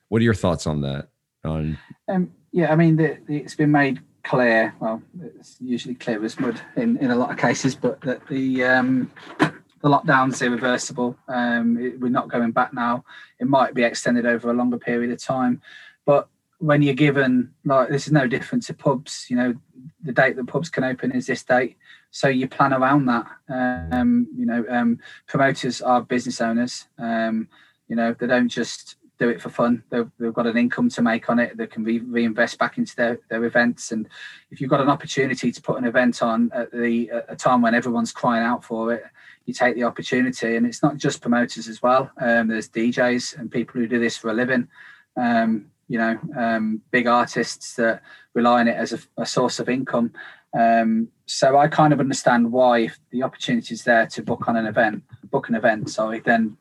what 0.09 0.21
are 0.21 0.25
your 0.25 0.35
thoughts 0.35 0.67
on 0.67 0.83
that? 0.83 1.09
On 1.45 1.79
Um, 2.09 2.33
yeah, 2.53 2.73
I 2.73 2.77
mean, 2.77 2.97
the, 2.97 3.19
the, 3.27 3.37
it's 3.39 3.55
been 3.55 3.73
made 3.73 4.01
clear. 4.25 4.75
Well, 4.81 5.03
it's 5.37 5.57
usually 5.61 5.95
clear 5.95 6.25
as 6.25 6.39
mud 6.39 6.61
in, 6.77 6.97
in 6.99 7.11
a 7.11 7.17
lot 7.17 7.31
of 7.31 7.39
cases, 7.39 7.75
but 7.75 8.01
that 8.03 8.27
the 8.29 8.65
um, 8.65 9.11
the 9.39 9.89
lockdown's 9.89 10.43
irreversible. 10.43 11.17
Um, 11.29 11.79
it, 11.79 12.01
we're 12.01 12.09
not 12.09 12.31
going 12.31 12.53
back 12.53 12.73
now. 12.73 13.05
It 13.39 13.47
might 13.47 13.75
be 13.75 13.83
extended 13.83 14.27
over 14.27 14.51
a 14.51 14.55
longer 14.55 14.79
period 14.79 15.11
of 15.13 15.23
time, 15.23 15.63
but 16.05 16.29
when 16.59 16.83
you're 16.83 16.95
given 16.95 17.55
like 17.65 17.89
this 17.89 18.07
is 18.07 18.13
no 18.13 18.27
different 18.27 18.65
to 18.65 18.75
pubs. 18.75 19.27
You 19.29 19.37
know, 19.37 19.55
the 20.03 20.13
date 20.13 20.37
that 20.37 20.47
pubs 20.47 20.69
can 20.69 20.85
open 20.85 21.13
is 21.13 21.27
this 21.27 21.45
date, 21.45 21.77
so 22.11 22.29
you 22.29 22.49
plan 22.49 22.73
around 22.73 23.07
that. 23.07 23.27
Um, 23.49 24.27
you 24.37 24.47
know, 24.47 24.65
um, 24.69 24.99
promoters 25.27 25.81
are 25.81 26.03
business 26.03 26.41
owners. 26.41 26.87
Um, 26.99 27.49
you 27.89 27.97
know, 27.97 28.15
they 28.19 28.27
don't 28.27 28.49
just 28.49 28.97
do 29.19 29.29
it 29.29 29.41
for 29.41 29.51
fun. 29.51 29.83
They've, 29.91 30.11
they've 30.19 30.33
got 30.33 30.47
an 30.47 30.57
income 30.57 30.89
to 30.91 31.03
make 31.03 31.29
on 31.29 31.39
it. 31.39 31.57
They 31.57 31.67
can 31.67 31.85
re- 31.85 31.99
reinvest 31.99 32.59
back 32.59 32.79
into 32.79 32.95
their, 32.95 33.19
their 33.29 33.45
events. 33.45 33.93
And 33.93 34.09
if 34.51 34.61
you've 34.61 34.71
got 34.71 34.81
an 34.81 34.89
opportunity 34.89 35.51
to 35.51 35.63
put 35.63 35.79
an 35.79 35.85
event 35.85 36.23
on 36.23 36.51
at 36.55 36.71
the 36.71 37.11
at 37.11 37.27
a 37.29 37.37
time 37.37 37.63
when 37.63 37.75
everyone's 37.75 38.13
crying 38.13 38.45
out 38.45 38.65
for 38.65 38.93
it, 38.93 39.05
you 39.47 39.55
take 39.55 39.75
the 39.75 39.85
opportunity. 39.85 40.57
And 40.57 40.67
it's 40.67 40.83
not 40.83 40.97
just 40.97 41.21
promoters 41.21 41.69
as 41.69 41.83
well. 41.83 42.11
Um, 42.21 42.49
there's 42.49 42.69
DJs 42.69 43.39
and 43.39 43.51
people 43.51 43.81
who 43.81 43.89
do 43.89 43.99
this 43.99 44.17
for 44.17 44.31
a 44.31 44.35
living. 44.35 44.69
Um, 45.17 45.67
you 45.89 45.99
know, 45.99 46.19
um, 46.37 46.83
big 46.91 47.07
artists 47.07 47.75
that 47.75 48.03
rely 48.35 48.61
on 48.61 48.69
it 48.69 48.77
as 48.77 48.93
a, 48.93 48.99
a 49.17 49.27
source 49.27 49.59
of 49.59 49.69
income. 49.69 50.13
Um, 50.57 51.09
so 51.27 51.59
I 51.59 51.67
kind 51.69 51.93
of 51.93 52.01
understand 52.01 52.53
why 52.53 52.81
if 52.81 52.99
the 53.11 53.23
opportunity 53.23 53.75
is 53.75 53.85
there 53.85 54.07
to 54.07 54.23
book 54.23 54.49
on 54.49 54.57
an 54.57 54.67
event, 54.67 55.03
book 55.25 55.49
an 55.49 55.55
event, 55.55 55.91
sorry, 55.91 56.21
then 56.21 56.57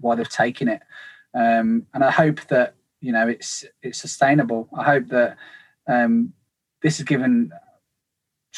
why 0.00 0.14
they've 0.14 0.28
taken 0.28 0.68
it. 0.68 0.82
Um, 1.34 1.86
and 1.94 2.02
I 2.04 2.10
hope 2.10 2.40
that 2.48 2.74
you 3.00 3.12
know 3.12 3.28
it's 3.28 3.64
it's 3.82 3.98
sustainable. 3.98 4.68
I 4.76 4.84
hope 4.84 5.08
that 5.08 5.36
um, 5.88 6.32
this 6.82 6.98
has 6.98 7.06
given 7.06 7.52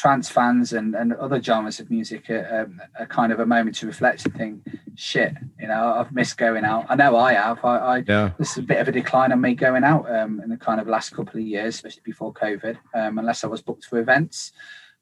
trance 0.01 0.29
fans 0.29 0.73
and, 0.73 0.95
and 0.95 1.13
other 1.13 1.41
genres 1.41 1.79
of 1.79 1.91
music 1.91 2.27
a, 2.29 2.67
a, 2.97 3.03
a 3.03 3.05
kind 3.05 3.31
of 3.31 3.39
a 3.39 3.45
moment 3.45 3.75
to 3.75 3.85
reflect 3.85 4.25
and 4.25 4.35
think, 4.35 4.65
shit, 4.95 5.33
you 5.59 5.67
know, 5.67 5.93
I've 5.95 6.11
missed 6.11 6.37
going 6.37 6.65
out. 6.65 6.87
I 6.89 6.95
know 6.95 7.15
I 7.17 7.33
have. 7.33 7.63
I, 7.63 7.77
I 7.77 8.03
yeah, 8.07 8.31
this 8.39 8.51
is 8.51 8.57
a 8.57 8.63
bit 8.63 8.79
of 8.79 8.87
a 8.87 8.91
decline 8.91 9.31
on 9.31 9.41
me 9.41 9.53
going 9.53 9.83
out 9.83 10.09
um, 10.13 10.41
in 10.41 10.49
the 10.49 10.57
kind 10.57 10.81
of 10.81 10.87
last 10.87 11.11
couple 11.11 11.39
of 11.39 11.45
years, 11.45 11.75
especially 11.75 12.01
before 12.03 12.33
COVID, 12.33 12.77
um, 12.95 13.19
unless 13.19 13.43
I 13.43 13.47
was 13.47 13.61
booked 13.61 13.85
for 13.85 13.99
events. 13.99 14.53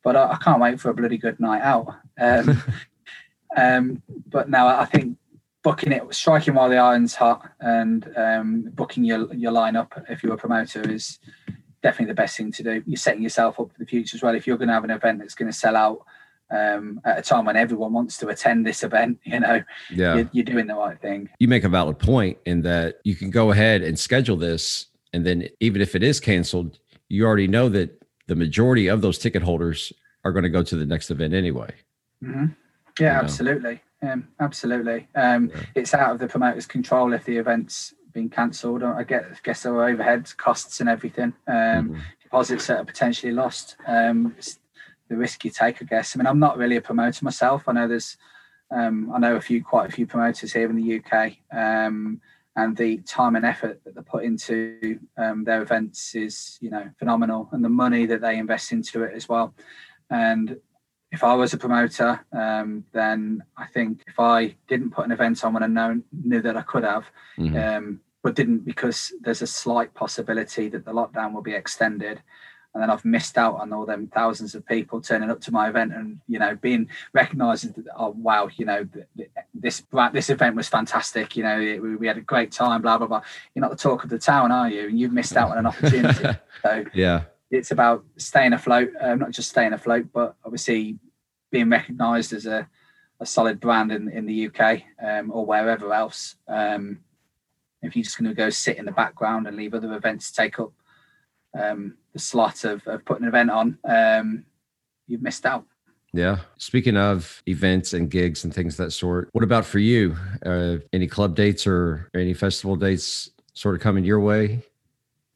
But 0.03 0.17
I, 0.17 0.32
I 0.32 0.38
can't 0.38 0.61
wait 0.61 0.82
for 0.82 0.89
a 0.89 0.93
bloody 0.93 1.17
good 1.17 1.39
night 1.39 1.61
out. 1.61 1.95
Um, 2.20 2.63
um, 3.55 4.03
but 4.28 4.49
now 4.49 4.67
I 4.67 4.86
think 4.86 5.17
booking 5.64 5.91
it, 5.91 6.14
striking 6.14 6.53
while 6.55 6.70
the 6.70 6.78
iron's 6.78 7.16
hot, 7.16 7.49
and 7.60 8.12
um, 8.16 8.64
booking 8.74 9.03
your 9.03 9.34
your 9.34 9.51
lineup 9.51 10.03
if 10.10 10.24
you're 10.24 10.34
a 10.34 10.38
promoter 10.38 10.89
is 10.89 11.20
definitely 11.82 12.07
the 12.07 12.14
best 12.22 12.38
thing 12.38 12.51
to 12.51 12.64
do. 12.64 12.84
You're 12.86 12.97
setting 12.97 13.24
yourself 13.24 13.60
up 13.60 13.72
for 13.72 13.80
the 13.80 13.86
future 13.86 14.16
as 14.16 14.22
well. 14.24 14.36
If 14.36 14.45
you're 14.47 14.57
going 14.57 14.68
to 14.68 14.74
have 14.74 14.84
an 14.84 14.91
event 14.91 15.20
that's 15.20 15.36
going 15.36 15.51
to 15.51 15.57
sell 15.57 15.76
out 15.76 16.05
um, 16.51 16.99
at 17.05 17.20
a 17.20 17.22
time 17.22 17.45
when 17.45 17.55
everyone 17.55 17.93
wants 17.93 18.18
to 18.18 18.28
attend 18.28 18.66
this 18.66 18.84
event, 18.84 19.20
you 19.24 19.39
know, 19.39 19.64
yeah. 19.91 20.16
you're, 20.16 20.30
you're 20.34 20.45
doing 20.45 20.68
the 20.68 20.76
right 20.76 20.99
thing. 21.01 21.30
you 21.39 21.47
make 21.47 21.64
a 21.64 21.70
valid 21.70 21.97
point 21.99 22.38
in 22.45 22.62
that 22.64 22.99
you 23.03 23.16
can 23.16 23.30
go 23.30 23.51
ahead 23.51 23.82
and 23.82 23.97
schedule 23.97 24.36
this 24.36 24.88
and 25.14 25.26
then 25.26 25.47
even 25.60 25.82
if 25.82 25.95
it 25.95 26.03
is 26.03 26.20
canceled 26.20 26.80
you 27.07 27.26
already 27.26 27.47
know 27.47 27.70
that 27.70 28.03
the 28.28 28.36
majority 28.36 28.88
of 28.88 29.01
those 29.01 29.18
ticket 29.18 29.41
holders 29.41 29.91
are 30.24 30.32
going 30.32 30.43
to 30.43 30.49
go 30.49 30.62
to 30.62 30.76
the 30.76 30.86
next 30.86 31.10
event 31.12 31.34
anyway 31.34 31.72
hmm 32.22 32.45
Yeah, 32.99 33.05
You 33.05 33.05
know? 33.05 33.12
absolutely. 33.24 33.82
Um, 34.02 34.28
absolutely. 34.39 35.08
Um, 35.16 35.50
Yeah. 35.50 35.62
It's 35.76 35.93
out 35.93 36.12
of 36.12 36.20
the 36.20 36.28
promoter's 36.28 36.66
control 36.66 37.14
if 37.14 37.26
the 37.26 37.38
event's 37.38 37.93
been 38.14 38.30
cancelled. 38.30 38.84
I 38.84 39.04
get, 39.04 39.41
guess 39.43 39.64
there 39.64 39.76
are 39.76 39.93
overheads, 39.93 40.36
costs, 40.36 40.80
and 40.80 40.89
everything. 40.89 41.34
Um, 41.47 41.89
Mhm. 41.89 42.02
Deposits 42.24 42.68
that 42.68 42.80
are 42.80 42.86
potentially 42.86 43.32
lost. 43.32 43.76
Um, 43.88 44.36
it's 44.38 44.60
the 45.10 45.18
risk 45.18 45.43
you 45.43 45.52
take, 45.52 45.82
I 45.82 45.86
guess. 45.86 46.16
I 46.16 46.20
mean, 46.20 46.28
I'm 46.28 46.39
not 46.39 46.58
really 46.58 46.76
a 46.76 46.82
promoter 46.82 47.26
myself. 47.26 47.68
I 47.68 47.74
know 47.74 47.88
there's, 47.88 48.18
um, 48.72 49.12
I 49.12 49.18
know 49.20 49.36
a 49.36 49.41
few, 49.41 49.64
quite 49.64 49.89
a 49.89 49.91
few 49.91 50.06
promoters 50.06 50.54
here 50.54 50.70
in 50.70 50.76
the 50.76 50.97
UK. 51.00 51.38
Um, 51.52 52.22
and 52.56 52.76
the 52.76 52.97
time 53.00 53.36
and 53.36 53.45
effort 53.45 53.82
that 53.84 53.95
they 53.95 54.02
put 54.02 54.24
into 54.24 55.00
um, 55.18 55.43
their 55.43 55.62
events 55.62 56.14
is, 56.14 56.58
you 56.62 56.70
know, 56.70 56.89
phenomenal, 56.97 57.47
and 57.52 57.64
the 57.64 57.70
money 57.70 58.06
that 58.06 58.22
they 58.22 58.38
invest 58.38 58.72
into 58.72 59.04
it 59.04 59.14
as 59.16 59.30
well. 59.30 59.54
And 60.10 60.58
if 61.12 61.24
I 61.24 61.34
was 61.34 61.53
a 61.53 61.57
promoter, 61.57 62.20
um, 62.32 62.84
then 62.91 63.43
I 63.57 63.66
think 63.68 64.03
if 64.07 64.20
I 64.20 64.55
didn't 64.68 64.91
put 64.91 65.05
an 65.05 65.12
event 65.12 65.43
on 65.43 65.53
when 65.53 65.64
I 65.64 65.68
know, 65.68 66.01
knew 66.12 66.41
that 66.41 66.55
I 66.57 66.62
could 66.62 66.84
have, 66.84 67.05
Mhm. 67.38 67.78
um, 67.78 68.01
but 68.22 68.36
didn't 68.36 68.66
because 68.66 69.12
there's 69.22 69.41
a 69.41 69.47
slight 69.47 69.93
possibility 69.93 70.70
that 70.70 70.86
the 70.86 70.91
lockdown 70.93 71.34
will 71.34 71.41
be 71.41 71.53
extended, 71.53 72.22
and 72.74 72.84
then 72.84 72.91
I've 72.91 73.03
missed 73.05 73.39
out 73.39 73.55
on 73.55 73.74
all 73.74 73.88
them 73.88 74.07
thousands 74.14 74.53
of 74.53 74.64
people 74.68 75.01
turning 75.01 75.32
up 75.32 75.41
to 75.41 75.51
my 75.51 75.70
event 75.70 75.93
and 75.93 76.20
you 76.28 76.38
know 76.38 76.55
being 76.55 76.88
recognised. 77.14 77.66
as, 77.66 77.74
Oh 77.97 78.10
wow, 78.10 78.47
you 78.55 78.66
know 78.66 78.84
th- 78.84 79.07
th- 79.18 79.32
this 79.55 79.82
this 80.14 80.30
event 80.30 80.55
was 80.55 80.70
fantastic. 80.70 81.36
You 81.36 81.43
know 81.43 81.60
it, 81.60 81.80
we 81.80 82.05
had 82.05 82.18
a 82.18 82.22
great 82.22 82.51
time. 82.51 82.84
Blah 82.84 82.99
blah 82.99 83.07
blah. 83.07 83.22
You're 83.55 83.62
not 83.62 83.72
the 83.72 83.78
talk 83.78 84.03
of 84.03 84.12
the 84.12 84.20
town, 84.20 84.51
are 84.51 84.70
you? 84.70 84.88
And 84.89 84.99
you've 84.99 85.14
missed 85.14 85.36
out 85.36 85.49
on 85.49 85.57
an 85.57 85.66
opportunity. 85.66 86.38
so 86.62 86.86
yeah 86.93 87.24
it's 87.52 87.72
about 87.72 88.06
staying 88.18 88.54
afloat, 88.54 88.91
um, 89.00 89.20
not 89.20 89.32
just 89.32 89.50
staying 89.50 89.74
afloat, 89.74 90.08
but 90.14 90.36
obviously 90.45 90.97
being 91.52 91.70
recognised 91.70 92.34
as 92.34 92.45
a, 92.45 92.68
a 93.20 93.26
solid 93.26 93.60
brand 93.60 93.91
in, 93.91 94.10
in 94.10 94.26
the 94.26 94.47
UK 94.47 94.84
um, 95.04 95.32
or 95.32 95.45
wherever 95.45 95.93
else. 95.93 96.36
Um, 96.47 97.00
if 97.82 97.95
you're 97.95 98.04
just 98.04 98.18
going 98.18 98.30
to 98.30 98.36
go 98.36 98.50
sit 98.50 98.78
in 98.78 98.86
the 98.86 98.91
background 98.91 99.47
and 99.47 99.58
leave 99.58 99.74
other 99.74 99.93
events 99.93 100.30
to 100.32 100.41
take 100.41 100.60
up 100.60 100.74
um, 101.60 101.95
the 102.14 102.20
slot 102.20 102.64
of, 102.66 102.86
of 102.88 103.04
putting 103.06 103.24
an 103.24 103.30
event 103.30 103.50
on, 103.50 103.78
um, 103.86 104.45
you've 105.08 105.24
missed 105.24 105.45
out. 105.45 105.66
yeah 106.14 106.38
speaking 106.58 106.97
of 106.97 107.41
events 107.47 107.93
and 107.93 108.12
gigs 108.12 108.43
and 108.43 108.54
things 108.54 108.78
that 108.78 108.91
sort 108.91 109.30
what 109.32 109.43
about 109.43 109.66
for 109.66 109.80
you 109.80 110.16
uh, 110.45 110.78
any 110.93 111.08
club 111.08 111.36
dates 111.36 111.66
or 111.66 112.10
any 112.14 112.34
festival 112.34 112.76
dates 112.76 113.32
sort 113.54 113.76
of 113.76 113.82
coming 113.82 114.04
your 114.04 114.20
way 114.20 114.64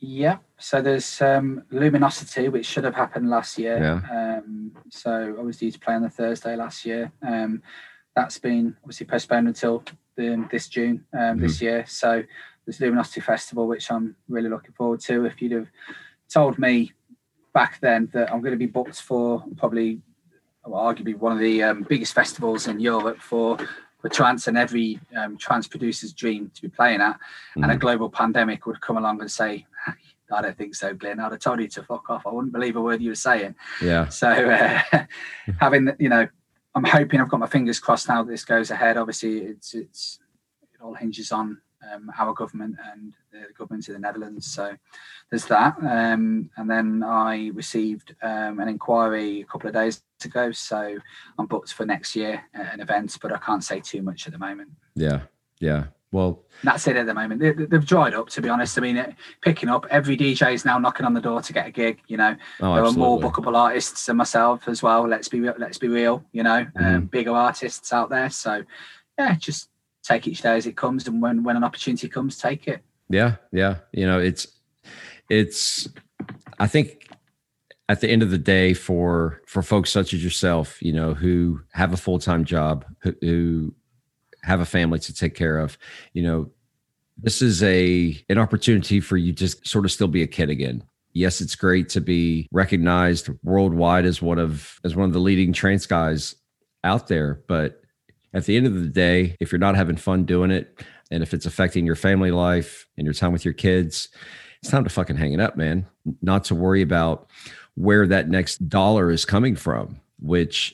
Yeah. 0.05 0.39
So 0.57 0.81
there's 0.81 1.21
um, 1.21 1.63
Luminosity, 1.71 2.49
which 2.49 2.65
should 2.65 2.83
have 2.83 2.93
happened 2.93 3.29
last 3.29 3.57
year. 3.57 3.77
Yeah. 3.77 4.37
Um, 4.37 4.73
so 4.89 5.33
I 5.39 5.41
was 5.41 5.57
due 5.57 5.71
to 5.71 5.79
play 5.79 5.93
on 5.93 6.01
the 6.01 6.09
Thursday 6.09 6.57
last 6.57 6.85
year. 6.85 7.09
Um, 7.25 7.63
that's 8.13 8.37
been 8.37 8.75
obviously 8.83 9.05
postponed 9.05 9.47
until 9.47 9.81
the, 10.17 10.45
this 10.51 10.67
June 10.67 11.05
um, 11.13 11.19
mm-hmm. 11.19 11.41
this 11.41 11.61
year. 11.61 11.85
So 11.87 12.21
there's 12.65 12.81
Luminosity 12.81 13.21
Festival, 13.21 13.65
which 13.65 13.89
I'm 13.89 14.17
really 14.27 14.49
looking 14.49 14.73
forward 14.73 14.99
to. 15.01 15.23
If 15.23 15.41
you'd 15.41 15.53
have 15.53 15.69
told 16.29 16.59
me 16.59 16.91
back 17.53 17.79
then 17.79 18.09
that 18.13 18.29
I'm 18.29 18.41
going 18.41 18.51
to 18.51 18.57
be 18.57 18.65
booked 18.65 18.99
for 18.99 19.41
probably, 19.55 20.01
well, 20.65 20.83
arguably 20.93 21.15
one 21.15 21.31
of 21.31 21.39
the 21.39 21.63
um, 21.63 21.83
biggest 21.83 22.13
festivals 22.13 22.67
in 22.67 22.81
Europe 22.81 23.21
for 23.21 23.57
for 24.03 24.09
trance 24.09 24.47
and 24.47 24.57
every 24.57 24.99
um, 25.15 25.37
trance 25.37 25.65
producer's 25.65 26.11
dream 26.11 26.51
to 26.53 26.61
be 26.61 26.67
playing 26.67 26.99
at, 26.99 27.15
mm-hmm. 27.15 27.63
and 27.63 27.71
a 27.71 27.75
mm-hmm. 27.75 27.81
global 27.81 28.09
pandemic 28.09 28.65
would 28.65 28.81
come 28.81 28.97
along 28.97 29.21
and 29.21 29.31
say, 29.31 29.65
I 30.31 30.41
don't 30.41 30.57
think 30.57 30.75
so, 30.75 30.93
Glenn. 30.93 31.19
I'd 31.19 31.31
have 31.31 31.39
told 31.39 31.61
you 31.61 31.67
to 31.69 31.83
fuck 31.83 32.09
off. 32.09 32.25
I 32.25 32.31
wouldn't 32.31 32.53
believe 32.53 32.75
a 32.75 32.81
word 32.81 33.01
you 33.01 33.11
were 33.11 33.15
saying. 33.15 33.55
Yeah. 33.81 34.09
So 34.09 34.27
uh, 34.27 34.81
having, 35.59 35.91
you 35.99 36.09
know, 36.09 36.27
I'm 36.75 36.83
hoping 36.83 37.21
I've 37.21 37.29
got 37.29 37.39
my 37.39 37.47
fingers 37.47 37.79
crossed 37.79 38.09
now 38.09 38.23
that 38.23 38.29
this 38.29 38.43
goes 38.43 38.71
ahead. 38.71 38.97
Obviously, 38.97 39.37
it's 39.37 39.73
it's 39.73 40.19
it 40.73 40.81
all 40.81 40.95
hinges 40.95 41.31
on 41.31 41.61
um, 41.91 42.11
our 42.17 42.33
government 42.33 42.75
and 42.91 43.13
the 43.31 43.45
government 43.57 43.87
of 43.87 43.93
the 43.93 43.99
Netherlands. 43.99 44.45
So 44.47 44.75
there's 45.29 45.45
that. 45.45 45.75
Um, 45.79 46.49
and 46.57 46.69
then 46.69 47.03
I 47.03 47.51
received 47.53 48.15
um, 48.21 48.59
an 48.59 48.67
inquiry 48.67 49.41
a 49.41 49.45
couple 49.45 49.67
of 49.67 49.73
days 49.73 50.01
ago. 50.23 50.51
So 50.51 50.97
I'm 51.37 51.45
booked 51.45 51.73
for 51.73 51.85
next 51.85 52.15
year 52.15 52.43
an 52.53 52.79
event, 52.79 53.17
but 53.21 53.33
I 53.33 53.37
can't 53.37 53.63
say 53.63 53.79
too 53.79 54.01
much 54.01 54.27
at 54.27 54.33
the 54.33 54.39
moment. 54.39 54.71
Yeah. 54.95 55.21
Yeah. 55.59 55.85
Well, 56.13 56.43
that's 56.63 56.87
it 56.87 56.95
at 56.95 57.07
the 57.07 57.13
moment. 57.15 57.41
They, 57.41 57.75
have 57.75 57.87
dried 57.87 58.13
up, 58.13 58.29
to 58.29 58.41
be 58.41 58.47
honest. 58.47 58.77
I 58.77 58.81
mean, 58.81 59.15
picking 59.41 59.67
up 59.67 59.87
every 59.89 60.15
DJ 60.15 60.53
is 60.53 60.63
now 60.63 60.77
knocking 60.77 61.07
on 61.07 61.15
the 61.15 61.19
door 61.19 61.41
to 61.41 61.53
get 61.53 61.65
a 61.65 61.71
gig. 61.71 62.01
You 62.07 62.17
know, 62.17 62.35
oh, 62.61 62.75
there 62.75 62.83
absolutely. 62.83 62.89
are 62.89 62.93
more 62.93 63.19
bookable 63.19 63.57
artists 63.57 64.05
than 64.05 64.17
myself 64.17 64.67
as 64.67 64.83
well. 64.83 65.07
Let's 65.07 65.27
be 65.27 65.39
let's 65.41 65.79
be 65.79 65.87
real. 65.87 66.23
You 66.31 66.43
know, 66.43 66.65
mm-hmm. 66.65 66.85
um, 66.85 67.05
bigger 67.07 67.31
artists 67.31 67.91
out 67.91 68.11
there. 68.11 68.29
So, 68.29 68.63
yeah, 69.17 69.33
just 69.35 69.69
take 70.03 70.27
each 70.27 70.41
day 70.41 70.55
as 70.55 70.65
it 70.65 70.77
comes, 70.77 71.07
and 71.07 71.21
when 71.21 71.43
when 71.43 71.55
an 71.55 71.63
opportunity 71.63 72.07
comes, 72.07 72.37
take 72.37 72.67
it. 72.67 72.81
Yeah, 73.09 73.35
yeah. 73.51 73.77
You 73.91 74.05
know, 74.05 74.19
it's 74.19 74.47
it's. 75.29 75.87
I 76.59 76.67
think 76.67 77.09
at 77.89 78.01
the 78.01 78.09
end 78.09 78.21
of 78.23 78.29
the 78.29 78.37
day, 78.37 78.73
for 78.73 79.41
for 79.47 79.61
folks 79.61 79.91
such 79.91 80.13
as 80.13 80.23
yourself, 80.23 80.81
you 80.81 80.93
know, 80.93 81.13
who 81.13 81.61
have 81.73 81.93
a 81.93 81.97
full 81.97 82.19
time 82.19 82.45
job, 82.45 82.85
who, 82.99 83.15
who 83.21 83.75
have 84.43 84.59
a 84.59 84.65
family 84.65 84.99
to 84.99 85.13
take 85.13 85.35
care 85.35 85.57
of 85.57 85.77
you 86.13 86.21
know 86.21 86.49
this 87.17 87.41
is 87.41 87.63
a 87.63 88.21
an 88.29 88.37
opportunity 88.37 88.99
for 88.99 89.17
you 89.17 89.33
to 89.33 89.47
sort 89.47 89.85
of 89.85 89.91
still 89.91 90.07
be 90.07 90.21
a 90.21 90.27
kid 90.27 90.49
again 90.49 90.83
yes 91.13 91.41
it's 91.41 91.55
great 91.55 91.89
to 91.89 92.01
be 92.01 92.47
recognized 92.51 93.29
worldwide 93.43 94.05
as 94.05 94.21
one 94.21 94.39
of 94.39 94.79
as 94.83 94.95
one 94.95 95.05
of 95.05 95.13
the 95.13 95.19
leading 95.19 95.53
trance 95.53 95.85
guys 95.85 96.35
out 96.83 97.07
there 97.07 97.41
but 97.47 97.82
at 98.33 98.45
the 98.45 98.57
end 98.57 98.65
of 98.65 98.73
the 98.73 98.87
day 98.87 99.37
if 99.39 99.51
you're 99.51 99.59
not 99.59 99.75
having 99.75 99.95
fun 99.95 100.23
doing 100.23 100.51
it 100.51 100.83
and 101.11 101.23
if 101.23 101.33
it's 101.33 101.45
affecting 101.45 101.85
your 101.85 101.95
family 101.95 102.31
life 102.31 102.87
and 102.97 103.05
your 103.05 103.13
time 103.13 103.31
with 103.31 103.45
your 103.45 103.53
kids 103.53 104.09
it's 104.61 104.71
time 104.71 104.83
to 104.83 104.89
fucking 104.89 105.17
hang 105.17 105.33
it 105.33 105.39
up 105.39 105.55
man 105.57 105.85
not 106.21 106.43
to 106.43 106.55
worry 106.55 106.81
about 106.81 107.29
where 107.75 108.07
that 108.07 108.29
next 108.29 108.69
dollar 108.69 109.11
is 109.11 109.25
coming 109.25 109.55
from 109.55 109.99
which 110.19 110.73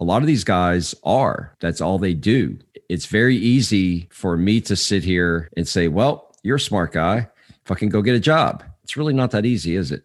a 0.00 0.04
lot 0.04 0.22
of 0.22 0.26
these 0.26 0.44
guys 0.44 0.94
are 1.04 1.56
that's 1.60 1.80
all 1.80 1.98
they 1.98 2.14
do 2.14 2.58
it's 2.90 3.06
very 3.06 3.36
easy 3.36 4.08
for 4.10 4.36
me 4.36 4.60
to 4.62 4.74
sit 4.74 5.04
here 5.04 5.48
and 5.56 5.66
say, 5.66 5.86
well, 5.86 6.34
you're 6.42 6.56
a 6.56 6.60
smart 6.60 6.90
guy. 6.90 7.28
Fucking 7.64 7.88
go 7.88 8.02
get 8.02 8.16
a 8.16 8.20
job. 8.20 8.64
It's 8.82 8.96
really 8.96 9.14
not 9.14 9.30
that 9.30 9.46
easy, 9.46 9.76
is 9.76 9.92
it? 9.92 10.02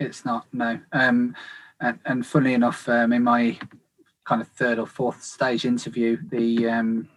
It's 0.00 0.24
not, 0.24 0.46
no. 0.54 0.80
Um, 0.92 1.36
and, 1.82 1.98
and 2.06 2.26
funnily 2.26 2.54
enough, 2.54 2.88
um, 2.88 3.12
in 3.12 3.24
my 3.24 3.58
kind 4.28 4.42
of 4.42 4.48
third 4.48 4.78
or 4.78 4.86
fourth 4.86 5.22
stage 5.22 5.64
interview, 5.64 6.18
the 6.30 6.68
um, 6.68 7.08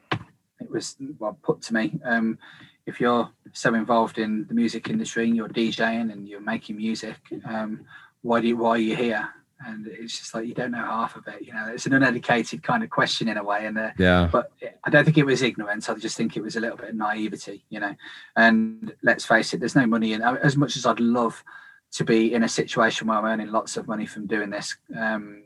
it 0.61 0.69
was 0.71 0.95
well 1.19 1.37
put 1.43 1.61
to 1.63 1.73
me, 1.73 1.99
um, 2.05 2.39
if 2.85 3.01
you're 3.01 3.29
so 3.51 3.73
involved 3.73 4.17
in 4.17 4.45
the 4.47 4.53
music 4.53 4.89
industry 4.89 5.25
and 5.25 5.35
you're 5.35 5.49
DJing 5.49 6.11
and 6.13 6.27
you're 6.27 6.39
making 6.39 6.77
music, 6.77 7.17
um, 7.45 7.81
why 8.21 8.39
do 8.39 8.47
you, 8.47 8.57
why 8.57 8.71
are 8.71 8.77
you 8.77 8.95
here? 8.95 9.29
and 9.63 9.85
it's 9.85 10.17
just 10.17 10.33
like 10.33 10.47
you 10.47 10.55
don't 10.55 10.71
know 10.71 10.83
half 10.83 11.15
of 11.15 11.27
it 11.27 11.43
you 11.43 11.53
know 11.53 11.67
it's 11.67 11.85
an 11.85 11.93
uneducated 11.93 12.63
kind 12.63 12.83
of 12.83 12.89
question 12.89 13.27
in 13.27 13.37
a 13.37 13.43
way. 13.43 13.67
And 13.67 13.77
uh, 13.77 13.91
yeah. 13.99 14.27
but 14.31 14.51
i 14.83 14.89
don't 14.89 15.05
think 15.05 15.19
it 15.19 15.25
was 15.25 15.43
ignorance. 15.43 15.87
I 15.87 15.93
just 15.93 16.17
think 16.17 16.35
it 16.35 16.41
was 16.41 16.55
a 16.55 16.59
little 16.59 16.77
bit 16.77 16.89
of 16.89 16.95
naivety 16.95 17.63
you 17.69 17.79
know. 17.79 17.93
And 18.35 18.91
let's 19.03 19.23
face 19.23 19.53
it 19.53 19.59
there's 19.59 19.75
no 19.75 19.85
money 19.85 20.13
in 20.13 20.23
as 20.23 20.57
much 20.57 20.75
as 20.77 20.87
i'd 20.87 20.99
love 20.99 21.43
to 21.91 22.03
be 22.03 22.33
in 22.33 22.43
a 22.43 22.49
situation 22.49 23.05
where 23.05 23.19
i'm 23.19 23.25
earning 23.25 23.51
lots 23.51 23.77
of 23.77 23.87
money 23.87 24.07
from 24.07 24.25
doing 24.25 24.49
this 24.49 24.75
um, 24.97 25.43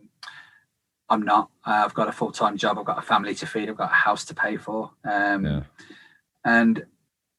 i'm 1.10 1.24
not 1.24 1.50
uh, 1.66 1.84
i've 1.86 1.94
got 1.94 2.08
a 2.08 2.12
full-time 2.12 2.58
job 2.58 2.78
i've 2.78 2.86
got 2.86 2.98
a 2.98 3.02
family 3.02 3.36
to 3.36 3.46
feed 3.46 3.70
i've 3.70 3.78
got 3.78 3.92
a 3.92 3.96
house 3.96 4.26
to 4.26 4.34
pay 4.34 4.58
for 4.58 4.92
um, 5.04 5.46
yeah. 5.46 5.64
and 6.44 6.86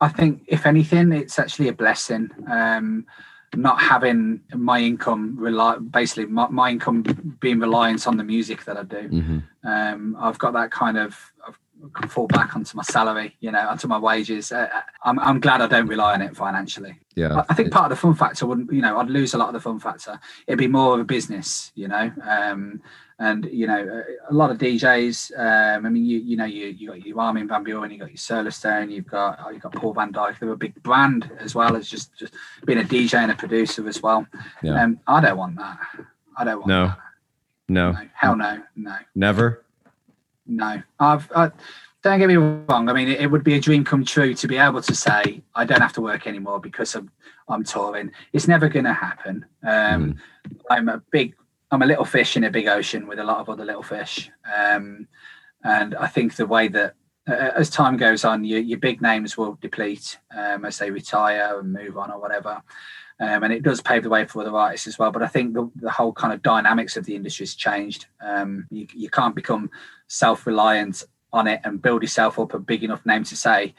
i 0.01 0.09
think 0.09 0.43
if 0.47 0.67
anything 0.67 1.13
it's 1.13 1.39
actually 1.39 1.69
a 1.69 1.73
blessing 1.73 2.31
um, 2.51 3.07
not 3.55 3.81
having 3.81 4.41
my 4.55 4.81
income 4.81 5.37
rely 5.39 5.77
basically 5.79 6.27
my, 6.27 6.49
my, 6.49 6.71
income 6.71 7.03
being 7.41 7.61
reliant 7.61 8.07
on 8.07 8.17
the 8.17 8.25
music 8.25 8.65
that 8.65 8.77
I 8.77 8.83
do. 8.83 9.09
Mm-hmm. 9.09 9.39
Um, 9.69 10.17
I've 10.19 10.39
got 10.39 10.53
that 10.55 10.71
kind 10.71 10.99
of 10.99 11.33
I've, 11.47 11.59
can 11.95 12.09
fall 12.09 12.27
back 12.27 12.57
onto 12.57 12.77
my 12.77 12.83
salary, 12.83 13.37
you 13.41 13.51
know, 13.51 13.69
onto 13.69 13.89
my 13.89 13.99
wages. 13.99 14.53
Uh, 14.53 14.69
I'm, 15.05 15.19
I'm 15.19 15.41
glad 15.41 15.61
I 15.63 15.67
don't 15.67 15.87
rely 15.87 16.15
on 16.15 16.23
it 16.23 16.37
financially. 16.37 16.99
Yeah, 17.15 17.35
I, 17.35 17.45
I 17.51 17.55
think 17.55 17.71
part 17.73 17.91
of 17.91 17.91
the 17.91 18.01
fun 18.01 18.15
factor 18.15 18.47
wouldn't, 18.47 18.73
you 18.73 18.83
know, 18.83 18.99
I'd 18.99 19.11
lose 19.11 19.35
a 19.35 19.39
lot 19.39 19.49
of 19.49 19.55
the 19.55 19.61
fun 19.61 19.79
factor. 19.79 20.19
It'd 20.47 20.59
be 20.59 20.69
more 20.69 20.95
of 20.95 21.01
a 21.01 21.05
business, 21.05 21.73
you 21.75 21.89
know. 21.89 22.13
Um, 22.23 22.83
and 23.19 23.47
you 23.47 23.67
know 23.67 24.03
a 24.29 24.35
lot 24.35 24.51
of 24.51 24.59
DJs. 24.59 25.39
Um, 25.39 25.87
I 25.87 25.89
mean, 25.89 26.05
you 26.05 26.19
you 26.19 26.37
know 26.37 26.45
you 26.45 26.67
you 26.67 26.89
got 26.89 27.05
your 27.05 27.21
Armin 27.21 27.49
van 27.49 27.65
Buuren, 27.65 27.91
you 27.91 27.99
got 27.99 28.11
your 28.11 28.17
Solarstone, 28.17 28.91
you've 28.91 29.07
got 29.07 29.39
oh, 29.45 29.51
you've 29.51 29.63
got 29.63 29.73
Paul 29.73 29.95
van 29.95 30.13
Dyk. 30.13 30.39
They're 30.39 30.51
a 30.51 30.57
big 30.57 30.83
brand 30.83 31.31
as 31.39 31.55
well 31.55 31.77
as 31.77 31.89
just 31.89 32.17
just 32.19 32.35
being 32.67 32.79
a 32.79 32.83
DJ 32.83 33.15
and 33.15 33.33
a 33.33 33.35
producer 33.35 33.89
as 33.89 34.03
well. 34.03 34.27
Yeah. 34.63 34.83
Um, 34.83 35.01
I 35.07 35.21
don't 35.21 35.39
want 35.39 35.57
that. 35.57 35.79
I 36.37 36.45
don't 36.45 36.59
want 36.59 36.69
no. 36.69 36.87
that. 36.89 36.99
No. 37.69 37.93
no. 37.93 37.99
Hell 38.13 38.37
no. 38.37 38.63
No. 38.77 38.97
Never. 39.15 39.65
No. 40.47 40.83
I've. 40.99 41.31
I, 41.35 41.51
don't 42.03 42.21
get 42.21 42.29
me 42.29 42.37
wrong. 42.37 42.89
I 42.89 42.93
mean, 42.93 43.09
it, 43.09 43.21
it, 43.21 43.27
would 43.27 43.43
be 43.43 43.55
a 43.55 43.61
dream 43.61 43.83
come 43.83 44.05
true 44.05 44.33
to 44.33 44.47
be 44.47 44.59
able 44.59 44.81
to 44.81 44.95
say 44.95 45.43
I 45.57 45.65
don't 45.65 45.81
have 45.81 45.93
to 45.95 46.01
work 46.01 46.29
anymore 46.29 46.61
because 46.61 46.95
I'm 46.95 47.11
I'm 47.49 47.65
touring. 47.65 48.13
It's 48.33 48.47
never 48.47 48.69
going 48.69 48.85
to 48.85 48.93
happen. 48.93 49.45
Um, 49.65 49.71
mm. 49.71 50.19
I'm 50.71 50.89
a 50.89 51.03
big 51.11 51.35
I'm 51.71 51.83
a 51.83 51.87
little 51.87 52.05
fish 52.05 52.37
in 52.37 52.45
a 52.45 52.51
big 52.51 52.69
ocean 52.69 53.07
with 53.09 53.19
a 53.19 53.25
lot 53.25 53.39
of 53.39 53.49
other 53.49 53.65
little 53.65 53.83
fish. 53.83 54.31
Um, 54.57 55.09
and 55.65 55.95
I 55.97 56.07
think 56.07 56.37
the 56.37 56.47
way 56.47 56.69
that 56.69 56.95
uh, 57.29 57.51
as 57.57 57.71
time 57.71 57.97
goes 57.97 58.25
on, 58.25 58.45
your, 58.45 58.61
your 58.61 58.79
big 58.79 59.03
names 59.03 59.37
will 59.37 59.59
deplete 59.61 60.19
um, 60.37 60.65
as 60.65 60.79
they 60.79 60.91
retire 60.91 61.59
and 61.59 61.73
move 61.73 61.99
on 61.99 62.13
or 62.13 62.21
whatever. 62.21 62.63
Um, 63.19 63.45
and 63.45 63.53
it 63.53 63.63
does 63.63 63.81
pave 63.81 64.03
the 64.03 64.11
way 64.11 64.27
for 64.27 64.43
other 64.43 64.55
artists 64.57 64.87
as 64.87 64.99
well. 64.99 65.11
But 65.11 65.23
I 65.23 65.27
think 65.27 65.55
the, 65.55 65.71
the 65.77 65.91
whole 65.91 66.13
kind 66.13 66.35
of 66.35 66.43
dynamics 66.43 66.97
of 66.97 67.07
the 67.07 67.15
industry 67.15 67.45
has 67.45 67.55
changed. 67.55 68.07
Um, 68.21 68.67
you, 68.71 68.87
you 68.95 69.09
can't 69.09 69.35
become 69.35 69.71
self 70.07 70.47
reliant 70.47 71.05
on 71.33 71.47
it 71.47 71.61
and 71.65 71.81
build 71.81 72.03
yourself 72.03 72.39
up 72.39 72.55
a 72.55 72.59
big 72.59 72.85
enough 72.85 73.05
name 73.07 73.25
to 73.25 73.37
say, 73.37 73.75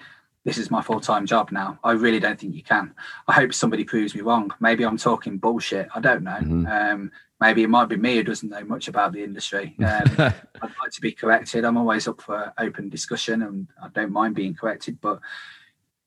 this 0.47 0.57
is 0.57 0.71
my 0.71 0.81
full 0.81 1.01
time 1.01 1.25
job 1.25 1.51
now. 1.51 1.77
I 1.83 1.91
really 1.91 2.21
don't 2.21 2.39
think 2.39 2.55
you 2.55 2.63
can. 2.63 2.93
I 3.27 3.33
hope 3.33 3.53
somebody 3.53 3.83
proves 3.83 4.15
me 4.15 4.21
wrong. 4.21 4.49
Maybe 4.61 4.85
I'm 4.85 4.97
talking 4.97 5.37
bullshit. 5.37 5.89
I 5.93 5.99
don't 5.99 6.23
know. 6.23 6.39
Mm-hmm. 6.39 6.65
Um, 6.67 7.11
maybe 7.41 7.63
it 7.63 7.69
might 7.69 7.89
be 7.89 7.97
me 7.97 8.15
who 8.15 8.23
doesn't 8.23 8.49
know 8.49 8.63
much 8.63 8.87
about 8.87 9.11
the 9.11 9.23
industry. 9.23 9.75
Um, 9.83 10.33
I'd 10.61 10.73
like 10.81 10.91
to 10.93 11.01
be 11.01 11.11
corrected. 11.11 11.65
I'm 11.65 11.77
always 11.77 12.07
up 12.07 12.21
for 12.21 12.53
open 12.57 12.89
discussion, 12.89 13.43
and 13.43 13.67
I 13.83 13.89
don't 13.89 14.11
mind 14.11 14.35
being 14.35 14.55
corrected. 14.55 14.99
But 15.01 15.19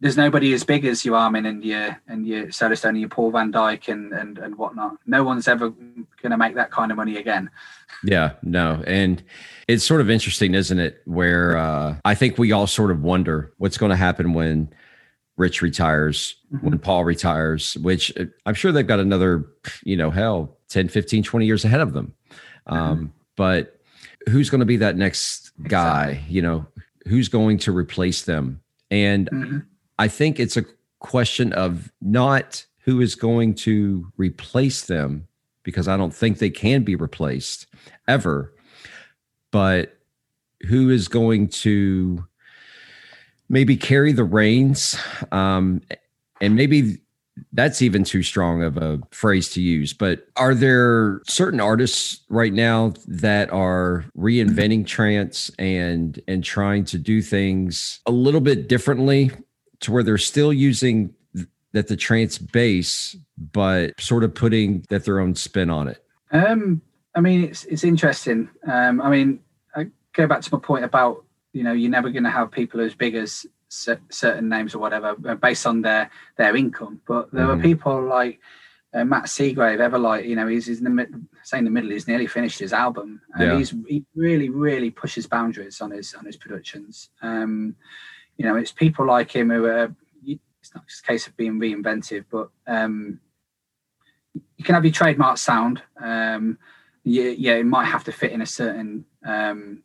there's 0.00 0.16
nobody 0.16 0.52
as 0.54 0.64
big 0.64 0.84
as 0.84 1.04
you, 1.04 1.14
Armin, 1.14 1.46
and 1.46 1.62
your 1.64 2.00
and 2.08 2.26
your 2.26 2.46
Solarstone 2.46 2.90
and 2.90 3.00
your 3.00 3.08
Paul 3.08 3.30
van 3.30 3.52
Dyk 3.52 3.88
and 3.88 4.12
and 4.12 4.38
and 4.38 4.56
whatnot. 4.56 4.96
No 5.06 5.24
one's 5.24 5.46
ever 5.46 5.70
going 5.70 6.30
to 6.30 6.38
make 6.38 6.54
that 6.54 6.70
kind 6.70 6.90
of 6.90 6.96
money 6.96 7.16
again. 7.16 7.50
Yeah, 8.02 8.32
no, 8.42 8.82
and 8.86 9.22
it's 9.68 9.84
sort 9.84 10.00
of 10.00 10.08
interesting, 10.08 10.54
isn't 10.54 10.78
it? 10.78 11.02
Where 11.04 11.56
uh, 11.56 11.96
I 12.04 12.14
think 12.14 12.38
we 12.38 12.52
all 12.52 12.66
sort 12.66 12.90
of 12.90 13.02
wonder 13.02 13.52
what's 13.58 13.76
going 13.76 13.90
to 13.90 13.96
happen 13.96 14.32
when 14.32 14.72
Rich 15.36 15.62
retires, 15.62 16.36
mm-hmm. 16.52 16.70
when 16.70 16.78
Paul 16.78 17.04
retires, 17.04 17.76
which 17.78 18.16
uh, 18.18 18.24
I'm 18.46 18.54
sure 18.54 18.72
they've 18.72 18.86
got 18.86 19.00
another, 19.00 19.46
you 19.84 19.96
know, 19.96 20.10
hell, 20.10 20.58
10, 20.68 20.88
15, 20.88 21.22
20 21.22 21.46
years 21.46 21.64
ahead 21.64 21.80
of 21.80 21.92
them. 21.92 22.14
Mm-hmm. 22.68 22.76
Um, 22.76 23.12
but 23.36 23.80
who's 24.28 24.50
going 24.50 24.60
to 24.60 24.66
be 24.66 24.76
that 24.78 24.96
next 24.96 25.52
guy? 25.62 26.10
Exactly. 26.10 26.34
You 26.34 26.42
know, 26.42 26.66
who's 27.06 27.28
going 27.28 27.58
to 27.58 27.72
replace 27.72 28.22
them? 28.22 28.60
And 28.90 29.30
mm-hmm. 29.30 29.58
I 30.00 30.08
think 30.08 30.40
it's 30.40 30.56
a 30.56 30.64
question 30.98 31.52
of 31.52 31.92
not 32.00 32.64
who 32.84 33.02
is 33.02 33.14
going 33.14 33.54
to 33.54 34.10
replace 34.16 34.86
them, 34.86 35.28
because 35.62 35.88
I 35.88 35.98
don't 35.98 36.14
think 36.14 36.38
they 36.38 36.48
can 36.48 36.84
be 36.84 36.96
replaced 36.96 37.66
ever, 38.08 38.54
but 39.50 39.98
who 40.62 40.88
is 40.88 41.06
going 41.06 41.48
to 41.48 42.24
maybe 43.50 43.76
carry 43.76 44.12
the 44.12 44.24
reins 44.24 44.98
um, 45.32 45.82
and 46.40 46.54
maybe 46.54 47.02
that's 47.52 47.82
even 47.82 48.02
too 48.02 48.22
strong 48.22 48.62
of 48.62 48.78
a 48.78 49.00
phrase 49.10 49.50
to 49.50 49.60
use. 49.60 49.92
But 49.92 50.28
are 50.36 50.54
there 50.54 51.20
certain 51.26 51.60
artists 51.60 52.20
right 52.30 52.54
now 52.54 52.94
that 53.06 53.52
are 53.52 54.06
reinventing 54.16 54.86
trance 54.86 55.50
and 55.58 56.20
and 56.26 56.42
trying 56.42 56.84
to 56.86 56.98
do 56.98 57.20
things 57.20 58.00
a 58.06 58.10
little 58.10 58.40
bit 58.40 58.66
differently 58.66 59.30
to 59.80 59.92
where 59.92 60.02
they're 60.02 60.18
still 60.18 60.52
using 60.52 61.14
that 61.72 61.88
the 61.88 61.96
trance 61.96 62.38
base, 62.38 63.16
but 63.52 64.00
sort 64.00 64.24
of 64.24 64.34
putting 64.34 64.84
that 64.88 65.04
their 65.04 65.20
own 65.20 65.34
spin 65.34 65.70
on 65.70 65.88
it? 65.88 66.04
Um, 66.32 66.82
I 67.14 67.20
mean, 67.20 67.44
it's 67.44 67.64
it's 67.64 67.84
interesting. 67.84 68.48
Um, 68.66 69.00
I 69.00 69.10
mean, 69.10 69.40
I 69.74 69.86
go 70.12 70.26
back 70.26 70.42
to 70.42 70.54
my 70.54 70.60
point 70.60 70.84
about 70.84 71.24
you 71.52 71.62
know 71.62 71.72
you're 71.72 71.90
never 71.90 72.10
going 72.10 72.24
to 72.24 72.30
have 72.30 72.50
people 72.50 72.80
as 72.80 72.94
big 72.94 73.14
as 73.14 73.46
certain 73.68 74.48
names 74.48 74.74
or 74.74 74.78
whatever 74.78 75.14
uh, 75.28 75.34
based 75.36 75.66
on 75.66 75.82
their 75.82 76.10
their 76.36 76.56
income. 76.56 77.00
But 77.06 77.32
there 77.32 77.46
mm-hmm. 77.46 77.60
are 77.60 77.62
people 77.62 78.02
like 78.02 78.40
uh, 78.92 79.04
Matt 79.04 79.24
Seagrave, 79.24 79.80
ever 79.80 79.98
like 79.98 80.24
you 80.24 80.36
know 80.36 80.46
he's, 80.46 80.66
he's 80.66 80.78
in 80.78 80.84
the 80.84 80.90
mid, 80.90 81.14
saying 81.44 81.64
the 81.64 81.70
middle. 81.70 81.90
He's 81.90 82.08
nearly 82.08 82.26
finished 82.26 82.58
his 82.58 82.72
album, 82.72 83.20
and 83.34 83.52
yeah. 83.52 83.58
he's 83.58 83.74
he 83.88 84.04
really 84.14 84.48
really 84.48 84.90
pushes 84.90 85.26
boundaries 85.26 85.80
on 85.80 85.90
his 85.90 86.14
on 86.14 86.24
his 86.24 86.36
productions. 86.36 87.10
Um, 87.22 87.76
you 88.40 88.46
know, 88.46 88.56
it's 88.56 88.72
people 88.72 89.04
like 89.04 89.30
him 89.30 89.50
who 89.50 89.66
are. 89.66 89.94
It's 90.24 90.74
not 90.74 90.86
just 90.86 91.04
a 91.04 91.06
case 91.06 91.26
of 91.26 91.36
being 91.36 91.60
reinventive, 91.60 92.24
but 92.30 92.48
um, 92.66 93.20
you 94.56 94.64
can 94.64 94.74
have 94.74 94.84
your 94.84 94.94
trademark 94.94 95.36
sound. 95.36 95.82
Um, 96.02 96.56
yeah, 97.04 97.34
yeah, 97.36 97.54
it 97.56 97.66
might 97.66 97.84
have 97.84 98.04
to 98.04 98.12
fit 98.12 98.32
in 98.32 98.40
a 98.40 98.46
certain 98.46 99.04
um, 99.26 99.82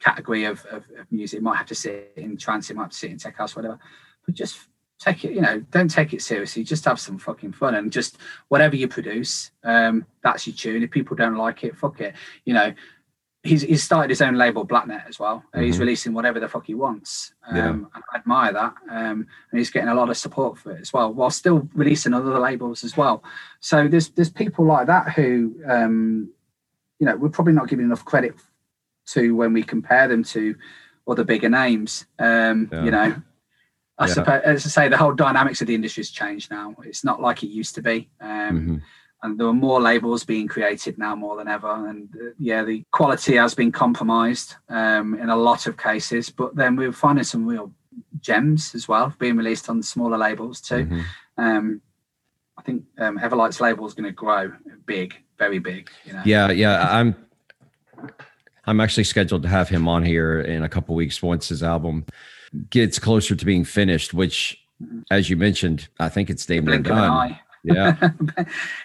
category 0.00 0.44
of, 0.44 0.66
of, 0.66 0.84
of, 0.98 1.10
music. 1.10 1.38
It 1.38 1.42
might 1.42 1.56
have 1.56 1.66
to 1.66 1.74
sit 1.74 2.12
in 2.16 2.36
trance, 2.36 2.68
it 2.68 2.76
might 2.76 2.84
have 2.84 2.90
to 2.90 2.96
sit 2.96 3.10
in 3.10 3.16
tech 3.16 3.38
house, 3.38 3.56
whatever. 3.56 3.78
But 4.26 4.34
just 4.34 4.58
take 4.98 5.24
it, 5.24 5.32
you 5.32 5.40
know, 5.40 5.60
don't 5.70 5.90
take 5.90 6.12
it 6.12 6.20
seriously. 6.20 6.62
Just 6.62 6.84
have 6.84 7.00
some 7.00 7.18
fucking 7.18 7.52
fun 7.52 7.74
and 7.74 7.90
just 7.90 8.18
whatever 8.48 8.76
you 8.76 8.86
produce, 8.86 9.50
um, 9.62 10.04
that's 10.22 10.46
your 10.46 10.56
tune. 10.56 10.82
If 10.82 10.90
people 10.90 11.16
don't 11.16 11.36
like 11.36 11.64
it, 11.64 11.76
fuck 11.76 12.00
it. 12.00 12.14
You 12.44 12.52
know, 12.52 12.74
he's 13.44 13.62
he's 13.62 13.82
started 13.82 14.10
his 14.10 14.22
own 14.22 14.34
label, 14.34 14.66
Blacknet, 14.66 15.06
as 15.06 15.20
well. 15.20 15.44
Mm-hmm. 15.54 15.64
He's 15.64 15.78
releasing 15.78 16.14
whatever 16.14 16.40
the 16.40 16.48
fuck 16.48 16.66
he 16.66 16.74
wants. 16.74 17.34
Um, 17.46 17.88
yeah. 17.94 18.00
I 18.12 18.16
admire 18.16 18.52
that, 18.52 18.74
um, 18.90 19.26
and 19.50 19.58
he's 19.58 19.70
getting 19.70 19.90
a 19.90 19.94
lot 19.94 20.10
of 20.10 20.16
support 20.16 20.58
for 20.58 20.72
it 20.72 20.80
as 20.80 20.92
well, 20.92 21.12
while 21.12 21.30
still 21.30 21.68
releasing 21.74 22.14
other 22.14 22.38
labels 22.38 22.82
as 22.82 22.96
well. 22.96 23.22
So 23.60 23.86
there's 23.86 24.08
there's 24.10 24.30
people 24.30 24.64
like 24.64 24.86
that 24.88 25.12
who, 25.12 25.54
um, 25.68 26.32
you 26.98 27.06
know, 27.06 27.16
we're 27.16 27.28
probably 27.28 27.52
not 27.52 27.68
giving 27.68 27.84
enough 27.84 28.04
credit 28.04 28.34
to 29.06 29.36
when 29.36 29.52
we 29.52 29.62
compare 29.62 30.08
them 30.08 30.24
to 30.24 30.56
other 31.06 31.24
bigger 31.24 31.50
names. 31.50 32.06
Um, 32.18 32.70
yeah. 32.72 32.84
You 32.84 32.90
know, 32.90 33.22
I 33.98 34.06
yeah. 34.06 34.12
suppose, 34.14 34.42
as 34.44 34.66
I 34.66 34.68
say, 34.70 34.88
the 34.88 34.96
whole 34.96 35.12
dynamics 35.12 35.60
of 35.60 35.66
the 35.66 35.74
industry 35.74 36.00
has 36.00 36.10
changed 36.10 36.50
now. 36.50 36.74
It's 36.82 37.04
not 37.04 37.20
like 37.20 37.42
it 37.42 37.48
used 37.48 37.74
to 37.74 37.82
be. 37.82 38.08
Um, 38.20 38.28
mm-hmm. 38.30 38.76
And 39.24 39.40
there 39.40 39.46
are 39.46 39.54
more 39.54 39.80
labels 39.80 40.22
being 40.22 40.46
created 40.46 40.98
now 40.98 41.16
more 41.16 41.38
than 41.38 41.48
ever. 41.48 41.88
And 41.88 42.10
uh, 42.14 42.32
yeah, 42.38 42.62
the 42.62 42.84
quality 42.90 43.36
has 43.36 43.54
been 43.54 43.72
compromised 43.72 44.56
um, 44.68 45.14
in 45.14 45.30
a 45.30 45.36
lot 45.36 45.66
of 45.66 45.78
cases. 45.78 46.28
But 46.28 46.54
then 46.54 46.76
we're 46.76 46.92
finding 46.92 47.24
some 47.24 47.46
real 47.46 47.72
gems 48.20 48.74
as 48.74 48.86
well 48.86 49.14
being 49.18 49.38
released 49.38 49.70
on 49.70 49.82
smaller 49.82 50.18
labels 50.18 50.60
too. 50.60 50.84
Mm-hmm. 50.84 51.00
Um, 51.38 51.80
I 52.58 52.62
think 52.62 52.84
um, 52.98 53.18
Everlight's 53.18 53.62
label 53.62 53.86
is 53.86 53.94
going 53.94 54.04
to 54.04 54.12
grow 54.12 54.52
big, 54.84 55.14
very 55.38 55.58
big. 55.58 55.88
You 56.04 56.12
know? 56.12 56.22
Yeah, 56.26 56.50
yeah. 56.50 56.86
I'm 56.90 57.16
I'm 58.66 58.78
actually 58.78 59.04
scheduled 59.04 59.42
to 59.44 59.48
have 59.48 59.70
him 59.70 59.88
on 59.88 60.04
here 60.04 60.42
in 60.42 60.62
a 60.62 60.68
couple 60.68 60.94
weeks 60.94 61.22
once 61.22 61.48
his 61.48 61.62
album 61.62 62.04
gets 62.68 62.98
closer 62.98 63.34
to 63.34 63.44
being 63.46 63.64
finished. 63.64 64.12
Which, 64.12 64.62
as 65.10 65.30
you 65.30 65.38
mentioned, 65.38 65.88
I 65.98 66.10
think 66.10 66.28
it's 66.28 66.44
done. 66.44 67.38
Yeah, 67.64 67.96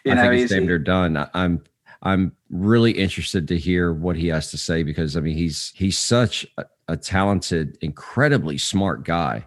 you 0.06 0.12
I 0.12 0.16
know, 0.16 0.22
think 0.30 0.42
it's 0.42 0.52
damn 0.52 0.66
near 0.66 0.80
done. 0.80 1.28
I'm 1.34 1.62
I'm 2.02 2.36
really 2.50 2.92
interested 2.92 3.48
to 3.50 3.58
hear 3.58 3.94
what 3.94 4.16
he 4.16 4.28
has 4.28 4.52
to 4.52 4.58
say 4.58 4.84
because 4.84 5.18
I 5.18 5.20
mean 5.20 5.36
he's 5.36 5.72
he's 5.76 5.98
such 5.98 6.48
a, 6.58 6.66
a 6.88 6.98
talented, 6.98 7.78
incredibly 7.82 8.58
smart 8.58 9.04
guy. 9.04 9.46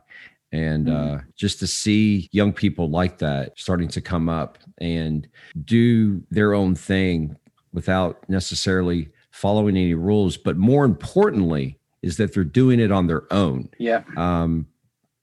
And 0.55 0.87
mm-hmm. 0.87 1.15
uh, 1.15 1.21
just 1.35 1.59
to 1.61 1.67
see 1.67 2.29
young 2.31 2.53
people 2.53 2.91
like 2.91 3.19
that 3.19 3.59
starting 3.59 3.89
to 3.89 4.03
come 4.03 4.29
up 4.29 4.59
and 4.79 5.27
do 5.65 6.23
their 6.31 6.53
own 6.53 6.75
thing 6.75 7.37
without 7.73 8.29
necessarily 8.29 9.09
following 9.31 9.77
any 9.77 9.95
rules, 9.95 10.37
but 10.37 10.59
more 10.59 10.85
importantly, 10.85 11.79
is 12.03 12.19
that 12.19 12.35
they're 12.35 12.45
doing 12.45 12.81
it 12.81 12.93
on 12.93 13.07
their 13.07 13.33
own. 13.33 13.71
Yeah. 13.79 14.03
Um, 14.17 14.67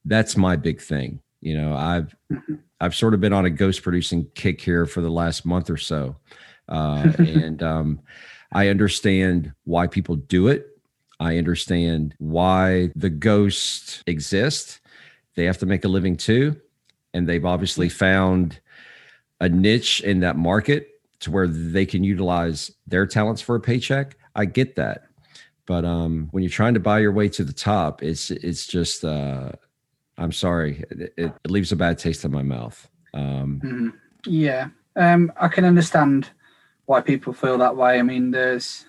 that's 0.06 0.36
my 0.36 0.56
big 0.56 0.82
thing. 0.82 1.20
You 1.42 1.58
know, 1.58 1.76
I've 1.76 2.16
mm-hmm. 2.32 2.56
I've 2.82 2.96
sort 2.96 3.14
of 3.14 3.22
been 3.22 3.34
on 3.34 3.46
a 3.46 3.50
ghost 3.50 3.84
producing 3.84 4.28
kick 4.36 4.62
here 4.62 4.86
for 4.86 5.02
the 5.02 5.12
last 5.12 5.46
month 5.46 5.70
or 5.70 5.78
so, 5.78 6.16
uh, 6.68 7.12
and 7.18 7.62
um, 7.64 8.00
I 8.52 8.68
understand 8.68 9.54
why 9.64 9.88
people 9.88 10.16
do 10.16 10.48
it. 10.48 10.68
I 11.20 11.38
understand 11.38 12.16
why 12.18 12.92
the 12.96 13.10
ghosts 13.10 14.04
exist. 14.08 14.80
They 15.36 15.46
have 15.46 15.58
to 15.60 15.66
make 15.66 15.86
a 15.86 15.90
living 15.90 16.18
too, 16.18 16.60
and 17.14 17.28
they've 17.28 17.46
obviously 17.46 17.90
found 17.90 18.60
a 19.40 19.50
niche 19.50 20.02
in 20.02 20.20
that 20.22 20.38
market 20.38 20.90
to 21.22 21.32
where 21.32 21.48
they 21.48 21.86
can 21.86 22.04
utilize 22.04 22.72
their 22.88 23.06
talents 23.06 23.42
for 23.42 23.56
a 23.56 23.60
paycheck. 23.60 24.18
I 24.36 24.46
get 24.46 24.76
that. 24.76 25.04
But 25.66 25.86
um, 25.86 26.30
when 26.32 26.44
you're 26.44 26.50
trying 26.50 26.74
to 26.74 26.80
buy 26.80 27.00
your 27.00 27.12
way 27.12 27.30
to 27.30 27.44
the 27.44 27.54
top, 27.54 28.02
it's 28.02 28.32
it's 28.32 28.66
just 28.66 29.06
uh, 29.06 29.52
I'm 30.20 30.32
sorry, 30.32 30.84
it, 30.92 31.14
it, 31.18 31.34
leaves 31.48 31.72
a 31.72 31.76
bad 31.76 31.98
taste 31.98 32.26
in 32.26 32.32
my 32.32 32.44
mouth. 32.44 32.90
Um, 33.14 33.62
mm-hmm. 33.64 33.90
Yeah, 34.26 34.70
um, 34.96 35.32
I 35.38 35.48
can 35.48 35.66
understand 35.66 36.30
why 36.86 37.02
people 37.02 37.34
feel 37.34 37.58
that 37.58 37.76
way. 37.76 38.00
I 38.00 38.02
mean, 38.02 38.32
there's 38.32 38.86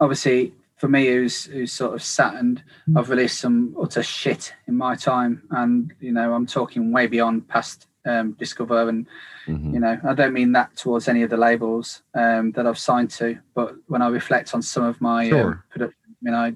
obviously 0.00 0.52
for 0.76 0.88
me 0.88 1.06
who's 1.06 1.46
who's 1.46 1.72
sort 1.72 1.94
of 1.94 2.02
sat 2.02 2.34
and 2.34 2.62
I've 2.94 3.08
released 3.08 3.40
some 3.40 3.74
utter 3.80 4.02
shit 4.02 4.52
in 4.68 4.76
my 4.76 4.94
time, 4.94 5.42
and 5.50 5.92
you 6.00 6.12
know 6.12 6.34
I'm 6.34 6.46
talking 6.46 6.92
way 6.92 7.06
beyond 7.06 7.48
past 7.48 7.86
um, 8.04 8.32
Discover 8.32 8.88
and 8.88 9.06
Mm-hmm. 9.46 9.74
You 9.74 9.80
know, 9.80 10.00
I 10.06 10.14
don't 10.14 10.32
mean 10.32 10.52
that 10.52 10.76
towards 10.76 11.08
any 11.08 11.22
of 11.22 11.30
the 11.30 11.36
labels 11.36 12.02
um, 12.14 12.52
that 12.52 12.66
I've 12.66 12.78
signed 12.78 13.10
to, 13.10 13.38
but 13.54 13.76
when 13.86 14.02
I 14.02 14.08
reflect 14.08 14.54
on 14.54 14.62
some 14.62 14.84
of 14.84 15.00
my 15.00 15.28
sure. 15.28 15.46
um, 15.52 15.62
production, 15.70 15.98
I 16.08 16.14
mean, 16.20 16.34
I 16.34 16.54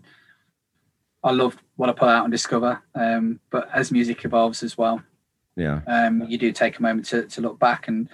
I 1.22 1.32
love 1.32 1.56
what 1.80 1.88
I 1.88 1.94
pull 1.94 2.10
out 2.10 2.24
and 2.24 2.30
discover, 2.30 2.82
um, 2.94 3.40
but 3.48 3.66
as 3.72 3.90
music 3.90 4.22
evolves 4.26 4.62
as 4.62 4.76
well, 4.76 5.02
yeah, 5.56 5.80
um, 5.86 6.22
you 6.28 6.36
do 6.36 6.52
take 6.52 6.78
a 6.78 6.82
moment 6.82 7.06
to, 7.06 7.22
to 7.28 7.40
look 7.40 7.58
back, 7.58 7.88
and 7.88 8.06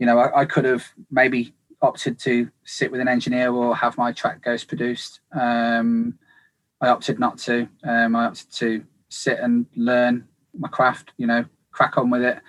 you 0.00 0.06
know, 0.06 0.18
I, 0.18 0.40
I, 0.40 0.44
could 0.44 0.64
have 0.64 0.84
maybe 1.12 1.54
opted 1.80 2.18
to 2.18 2.50
sit 2.64 2.90
with 2.90 3.00
an 3.00 3.06
engineer 3.06 3.52
or 3.52 3.76
have 3.76 3.96
my 3.96 4.10
track 4.10 4.42
ghost 4.42 4.66
produced. 4.66 5.20
Um, 5.32 6.18
I 6.80 6.88
opted 6.88 7.20
not 7.20 7.38
to. 7.38 7.68
Um, 7.84 8.16
I 8.16 8.24
opted 8.24 8.50
to 8.54 8.84
sit 9.10 9.38
and 9.38 9.66
learn 9.76 10.26
my 10.58 10.66
craft. 10.66 11.12
You 11.16 11.28
know, 11.28 11.44
crack 11.70 11.96
on 11.96 12.10
with 12.10 12.22
it. 12.22 12.40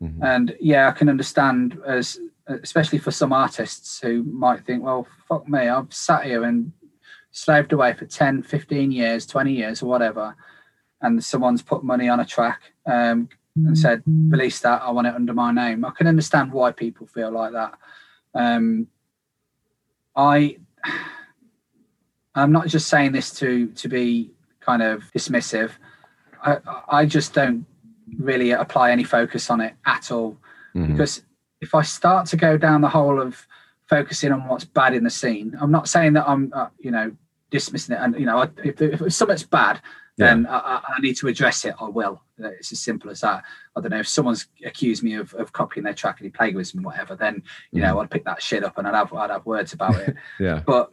Mm-hmm. 0.00 0.22
And 0.22 0.56
yeah, 0.60 0.86
I 0.86 0.92
can 0.92 1.08
understand 1.08 1.76
as 1.84 2.20
especially 2.46 2.98
for 2.98 3.10
some 3.10 3.32
artists 3.32 3.98
who 3.98 4.22
might 4.22 4.64
think, 4.64 4.84
well, 4.84 5.08
fuck 5.28 5.48
me, 5.48 5.66
I've 5.66 5.92
sat 5.92 6.24
here 6.24 6.44
and 6.44 6.70
slaved 7.34 7.72
away 7.72 7.92
for 7.92 8.06
10, 8.06 8.42
15 8.42 8.92
years, 8.92 9.26
20 9.26 9.52
years 9.52 9.82
or 9.82 9.86
whatever. 9.86 10.36
And 11.02 11.22
someone's 11.22 11.62
put 11.62 11.82
money 11.82 12.08
on 12.08 12.20
a 12.20 12.24
track 12.24 12.62
um, 12.86 13.28
and 13.56 13.76
said, 13.76 14.02
release 14.06 14.60
that, 14.60 14.82
I 14.82 14.90
want 14.90 15.08
it 15.08 15.14
under 15.14 15.34
my 15.34 15.52
name. 15.52 15.84
I 15.84 15.90
can 15.90 16.06
understand 16.06 16.52
why 16.52 16.70
people 16.70 17.06
feel 17.08 17.32
like 17.32 17.52
that. 17.52 17.74
Um, 18.34 18.86
I, 20.16 20.58
I'm 22.36 22.52
not 22.52 22.68
just 22.68 22.88
saying 22.88 23.12
this 23.12 23.32
to 23.40 23.68
to 23.68 23.88
be 23.88 24.30
kind 24.60 24.82
of 24.82 25.02
dismissive. 25.16 25.72
I, 26.42 26.58
I 26.88 27.06
just 27.06 27.34
don't 27.34 27.66
really 28.18 28.52
apply 28.52 28.92
any 28.92 29.04
focus 29.04 29.50
on 29.50 29.60
it 29.60 29.74
at 29.86 30.10
all. 30.12 30.36
Mm-hmm. 30.74 30.92
Because 30.92 31.22
if 31.60 31.74
I 31.74 31.82
start 31.82 32.26
to 32.28 32.36
go 32.36 32.56
down 32.56 32.80
the 32.80 32.88
hole 32.88 33.20
of 33.20 33.46
focusing 33.88 34.32
on 34.32 34.46
what's 34.46 34.64
bad 34.64 34.94
in 34.94 35.04
the 35.04 35.10
scene, 35.10 35.56
I'm 35.60 35.70
not 35.70 35.88
saying 35.88 36.14
that 36.14 36.28
I'm, 36.28 36.52
uh, 36.54 36.68
you 36.78 36.90
know, 36.90 37.12
dismissing 37.50 37.96
it. 37.96 38.00
And, 38.00 38.18
you 38.18 38.26
know, 38.26 38.42
if, 38.62 38.80
if 38.80 39.12
something's 39.12 39.44
bad, 39.44 39.80
then. 40.16 40.46
I, 40.46 40.80
I, 40.96 41.00
need 41.00 41.14
to 41.16 41.28
address 41.28 41.64
it. 41.64 41.74
I 41.80 41.88
will. 41.88 42.22
It's 42.38 42.72
as 42.72 42.80
simple 42.80 43.10
as 43.10 43.20
that. 43.22 43.42
I 43.74 43.80
don't 43.80 43.90
know 43.90 43.98
if 43.98 44.08
someone's 44.08 44.46
accused 44.64 45.02
me 45.02 45.14
of, 45.14 45.34
of 45.34 45.52
copying 45.52 45.82
their 45.84 45.94
track 45.94 46.20
and 46.20 46.32
plagiarism 46.32 46.78
and 46.78 46.86
whatever, 46.86 47.16
then 47.16 47.42
you 47.72 47.82
mm 47.82 47.84
know 47.84 48.00
I'd 48.00 48.10
pick 48.10 48.24
that 48.24 48.40
shit 48.40 48.64
up 48.64 48.78
and 48.78 48.86
I'd 48.86 48.94
have 48.94 49.12
I'd 49.12 49.30
have 49.30 49.44
words 49.44 49.72
about 49.72 49.96
it. 49.96 50.14
yeah. 50.40 50.62
But 50.64 50.92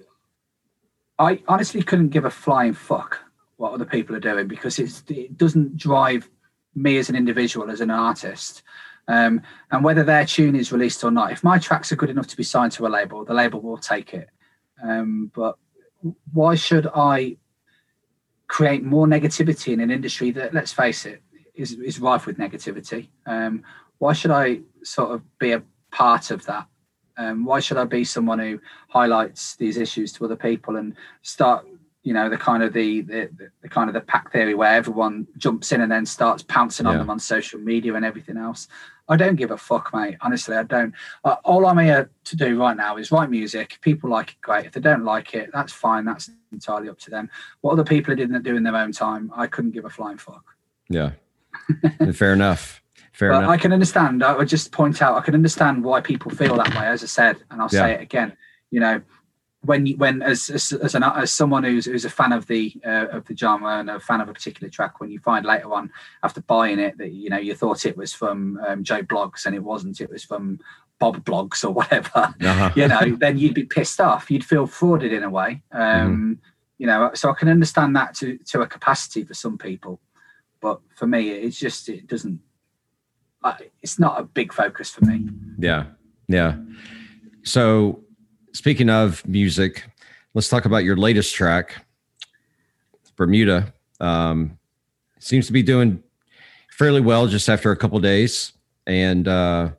I 1.19 1.41
honestly 1.47 1.83
couldn't 1.83 2.09
give 2.09 2.25
a 2.25 2.31
flying 2.31 2.73
fuck 2.73 3.19
what 3.57 3.73
other 3.73 3.85
people 3.85 4.15
are 4.15 4.19
doing 4.19 4.47
because 4.47 4.79
it's, 4.79 5.03
it 5.07 5.37
doesn't 5.37 5.77
drive 5.77 6.27
me 6.73 6.97
as 6.97 7.09
an 7.09 7.15
individual, 7.15 7.69
as 7.69 7.79
an 7.79 7.91
artist, 7.91 8.63
um, 9.07 9.41
and 9.69 9.83
whether 9.83 10.03
their 10.03 10.25
tune 10.25 10.55
is 10.55 10.71
released 10.71 11.03
or 11.03 11.11
not. 11.11 11.31
If 11.31 11.43
my 11.43 11.59
tracks 11.59 11.91
are 11.91 11.95
good 11.95 12.09
enough 12.09 12.27
to 12.27 12.37
be 12.37 12.43
signed 12.43 12.71
to 12.73 12.87
a 12.87 12.89
label, 12.89 13.23
the 13.23 13.35
label 13.35 13.61
will 13.61 13.77
take 13.77 14.15
it. 14.15 14.29
Um, 14.81 15.31
but 15.35 15.57
why 16.33 16.55
should 16.55 16.87
I 16.93 17.37
create 18.47 18.83
more 18.83 19.07
negativity 19.07 19.73
in 19.73 19.79
an 19.79 19.91
industry 19.91 20.31
that, 20.31 20.53
let's 20.53 20.73
face 20.73 21.05
it, 21.05 21.21
is, 21.55 21.73
is 21.73 21.99
rife 21.99 22.25
with 22.25 22.37
negativity? 22.37 23.09
Um, 23.25 23.63
why 23.99 24.13
should 24.13 24.31
I 24.31 24.61
sort 24.83 25.11
of 25.11 25.21
be 25.39 25.51
a 25.51 25.63
part 25.91 26.31
of 26.31 26.45
that? 26.45 26.67
Um, 27.17 27.45
why 27.45 27.59
should 27.59 27.77
I 27.77 27.85
be 27.85 28.03
someone 28.03 28.39
who 28.39 28.59
highlights 28.89 29.55
these 29.55 29.77
issues 29.77 30.11
to 30.13 30.25
other 30.25 30.35
people 30.35 30.77
and 30.77 30.95
start, 31.21 31.65
you 32.03 32.13
know, 32.13 32.29
the 32.29 32.37
kind 32.37 32.63
of 32.63 32.73
the 32.73 33.01
the, 33.01 33.29
the 33.61 33.69
kind 33.69 33.89
of 33.89 33.93
the 33.93 34.01
pack 34.01 34.31
theory 34.31 34.55
where 34.55 34.73
everyone 34.73 35.27
jumps 35.37 35.71
in 35.71 35.81
and 35.81 35.91
then 35.91 36.05
starts 36.05 36.43
pouncing 36.43 36.85
on 36.85 36.97
them 36.97 37.09
on 37.09 37.19
social 37.19 37.59
media 37.59 37.93
and 37.93 38.05
everything 38.05 38.37
else? 38.37 38.67
I 39.07 39.17
don't 39.17 39.35
give 39.35 39.51
a 39.51 39.57
fuck, 39.57 39.93
mate. 39.93 40.15
Honestly, 40.21 40.55
I 40.55 40.63
don't. 40.63 40.93
Uh, 41.25 41.35
all 41.43 41.65
I'm 41.65 41.77
here 41.79 42.09
to 42.23 42.35
do 42.35 42.57
right 42.57 42.77
now 42.77 42.95
is 42.97 43.11
write 43.11 43.29
music. 43.29 43.73
If 43.73 43.81
people 43.81 44.09
like 44.09 44.31
it, 44.31 44.41
great. 44.41 44.65
If 44.65 44.71
they 44.71 44.79
don't 44.79 45.03
like 45.03 45.33
it, 45.33 45.49
that's 45.53 45.73
fine. 45.73 46.05
That's 46.05 46.29
entirely 46.51 46.87
up 46.87 46.97
to 46.99 47.09
them. 47.09 47.29
What 47.59 47.73
other 47.73 47.83
people 47.83 48.13
are 48.13 48.15
doing 48.15 48.41
do 48.41 48.55
in 48.55 48.63
their 48.63 48.75
own 48.77 48.93
time, 48.93 49.31
I 49.35 49.47
couldn't 49.47 49.71
give 49.71 49.85
a 49.85 49.89
flying 49.89 50.17
fuck. 50.17 50.43
Yeah. 50.89 51.11
Fair 52.13 52.33
enough. 52.33 52.81
Fair 53.13 53.31
but 53.31 53.39
enough. 53.39 53.49
I 53.49 53.57
can 53.57 53.71
understand. 53.71 54.23
I 54.23 54.35
would 54.35 54.49
just 54.49 54.73
point 54.73 55.01
out. 55.01 55.15
I 55.15 55.21
can 55.21 55.33
understand 55.35 55.83
why 55.85 56.01
people 56.01 56.31
feel 56.31 56.57
that 56.57 56.73
way. 56.75 56.85
As 56.85 57.01
I 57.01 57.05
said, 57.05 57.37
and 57.49 57.61
I'll 57.61 57.69
Yeah. 57.71 57.81
say 57.81 57.93
it 57.93 58.01
again. 58.01 58.35
You 58.71 58.79
know, 58.81 59.01
when 59.63 59.85
you, 59.85 59.97
when 59.97 60.21
as 60.21 60.49
as, 60.49 60.71
as, 60.73 60.95
an, 60.95 61.03
as 61.03 61.31
someone 61.31 61.63
who's 61.63 61.85
who's 61.85 62.05
a 62.05 62.09
fan 62.09 62.31
of 62.31 62.47
the 62.47 62.73
uh, 62.85 63.07
of 63.11 63.25
the 63.25 63.37
genre 63.37 63.79
and 63.79 63.89
a 63.89 63.99
fan 63.99 64.21
of 64.21 64.29
a 64.29 64.33
particular 64.33 64.69
track, 64.69 64.99
when 64.99 65.11
you 65.11 65.19
find 65.19 65.45
later 65.45 65.71
on 65.73 65.91
after 66.23 66.41
buying 66.41 66.79
it 66.79 66.97
that 66.97 67.11
you 67.11 67.29
know 67.29 67.37
you 67.37 67.53
thought 67.53 67.85
it 67.85 67.95
was 67.95 68.13
from 68.13 68.59
um, 68.67 68.83
Joe 68.83 69.03
Blogs 69.03 69.45
and 69.45 69.55
it 69.55 69.63
wasn't. 69.63 70.01
It 70.01 70.09
was 70.09 70.23
from 70.23 70.59
Bob 70.99 71.23
Blogs 71.23 71.63
or 71.63 71.71
whatever. 71.79 72.33
Uh-huh. 72.41 72.71
you 72.75 72.87
know, 72.87 73.15
then 73.17 73.37
you'd 73.37 73.53
be 73.53 73.65
pissed 73.65 74.01
off. 74.01 74.31
You'd 74.31 74.45
feel 74.45 74.67
frauded 74.67 75.11
in 75.11 75.23
a 75.23 75.29
way. 75.29 75.61
Um, 75.71 76.39
You 76.77 76.87
know, 76.87 77.11
so 77.13 77.29
I 77.29 77.35
can 77.35 77.47
understand 77.47 77.95
that 77.95 78.15
to 78.15 78.39
to 78.39 78.61
a 78.61 78.67
capacity 78.67 79.23
for 79.23 79.35
some 79.35 79.57
people, 79.59 80.01
but 80.59 80.81
for 80.95 81.05
me, 81.05 81.29
it's 81.29 81.59
just 81.59 81.87
it 81.89 82.07
doesn't. 82.07 82.39
Uh, 83.43 83.53
it's 83.83 83.99
not 83.99 84.19
a 84.19 84.23
big 84.23 84.51
focus 84.51 84.89
for 84.89 85.05
me. 85.05 85.29
Yeah. 85.59 85.85
Yeah. 86.27 86.55
So, 87.43 88.03
speaking 88.53 88.89
of 88.89 89.25
music, 89.27 89.83
let's 90.33 90.49
talk 90.49 90.65
about 90.65 90.83
your 90.83 90.95
latest 90.97 91.33
track, 91.35 91.85
Bermuda. 93.15 93.73
Um, 93.99 94.57
seems 95.19 95.47
to 95.47 95.53
be 95.53 95.63
doing 95.63 96.03
fairly 96.71 97.01
well 97.01 97.27
just 97.27 97.49
after 97.49 97.71
a 97.71 97.77
couple 97.77 97.99
days. 97.99 98.53
And 98.87 99.27
uh, 99.27 99.71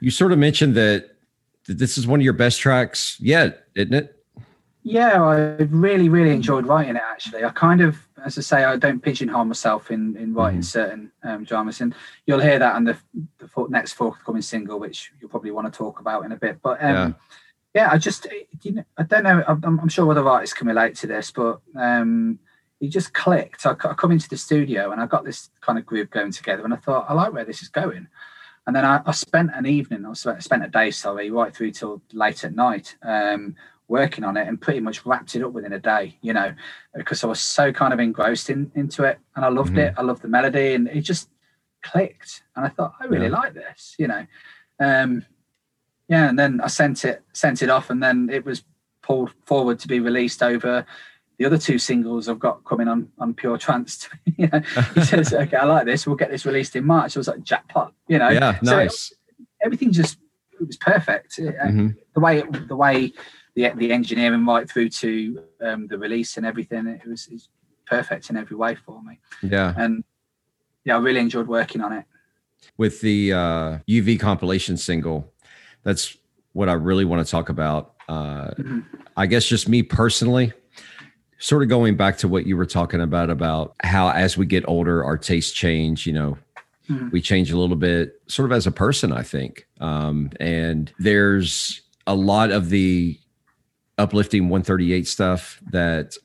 you 0.00 0.10
sort 0.10 0.32
of 0.32 0.38
mentioned 0.38 0.74
that, 0.74 1.10
this 1.68 1.98
is 1.98 2.06
one 2.06 2.20
of 2.20 2.24
your 2.24 2.32
best 2.32 2.60
tracks 2.60 3.16
yet, 3.20 3.66
isn't 3.74 3.94
it? 3.94 4.24
Yeah, 4.84 5.20
I 5.20 5.36
really, 5.64 6.08
really 6.08 6.30
enjoyed 6.30 6.64
writing 6.64 6.94
it. 6.94 7.02
Actually, 7.04 7.44
I 7.44 7.50
kind 7.50 7.80
of, 7.80 7.98
as 8.24 8.38
I 8.38 8.40
say, 8.40 8.62
I 8.64 8.76
don't 8.76 9.00
pigeonhole 9.00 9.44
myself 9.46 9.90
in 9.90 10.16
in 10.16 10.32
writing 10.32 10.60
Mhm. 10.60 10.64
certain 10.64 11.12
um, 11.24 11.42
dramas, 11.42 11.80
and 11.80 11.92
you'll 12.24 12.38
hear 12.38 12.60
that 12.60 12.76
on 12.76 12.84
the, 12.84 12.96
the 13.38 13.48
next 13.68 13.94
forthcoming 13.94 14.42
single, 14.42 14.78
which 14.78 15.10
you'll 15.20 15.28
probably 15.28 15.50
want 15.50 15.72
to 15.72 15.76
talk 15.76 15.98
about 15.98 16.24
in 16.24 16.30
a 16.30 16.36
bit. 16.36 16.62
But 16.62 16.80
um, 16.84 16.94
yeah. 16.94 17.12
I 17.92 17.98
just, 17.98 18.26
you 18.62 18.72
know, 18.72 18.84
I 18.96 19.02
don't 19.02 19.24
know. 19.24 19.44
I'm, 19.46 19.80
I'm 19.80 19.88
sure 19.88 20.10
other 20.10 20.26
artists 20.26 20.56
can 20.56 20.66
relate 20.66 20.94
to 20.96 21.06
this, 21.06 21.30
but 21.30 21.60
um, 21.74 22.38
it 22.80 22.88
just 22.88 23.12
clicked. 23.12 23.66
I 23.66 23.74
come 23.74 24.12
into 24.12 24.28
the 24.28 24.36
studio 24.36 24.92
and 24.92 25.00
I 25.00 25.06
got 25.06 25.24
this 25.24 25.50
kind 25.60 25.78
of 25.78 25.84
groove 25.84 26.10
going 26.10 26.32
together, 26.32 26.64
and 26.64 26.72
I 26.72 26.78
thought, 26.78 27.06
I 27.08 27.12
like 27.12 27.32
where 27.32 27.44
this 27.44 27.62
is 27.62 27.68
going. 27.68 28.08
And 28.66 28.74
then 28.74 28.84
I, 28.84 29.00
I 29.06 29.12
spent 29.12 29.50
an 29.54 29.66
evening, 29.66 30.04
I 30.06 30.12
spent 30.14 30.64
a 30.64 30.68
day, 30.68 30.90
sorry, 30.90 31.30
right 31.30 31.54
through 31.54 31.70
till 31.72 32.02
late 32.12 32.44
at 32.44 32.54
night, 32.54 32.96
um, 33.02 33.54
working 33.88 34.24
on 34.24 34.36
it, 34.36 34.48
and 34.48 34.60
pretty 34.60 34.80
much 34.80 35.06
wrapped 35.06 35.36
it 35.36 35.44
up 35.44 35.52
within 35.52 35.72
a 35.72 35.78
day. 35.78 36.18
You 36.22 36.32
know, 36.32 36.54
because 36.94 37.22
I 37.22 37.28
was 37.28 37.40
so 37.40 37.72
kind 37.72 37.92
of 37.92 38.00
engrossed 38.00 38.50
in, 38.50 38.72
into 38.74 39.04
it, 39.04 39.18
and 39.36 39.44
I 39.44 39.48
loved 39.48 39.74
Mhm. 39.74 39.88
it. 39.88 39.94
I 39.96 40.02
loved 40.02 40.22
the 40.22 40.28
melody, 40.28 40.74
and 40.74 40.88
it 40.88 41.02
just 41.02 41.28
clicked. 41.82 42.42
And 42.56 42.64
I 42.64 42.68
thought, 42.68 42.94
I 43.00 43.04
really 43.04 43.26
Yeah. 43.26 43.32
like 43.32 43.54
this. 43.54 43.94
You 43.98 44.08
know, 44.08 44.26
um, 44.80 45.24
yeah. 46.08 46.28
And 46.28 46.38
then 46.38 46.60
I 46.60 46.66
sent 46.68 47.04
it 47.04 47.22
sent 47.32 47.62
it 47.62 47.70
off, 47.70 47.90
and 47.90 48.02
then 48.02 48.28
it 48.30 48.44
was 48.44 48.62
pulled 49.02 49.30
forward 49.44 49.78
to 49.80 49.88
be 49.88 50.00
released 50.00 50.42
over 50.42 50.84
the 51.38 51.44
other 51.44 51.58
two 51.58 51.78
singles 51.78 52.28
I've 52.28 52.38
got 52.38 52.64
coming 52.64 52.88
on 52.88 53.08
on 53.18 53.34
Pure 53.34 53.58
Trance. 53.58 54.08
you 54.36 54.48
know, 54.48 54.60
he 54.94 55.02
says, 55.04 55.32
"Okay, 55.32 55.56
I 55.56 55.64
like 55.64 55.86
this. 55.86 56.06
We'll 56.06 56.16
get 56.16 56.30
this 56.30 56.46
released 56.46 56.76
in 56.76 56.84
March." 56.84 57.16
I 57.16 57.20
was 57.20 57.28
like, 57.28 57.42
"Jackpot!" 57.42 57.92
You 58.08 58.18
know, 58.18 58.28
Yeah. 58.30 58.58
So 58.62 58.76
Nice. 58.76 59.12
everything 59.62 59.92
just 59.92 60.18
it 60.60 60.66
was 60.66 60.76
perfect. 60.76 61.38
It- 61.38 61.54
Mhm. 61.58 61.96
The 62.14 62.20
way 62.20 62.38
it, 62.38 62.68
the 62.68 62.76
way 62.76 63.12
the 63.54 63.70
the 63.76 63.92
engineering 63.92 64.46
right 64.46 64.68
through 64.68 64.88
to 64.88 65.42
um, 65.62 65.86
the 65.88 65.98
release 65.98 66.36
and 66.38 66.46
everything, 66.46 66.86
it 66.86 67.06
was, 67.06 67.26
it 67.26 67.34
was 67.34 67.48
perfect 67.86 68.30
in 68.30 68.36
every 68.36 68.56
way 68.56 68.74
for 68.74 69.02
me. 69.02 69.18
Yeah. 69.42 69.74
And 69.76 70.02
yeah, 70.84 70.96
I 70.96 70.98
really 71.00 71.20
enjoyed 71.20 71.46
working 71.48 71.80
on 71.82 71.92
it. 71.92 72.04
with 72.78 73.00
the 73.02 73.32
uh, 73.32 73.78
UV 73.88 74.18
compilation 74.18 74.76
single, 74.78 75.32
that's 75.86 76.16
what 76.52 76.68
I 76.68 76.72
really 76.72 77.04
want 77.04 77.24
to 77.24 77.30
talk 77.30 77.48
about. 77.48 77.94
Uh, 78.08 78.50
Mhm. 78.58 78.84
I 79.16 79.26
guess 79.26 79.46
just 79.46 79.68
me 79.68 79.82
personally, 79.84 80.52
sort 81.38 81.62
of 81.62 81.68
going 81.68 81.96
back 81.96 82.18
to 82.18 82.28
what 82.28 82.44
you 82.44 82.56
were 82.56 82.66
talking 82.66 83.00
about 83.00 83.30
about 83.30 83.74
how 83.84 84.10
as 84.10 84.36
we 84.36 84.46
get 84.46 84.64
older, 84.66 85.04
our 85.04 85.16
tastes 85.16 85.52
change. 85.52 86.06
You 86.06 86.12
know, 86.14 86.38
Mhm. 86.88 87.12
we 87.12 87.20
change 87.20 87.52
a 87.52 87.58
little 87.58 87.76
bit, 87.76 88.20
sort 88.26 88.50
of 88.50 88.56
as 88.56 88.66
a 88.66 88.72
person. 88.72 89.12
I 89.12 89.22
think, 89.22 89.66
um, 89.80 90.30
and 90.40 90.92
there's 90.98 91.82
a 92.06 92.14
lot 92.16 92.50
of 92.50 92.68
the 92.70 93.18
uplifting 93.98 94.48
138 94.48 95.06
stuff 95.06 95.60
that 95.70 96.16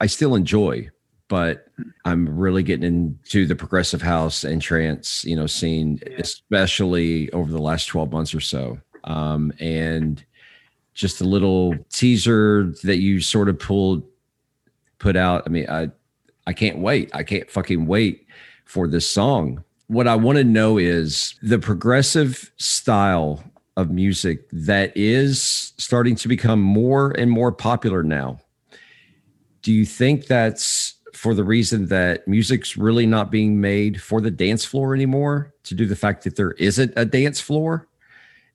I 0.00 0.06
still 0.06 0.34
enjoy, 0.36 0.88
but 1.32 1.68
I'm 2.04 2.28
really 2.28 2.62
getting 2.62 2.84
into 2.84 3.46
the 3.46 3.56
progressive 3.56 4.02
house 4.02 4.44
and 4.44 4.60
trance, 4.60 5.24
you 5.24 5.34
know, 5.34 5.46
scene, 5.46 5.98
Yeah. 6.06 6.18
especially 6.18 7.32
over 7.32 7.50
the 7.50 7.58
last 7.58 7.86
12 7.86 8.12
months 8.12 8.34
or 8.34 8.40
so. 8.40 8.78
Um, 9.04 9.50
and 9.58 10.22
just 10.92 11.22
a 11.22 11.24
little 11.24 11.74
teaser 11.88 12.74
that 12.82 12.98
you 12.98 13.22
sort 13.22 13.48
of 13.48 13.58
pulled, 13.58 14.02
put 14.98 15.16
out. 15.16 15.44
I 15.46 15.48
mean, 15.48 15.66
I, 15.70 15.90
I 16.46 16.52
can't 16.52 16.80
wait. 16.80 17.08
I 17.14 17.22
can't 17.22 17.50
fucking 17.50 17.86
wait 17.86 18.26
for 18.66 18.86
this 18.86 19.08
song. 19.10 19.64
What 19.86 20.06
I 20.06 20.16
want 20.16 20.36
to 20.36 20.44
know 20.44 20.76
is 20.76 21.34
the 21.40 21.58
progressive 21.58 22.52
style 22.58 23.42
of 23.78 23.90
music 23.90 24.50
that 24.52 24.94
is 24.94 25.72
starting 25.78 26.14
to 26.16 26.28
become 26.28 26.60
more 26.60 27.12
and 27.12 27.30
more 27.30 27.52
popular 27.52 28.02
now. 28.02 28.38
Do 29.62 29.72
you 29.72 29.86
think 29.86 30.26
that's 30.26 30.96
for 31.22 31.34
the 31.34 31.44
reason 31.44 31.86
that 31.86 32.26
music's 32.26 32.76
really 32.76 33.06
not 33.06 33.30
being 33.30 33.60
made 33.60 34.02
for 34.02 34.20
the 34.20 34.28
dance 34.28 34.64
floor 34.64 34.92
anymore, 34.92 35.54
to 35.62 35.72
do 35.72 35.86
the 35.86 35.94
fact 35.94 36.24
that 36.24 36.34
there 36.34 36.50
isn't 36.58 36.92
a 36.96 37.04
dance 37.04 37.40
floor, 37.40 37.86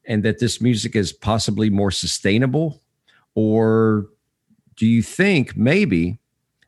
and 0.04 0.22
that 0.24 0.40
this 0.40 0.60
music 0.60 0.94
is 0.94 1.14
possibly 1.14 1.70
more 1.70 1.92
sustainable? 1.92 2.82
Or 3.36 4.08
do 4.76 4.86
you 4.86 5.02
think 5.02 5.56
maybe 5.56 6.20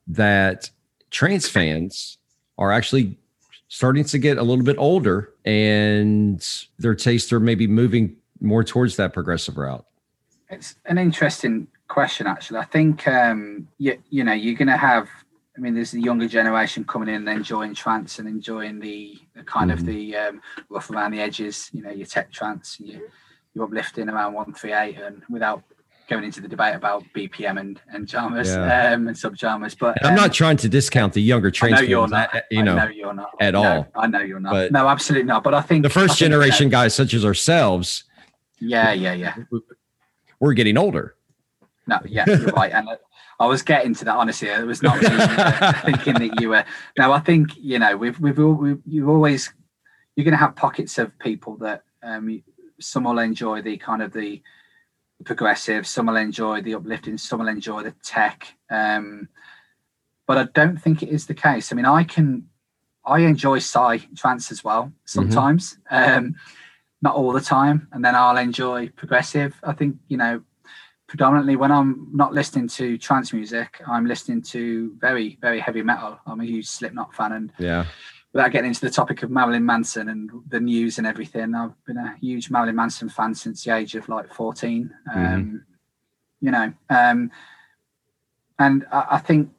that 0.07 0.69
trance 1.11 1.49
fans 1.49 2.17
are 2.57 2.71
actually 2.71 3.17
starting 3.67 4.05
to 4.05 4.17
get 4.17 4.37
a 4.37 4.43
little 4.43 4.63
bit 4.63 4.77
older 4.77 5.33
and 5.43 6.47
their 6.77 6.95
tastes 6.95 7.33
are 7.33 7.41
maybe 7.41 7.67
moving 7.67 8.15
more 8.39 8.63
towards 8.63 8.95
that 8.95 9.11
progressive 9.11 9.57
route? 9.57 9.85
It's 10.49 10.75
an 10.85 10.97
interesting 10.97 11.67
question, 11.89 12.25
actually. 12.25 12.59
I 12.59 12.65
think 12.65 13.05
um, 13.05 13.67
you, 13.79 14.01
you 14.09 14.23
know 14.23 14.31
you're 14.31 14.55
going 14.55 14.69
to 14.69 14.77
have. 14.77 15.09
I 15.59 15.61
mean, 15.61 15.73
there's 15.75 15.91
the 15.91 15.99
younger 16.01 16.25
generation 16.27 16.85
coming 16.85 17.09
in 17.09 17.27
and 17.27 17.29
enjoying 17.37 17.73
trance 17.75 18.17
and 18.19 18.29
enjoying 18.29 18.79
the, 18.79 19.17
the 19.35 19.43
kind 19.43 19.69
Mhm. 19.69 19.73
of 19.73 19.85
the 19.85 20.15
um, 20.15 20.41
rough 20.69 20.89
around 20.89 21.11
the 21.11 21.19
edges. 21.19 21.69
You 21.73 21.81
know, 21.81 21.89
your 21.91 22.07
tech 22.07 22.31
trance, 22.31 22.79
you 22.79 23.09
you 23.53 23.63
uplifting 23.63 24.07
around 24.07 24.33
one 24.33 24.53
three 24.53 24.71
eight, 24.71 24.97
and 24.99 25.21
without 25.29 25.61
going 26.09 26.23
into 26.23 26.39
the 26.39 26.47
debate 26.47 26.75
about 26.75 27.03
BPM 27.13 27.59
and 27.59 27.81
and 27.91 28.09
genres 28.09 28.47
Yeah. 28.47 28.93
um, 28.93 29.09
and 29.09 29.17
subgenres. 29.17 29.77
But 29.77 29.97
And 29.97 30.07
I'm 30.07 30.13
um, 30.13 30.15
not 30.15 30.31
trying 30.33 30.55
to 30.57 30.69
discount 30.69 31.11
the 31.11 31.21
younger 31.21 31.49
I 31.49 31.51
trance 31.51 31.75
know 31.81 31.87
you're 31.87 32.07
not. 32.07 32.33
uh, 32.33 32.41
you 32.49 32.59
I 32.59 32.63
know, 32.63 32.75
know 32.77 32.87
you're 32.87 33.13
not 33.13 33.31
at 33.41 33.53
No, 33.53 33.63
all. 33.63 33.87
I 33.95 34.07
know 34.07 34.21
you're 34.21 34.39
not. 34.39 34.53
But- 34.53 34.71
no, 34.71 34.87
absolutely 34.87 35.25
not. 35.27 35.43
But 35.43 35.55
I 35.55 35.61
think 35.61 35.83
the 35.83 35.89
first 35.89 36.17
think, 36.17 36.29
uh, 36.29 36.35
generation 36.35 36.69
guys 36.69 36.95
such 36.95 37.13
as 37.13 37.25
ourselves, 37.25 38.05
Yeah, 38.61 38.93
yeah, 38.93 39.11
yeah. 39.13 39.35
we're 40.39 40.53
getting 40.53 40.77
older. 40.77 41.15
No, 41.85 41.99
yeah, 42.05 42.23
you're 42.27 42.45
right. 42.53 42.71
And 42.71 42.87
uh, 42.87 42.95
I 43.39 43.45
was 43.45 43.61
getting 43.61 43.95
to 43.95 44.05
that 44.05 44.15
honestly. 44.15 44.49
It 44.49 44.65
was 44.65 44.83
not 44.83 45.03
uh, 45.03 45.73
thinking 45.85 46.15
that 46.15 46.41
you 46.41 46.49
were. 46.49 46.65
No, 46.97 47.13
I 47.13 47.19
think 47.19 47.55
you 47.57 47.79
know 47.79 47.95
we've 47.95 48.19
we've, 48.19 48.39
all, 48.39 48.53
we've 48.53 48.81
you've 48.85 49.09
always 49.09 49.53
you're 50.15 50.25
going 50.25 50.33
to 50.33 50.37
have 50.37 50.55
pockets 50.55 50.97
of 50.97 51.17
people 51.19 51.55
that 51.57 51.83
um 52.03 52.43
some 52.79 53.05
will 53.05 53.19
enjoy 53.19 53.61
the 53.61 53.77
kind 53.77 54.01
of 54.01 54.13
the 54.13 54.41
progressive, 55.25 55.85
some 55.85 56.07
will 56.07 56.15
enjoy 56.15 56.61
the 56.61 56.75
uplifting, 56.75 57.17
some 57.17 57.39
will 57.39 57.47
enjoy 57.47 57.83
the 57.83 57.93
tech. 58.03 58.55
Um, 58.69 59.29
but 60.27 60.37
I 60.37 60.43
don't 60.53 60.77
think 60.77 61.01
it 61.01 61.09
is 61.09 61.25
the 61.25 61.33
case. 61.33 61.71
I 61.71 61.75
mean, 61.75 61.85
I 61.85 62.03
can 62.03 62.47
I 63.05 63.21
enjoy 63.21 63.59
psy 63.59 63.97
trance 64.15 64.51
as 64.51 64.63
well 64.63 64.93
sometimes. 65.05 65.77
Um, 65.89 66.35
not 67.01 67.15
all 67.15 67.31
the 67.31 67.41
time, 67.41 67.87
and 67.91 68.03
then 68.03 68.13
I'll 68.15 68.37
enjoy 68.37 68.89
progressive. 68.89 69.55
I 69.63 69.73
think 69.73 69.97
you 70.09 70.17
know 70.17 70.41
predominantly 71.09 71.55
when 71.57 71.71
I'm 71.71 72.07
not 72.13 72.33
listening 72.33 72.67
to 72.69 72.97
trance 72.97 73.33
music, 73.33 73.81
I'm 73.87 74.05
listening 74.05 74.41
to 74.43 74.95
very, 74.99 75.37
very 75.41 75.59
heavy 75.59 75.81
metal. 75.81 76.19
I'm 76.27 76.39
a 76.39 76.45
huge 76.45 76.67
Slipknot 76.67 77.13
fan, 77.15 77.31
and 77.33 77.51
Yeah. 77.57 77.85
without 78.31 78.51
getting 78.51 78.69
into 78.69 78.81
the 78.81 78.91
topic 78.91 79.23
of 79.23 79.31
Marilyn 79.31 79.65
Manson 79.65 80.07
and 80.09 80.29
the 80.47 80.59
news 80.59 80.99
and 80.99 81.07
everything, 81.07 81.55
I've 81.55 81.73
been 81.85 81.97
a 81.97 82.15
huge 82.21 82.51
Marilyn 82.51 82.75
Manson 82.75 83.09
fan 83.09 83.33
since 83.33 83.63
the 83.63 83.75
age 83.75 83.95
of 83.95 84.07
like 84.07 84.31
14. 84.33 84.91
Um, 85.13 85.21
Mm-hmm. 85.21 85.55
You 86.41 86.51
know, 86.51 86.71
um, 86.89 87.31
and 88.59 88.85
I, 88.93 89.07
I 89.11 89.17
think 89.17 89.49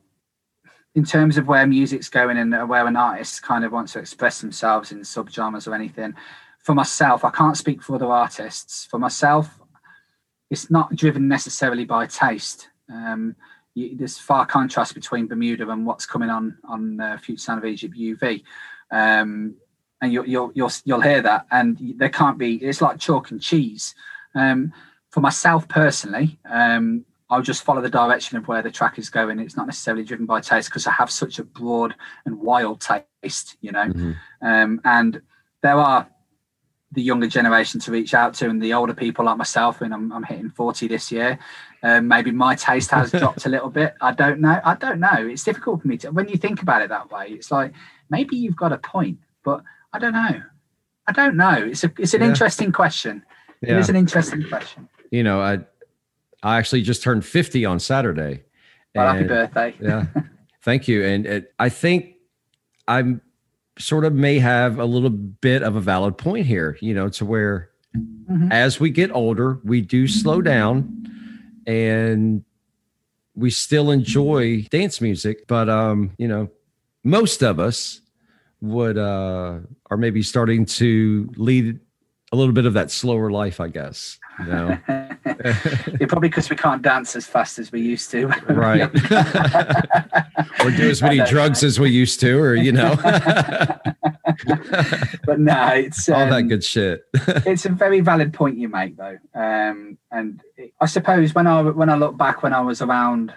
in 0.94 1.04
terms 1.04 1.36
of 1.36 1.46
where 1.46 1.66
music's 1.66 2.08
going 2.08 2.38
and 2.38 2.52
where 2.70 2.86
an 2.86 2.96
artist 2.96 3.42
kind 3.42 3.66
of 3.66 3.72
wants 3.72 3.92
to 3.92 3.98
express 3.98 4.40
themselves 4.40 4.90
in 4.90 5.00
subgenres 5.00 5.68
or 5.68 5.74
anything, 5.74 6.14
for 6.60 6.74
myself, 6.74 7.22
I 7.22 7.28
can't 7.30 7.56
speak 7.56 7.82
for 7.82 7.96
other 7.96 8.06
artists. 8.06 8.86
For 8.86 8.98
myself, 8.98 9.59
it's 10.50 10.70
not 10.70 10.94
driven 10.94 11.28
necessarily 11.28 11.84
by 11.84 12.06
taste. 12.06 12.68
Um, 12.92 13.36
you, 13.74 13.96
there's 13.96 14.18
far 14.18 14.46
contrast 14.46 14.94
between 14.94 15.28
Bermuda 15.28 15.68
and 15.70 15.86
what's 15.86 16.06
coming 16.06 16.28
on 16.28 16.58
on 16.64 17.00
uh, 17.00 17.18
Future 17.18 17.40
Sound 17.40 17.58
of 17.58 17.64
Egypt 17.64 17.94
UV, 17.96 18.42
um, 18.90 19.54
and 20.02 20.12
you'll, 20.12 20.26
you'll 20.26 20.52
you'll 20.54 20.72
you'll 20.84 21.00
hear 21.00 21.22
that, 21.22 21.46
and 21.50 21.78
there 21.96 22.08
can't 22.08 22.36
be. 22.38 22.56
It's 22.56 22.80
like 22.80 22.98
chalk 22.98 23.30
and 23.30 23.40
cheese. 23.40 23.94
Um, 24.34 24.72
for 25.10 25.20
myself 25.20 25.68
personally, 25.68 26.38
um, 26.48 27.04
I'll 27.30 27.42
just 27.42 27.62
follow 27.62 27.80
the 27.80 27.90
direction 27.90 28.36
of 28.36 28.48
where 28.48 28.62
the 28.62 28.70
track 28.70 28.98
is 28.98 29.08
going. 29.08 29.38
It's 29.38 29.56
not 29.56 29.66
necessarily 29.66 30.04
driven 30.04 30.26
by 30.26 30.40
taste 30.40 30.68
because 30.68 30.86
I 30.86 30.92
have 30.92 31.10
such 31.10 31.38
a 31.38 31.44
broad 31.44 31.94
and 32.26 32.40
wild 32.40 32.80
taste, 32.80 33.56
you 33.60 33.72
know. 33.72 33.86
Mhm. 33.86 34.16
Um, 34.42 34.80
and 34.84 35.22
there 35.62 35.78
are 35.78 36.08
the 36.92 37.02
younger 37.02 37.28
generation 37.28 37.78
to 37.80 37.92
reach 37.92 38.14
out 38.14 38.34
to, 38.34 38.48
and 38.48 38.60
the 38.60 38.72
older 38.74 38.94
people 38.94 39.24
like 39.24 39.36
myself. 39.36 39.80
And 39.80 39.94
I'm, 39.94 40.12
I'm 40.12 40.24
hitting 40.24 40.50
40 40.50 40.88
this 40.88 41.12
year. 41.12 41.38
Um, 41.82 42.08
maybe 42.08 42.30
my 42.32 42.54
taste 42.56 42.90
has 42.90 43.10
dropped 43.20 43.46
a 43.46 43.48
little 43.48 43.70
bit. 43.70 43.94
I 44.00 44.12
don't 44.12 44.40
know. 44.40 44.60
I 44.64 44.74
don't 44.74 44.98
know. 45.00 45.14
It's 45.16 45.44
difficult 45.44 45.82
for 45.82 45.88
me 45.88 45.96
to 45.98 46.10
when 46.10 46.28
you 46.28 46.36
think 46.36 46.62
about 46.62 46.82
it 46.82 46.88
that 46.88 47.10
way. 47.10 47.28
It's 47.28 47.50
like 47.50 47.72
maybe 48.10 48.36
you've 48.36 48.56
got 48.56 48.72
a 48.72 48.78
point, 48.78 49.18
but 49.44 49.62
I 49.92 49.98
don't 49.98 50.12
know. 50.12 50.42
I 51.06 51.12
don't 51.12 51.36
know. 51.36 51.54
It's 51.54 51.84
a 51.84 51.92
it's 51.98 52.14
an 52.14 52.20
Yeah. 52.22 52.28
interesting 52.28 52.72
question. 52.72 53.24
It 53.62 53.68
Yeah. 53.70 53.78
is 53.78 53.88
an 53.88 53.96
interesting 53.96 54.44
question. 54.48 54.88
You 55.10 55.22
know, 55.22 55.40
I 55.40 55.60
I 56.42 56.56
actually 56.58 56.82
just 56.82 57.02
turned 57.02 57.24
50 57.24 57.64
on 57.66 57.78
Saturday. 57.78 58.44
Well, 58.94 59.12
happy 59.12 59.26
birthday. 59.28 59.74
yeah 59.80 60.06
thank 60.62 60.88
you 60.88 61.04
and 61.04 61.24
it, 61.24 61.54
i 61.60 61.68
think 61.68 62.16
i'm 62.88 63.20
sort 63.80 64.04
of 64.04 64.12
may 64.14 64.38
have 64.38 64.78
a 64.78 64.84
little 64.84 65.10
bit 65.10 65.62
of 65.62 65.74
a 65.74 65.80
valid 65.80 66.16
point 66.18 66.46
here 66.46 66.76
you 66.80 66.94
know 66.94 67.08
to 67.08 67.24
where 67.24 67.68
Mhm. 68.30 68.52
as 68.52 68.78
we 68.78 68.90
get 68.90 69.10
older 69.10 69.58
we 69.64 69.80
do 69.80 70.06
slow 70.06 70.40
down 70.40 71.04
and 71.66 72.44
we 73.34 73.50
still 73.50 73.90
enjoy 73.90 74.62
dance 74.70 75.00
music 75.00 75.46
but 75.48 75.68
um 75.68 76.12
you 76.18 76.28
know 76.28 76.48
most 77.02 77.42
of 77.42 77.58
us 77.58 78.00
would 78.60 78.96
uh 78.98 79.58
are 79.90 79.96
maybe 79.96 80.22
starting 80.22 80.64
to 80.66 81.28
lead 81.36 81.80
a 82.32 82.36
little 82.36 82.52
bit 82.54 82.66
of 82.66 82.74
that 82.74 82.90
slower 82.92 83.30
life 83.30 83.58
i 83.60 83.68
guess 83.68 84.18
yeah, 84.46 84.78
probably 86.08 86.28
because 86.28 86.50
we 86.50 86.56
can't 86.56 86.82
dance 86.82 87.16
as 87.16 87.26
fast 87.26 87.58
as 87.58 87.72
we 87.72 87.80
used 87.80 88.10
to. 88.10 88.26
right. 88.48 88.90
Or 90.64 90.70
do 90.70 90.90
as 90.90 91.00
many 91.00 91.16
know, 91.16 91.26
drugs 91.26 91.62
as 91.64 91.80
we 91.80 91.88
used 91.88 92.20
to 92.20 92.38
or 92.38 92.54
you 92.54 92.72
know. 92.72 92.94
But 95.24 95.38
no, 95.38 95.68
it's 95.68 96.08
all 96.08 96.26
that 96.26 96.32
um, 96.32 96.48
good 96.48 96.64
shit. 96.64 97.04
it's 97.14 97.66
a 97.66 97.70
very 97.70 98.00
valid 98.00 98.32
point 98.32 98.58
you 98.58 98.68
make 98.68 98.96
though. 98.96 99.18
Um 99.34 99.98
and 100.12 100.42
it, 100.56 100.72
i 100.80 100.86
suppose 100.86 101.34
when 101.34 101.46
i 101.46 101.62
when 101.62 101.88
i 101.88 101.94
look 101.94 102.16
back 102.16 102.42
when 102.42 102.52
i 102.52 102.60
was 102.60 102.82
around 102.82 103.32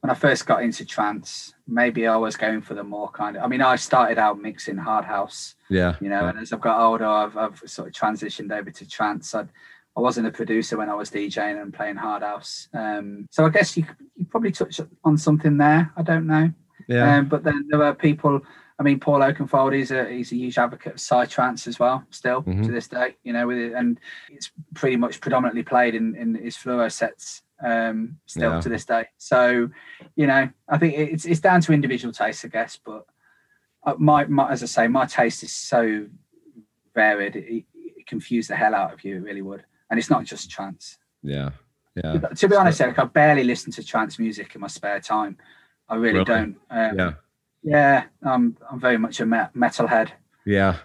when 0.00 0.10
i 0.10 0.14
first 0.14 0.46
got 0.46 0.62
into 0.62 0.84
trance 0.84 1.54
maybe 1.66 2.06
i 2.06 2.16
was 2.16 2.36
going 2.36 2.60
for 2.60 2.74
the 2.74 2.84
more 2.84 3.08
kind 3.10 3.36
of 3.36 3.42
i 3.42 3.46
mean 3.46 3.62
i 3.62 3.76
started 3.76 4.18
out 4.18 4.40
mixing 4.40 4.76
hard 4.76 5.04
house 5.04 5.54
yeah 5.70 5.96
you 6.00 6.08
know 6.08 6.26
and 6.26 6.38
as 6.38 6.52
i've 6.52 6.60
got 6.60 6.80
older 6.80 7.06
i've, 7.06 7.36
I've 7.36 7.62
sort 7.66 7.88
of 7.88 7.94
transitioned 7.94 8.52
over 8.52 8.70
to 8.70 8.88
trance. 8.88 9.34
I 9.34 9.46
I 9.96 10.00
wasn't 10.00 10.26
a 10.26 10.30
producer 10.32 10.76
when 10.76 10.88
I 10.90 10.94
was 10.94 11.10
DJing 11.10 11.60
and 11.62 11.72
playing 11.72 11.96
hard 11.96 12.22
house. 12.22 12.68
Um, 12.74 13.28
so 13.30 13.46
I 13.46 13.48
guess 13.48 13.76
you, 13.76 13.84
you 14.16 14.24
probably 14.26 14.50
touched 14.50 14.80
on 15.04 15.16
something 15.16 15.56
there. 15.56 15.92
I 15.96 16.02
don't 16.02 16.26
know. 16.26 16.52
yeah 16.88 17.18
Um, 17.18 17.28
but 17.28 17.44
then 17.44 17.66
there 17.70 17.82
are 17.82 17.94
people. 17.94 18.40
I 18.76 18.82
mean, 18.82 18.98
Paul 18.98 19.20
Oakenfold 19.20 19.78
is 19.78 19.92
a 19.92 20.08
he's 20.10 20.32
a 20.32 20.36
huge 20.36 20.58
advocate 20.58 20.94
of 20.94 20.98
psytrance 20.98 21.68
as 21.68 21.78
well, 21.78 22.04
still 22.10 22.42
Mhm. 22.42 22.64
to 22.66 22.72
this 22.72 22.88
day. 22.88 23.16
You 23.22 23.32
know, 23.32 23.46
with 23.46 23.58
it, 23.58 23.72
and 23.72 24.00
it's 24.28 24.50
pretty 24.74 24.96
much 24.96 25.20
predominantly 25.20 25.62
played 25.62 25.94
in 25.94 26.16
in 26.16 26.34
his 26.34 26.56
fluoro 26.56 26.90
sets 26.90 27.42
um, 27.62 28.18
still 28.26 28.54
Yeah. 28.54 28.60
to 28.60 28.68
this 28.68 28.84
day. 28.84 29.06
So, 29.16 29.70
you 30.16 30.26
know, 30.26 30.48
I 30.68 30.76
think 30.78 30.94
it's 30.98 31.24
it's 31.24 31.38
down 31.40 31.60
to 31.60 31.72
individual 31.72 32.12
taste, 32.12 32.44
I 32.44 32.48
guess. 32.48 32.76
But 32.84 33.06
uh, 33.86 33.94
my, 33.96 34.24
my 34.26 34.50
as 34.50 34.64
I 34.64 34.66
say, 34.66 34.88
my 34.88 35.06
taste 35.06 35.44
is 35.44 35.52
so 35.52 36.06
varied. 36.96 37.36
It, 37.36 37.64
it 37.76 38.06
confused 38.08 38.50
the 38.50 38.56
hell 38.56 38.74
out 38.74 38.92
of 38.92 39.04
you. 39.04 39.16
It 39.18 39.22
really 39.22 39.42
would. 39.42 39.64
And 39.94 40.00
it's 40.00 40.10
not 40.10 40.24
just 40.24 40.50
trance. 40.50 40.98
yeah 41.22 41.50
yeah 41.94 42.18
To 42.18 42.48
be 42.48 42.56
honest, 42.56 42.80
Eric, 42.80 42.98
I 42.98 43.04
barely 43.04 43.44
listen 43.44 43.70
to 43.74 43.84
trance 43.84 44.18
music 44.18 44.52
in 44.56 44.60
my 44.60 44.66
spare 44.66 44.98
time. 44.98 45.36
I 45.88 45.94
really, 45.94 46.14
Really? 46.14 46.24
don't. 46.24 46.56
Um, 46.68 46.98
yeah 46.98 47.12
yeah, 47.62 48.04
I'm 48.24 48.56
I'm 48.68 48.80
very 48.80 48.98
much 48.98 49.20
a 49.20 49.26
me- 49.26 49.50
metalhead. 49.54 50.08
yeah 50.44 50.78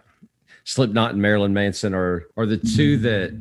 slipknot 0.64 1.14
and 1.14 1.22
marilyn 1.24 1.54
manson 1.54 1.96
are 1.96 2.28
are 2.38 2.46
the 2.46 2.58
two 2.58 2.98
that 2.98 3.32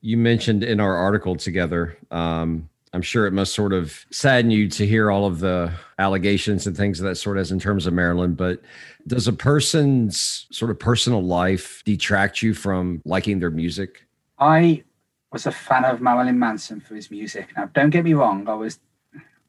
you 0.00 0.16
mentioned 0.16 0.64
in 0.64 0.80
our 0.80 0.96
article 0.96 1.36
together 1.36 1.98
um 2.10 2.66
i'm 2.94 3.02
sure 3.02 3.26
it 3.26 3.32
must 3.32 3.54
sort 3.54 3.74
of 3.74 4.06
sadden 4.10 4.50
you 4.50 4.66
to 4.70 4.86
hear 4.86 5.10
all 5.10 5.26
of 5.26 5.40
the 5.40 5.70
allegations 5.98 6.66
and 6.66 6.74
things 6.76 6.98
of 7.00 7.04
that 7.04 7.16
sort 7.16 7.36
as 7.36 7.52
in 7.52 7.58
terms 7.58 7.86
of 7.86 7.92
marilyn 7.92 8.32
but 8.32 8.62
does 9.06 9.28
a 9.28 9.32
person's 9.32 10.46
sort 10.50 10.70
of 10.70 10.78
personal 10.78 11.22
life 11.22 11.82
detract 11.84 12.40
you 12.40 12.54
from 12.54 13.02
liking 13.04 13.38
their 13.40 13.50
music 13.50 14.06
I 14.38 14.82
was 15.34 15.46
a 15.46 15.50
fan 15.50 15.84
of 15.84 16.00
Marilyn 16.00 16.38
Manson 16.38 16.80
for 16.80 16.94
his 16.94 17.10
music. 17.10 17.48
Now, 17.56 17.68
don't 17.74 17.90
get 17.90 18.04
me 18.04 18.14
wrong, 18.14 18.48
I 18.48 18.54
was 18.54 18.78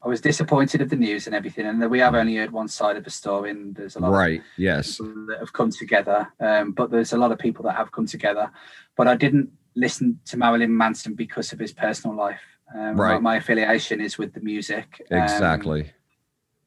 I 0.04 0.08
was 0.08 0.22
disappointed 0.22 0.82
of 0.82 0.90
the 0.90 0.96
news 0.96 1.26
and 1.26 1.36
everything, 1.36 1.66
and 1.66 1.82
that 1.82 1.90
we 1.90 2.00
have 2.00 2.14
only 2.14 2.36
heard 2.36 2.52
one 2.52 2.68
side 2.68 2.98
of 2.98 3.04
the 3.04 3.10
story, 3.10 3.52
and 3.52 3.76
there's 3.76 3.96
a 3.96 4.00
lot 4.00 4.12
right 4.12 4.40
of 4.40 4.46
yes 4.58 4.98
that 4.98 5.38
have 5.40 5.54
come 5.54 5.72
together. 5.72 6.32
Um, 6.40 6.72
but 6.72 6.92
there's 6.92 7.14
a 7.14 7.18
lot 7.18 7.32
of 7.32 7.40
people 7.40 7.64
that 7.66 7.76
have 7.76 7.92
come 7.92 8.06
together. 8.06 8.52
But 8.98 9.08
I 9.08 9.16
didn't 9.16 9.52
listen 9.76 10.20
to 10.26 10.38
Marilyn 10.38 10.76
Manson 10.76 11.14
because 11.14 11.54
of 11.54 11.60
his 11.60 11.72
personal 11.72 12.16
life. 12.16 12.42
Um, 12.76 13.00
Right. 13.00 13.22
My, 13.22 13.36
affiliation 13.38 14.02
is 14.02 14.18
with 14.18 14.34
the 14.34 14.42
music. 14.42 15.06
Um, 15.12 15.20
exactly 15.20 15.92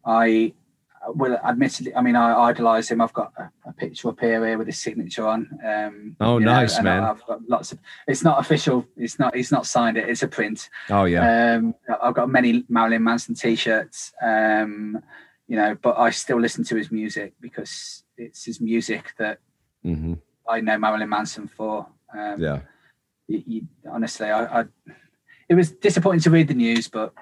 I 0.05 0.55
well, 1.15 1.39
admittedly, 1.45 1.95
I 1.95 2.01
mean, 2.03 2.17
I 2.17 2.35
idolize 2.51 2.91
him. 2.91 3.01
I've 3.01 3.13
got 3.13 3.33
a, 3.37 3.51
a 3.69 3.73
picture 3.73 4.09
up 4.09 4.21
here, 4.21 4.45
here 4.47 4.59
with 4.59 4.67
his 4.67 4.79
signature 4.79 5.27
on. 5.27 5.49
Um, 5.65 6.17
Oh, 6.21 6.39
you 6.39 6.45
know, 6.47 6.53
nice, 6.53 6.81
man. 6.83 7.05
I've 7.05 7.25
got 7.27 7.41
lots 7.49 7.73
of. 7.73 7.79
It's 8.07 8.23
not 8.25 8.41
official. 8.41 8.87
It's 8.97 9.19
not. 9.19 9.35
He's 9.35 9.53
not 9.53 9.67
signed 9.67 9.97
it. 9.97 10.09
It's 10.09 10.23
a 10.23 10.29
print. 10.29 10.69
oh 10.91 11.05
yeah 11.05 11.55
Um, 11.57 11.75
I've 12.03 12.15
got 12.15 12.29
many 12.29 12.65
Marilyn 12.69 13.05
Manson 13.05 13.35
T-shirts. 13.35 14.13
Um, 14.23 15.03
you 15.47 15.57
know, 15.57 15.77
but 15.81 15.99
I 15.99 16.11
still 16.11 16.41
listen 16.41 16.65
to 16.65 16.77
his 16.77 16.91
music 16.91 17.33
because 17.41 18.05
it's 18.17 18.45
his 18.45 18.61
music 18.61 19.15
that 19.19 19.39
hmm 19.83 20.15
I 20.49 20.61
know 20.61 20.79
Marilyn 20.79 21.09
Manson 21.09 21.47
for. 21.49 21.87
Um, 22.17 22.41
yeah 22.41 22.61
you, 23.29 23.43
you, 23.47 23.63
honestly, 23.91 24.31
I, 24.31 24.61
I, 24.61 24.65
it 25.49 25.55
was 25.55 25.71
disappointing 25.71 26.21
to 26.23 26.31
read 26.31 26.49
the 26.49 26.55
news, 26.55 26.89
but 26.89 27.13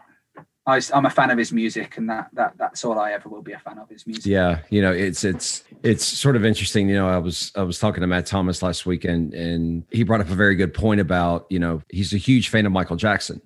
I, 0.67 0.81
am 0.93 1.07
a 1.07 1.11
fan 1.11 1.31
of 1.31 1.39
his 1.39 1.53
music, 1.53 1.97
and 1.97 2.11
that 2.11 2.29
that 2.33 2.55
that's 2.59 2.85
all 2.85 2.99
I 2.99 3.13
ever 3.13 3.29
will 3.29 3.43
be 3.43 3.53
a 3.53 3.59
fan 3.59 3.79
of 3.79 3.89
his 3.89 4.07
music. 4.07 4.27
Yeah, 4.27 4.61
you 4.69 4.83
know, 4.83 4.93
it's 4.93 5.23
it's 5.23 5.63
it's 5.85 6.05
sort 6.05 6.35
of 6.35 6.45
interesting. 6.45 6.89
You 6.89 6.97
know, 6.97 7.09
I 7.09 7.19
was 7.19 7.53
I 7.55 7.63
was 7.63 7.79
talking 7.79 8.01
to 8.01 8.07
Matt 8.07 8.27
Thomas 8.27 8.63
last 8.63 8.85
weekend, 8.85 9.33
and 9.33 9.85
he 9.91 10.03
brought 10.03 10.21
up 10.21 10.29
a 10.29 10.35
very 10.35 10.57
good 10.57 10.75
point 10.75 11.01
about 11.01 11.47
you 11.51 11.61
know 11.61 11.83
he's 11.89 12.13
a 12.13 12.19
huge 12.19 12.49
fan 12.49 12.67
of 12.67 12.73
Michael 12.73 12.97
Jackson, 12.97 13.41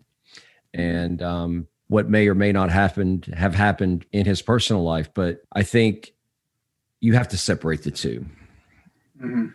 and 0.73 1.23
um, 1.23 1.67
what 1.89 2.09
may 2.09 2.27
or 2.27 2.35
may 2.35 2.53
not 2.53 2.71
happened 2.71 3.27
have 3.37 3.55
happened 3.55 4.07
in 4.13 4.25
his 4.25 4.41
personal 4.41 4.83
life. 4.83 5.13
But 5.13 5.43
I 5.53 5.63
think 5.63 6.15
you 7.01 7.13
have 7.13 7.29
to 7.29 7.37
separate 7.37 7.83
the 7.83 7.91
two. 7.91 8.25
Mhm. 9.23 9.53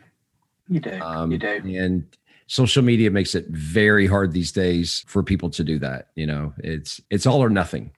You 0.68 0.80
do. 0.80 1.02
Um, 1.02 1.32
you 1.32 1.38
do. 1.40 1.48
and 1.48 2.06
social 2.48 2.84
media 2.84 3.10
makes 3.10 3.36
it 3.36 3.48
very 3.50 4.08
hard 4.08 4.32
these 4.32 4.52
days 4.52 5.04
for 5.08 5.24
people 5.24 5.50
to 5.52 5.64
do 5.64 5.80
that. 5.80 6.10
You 6.16 6.28
know, 6.28 6.54
it's 6.60 7.02
it's 7.10 7.26
all 7.26 7.44
or 7.44 7.50
nothing. 7.50 7.92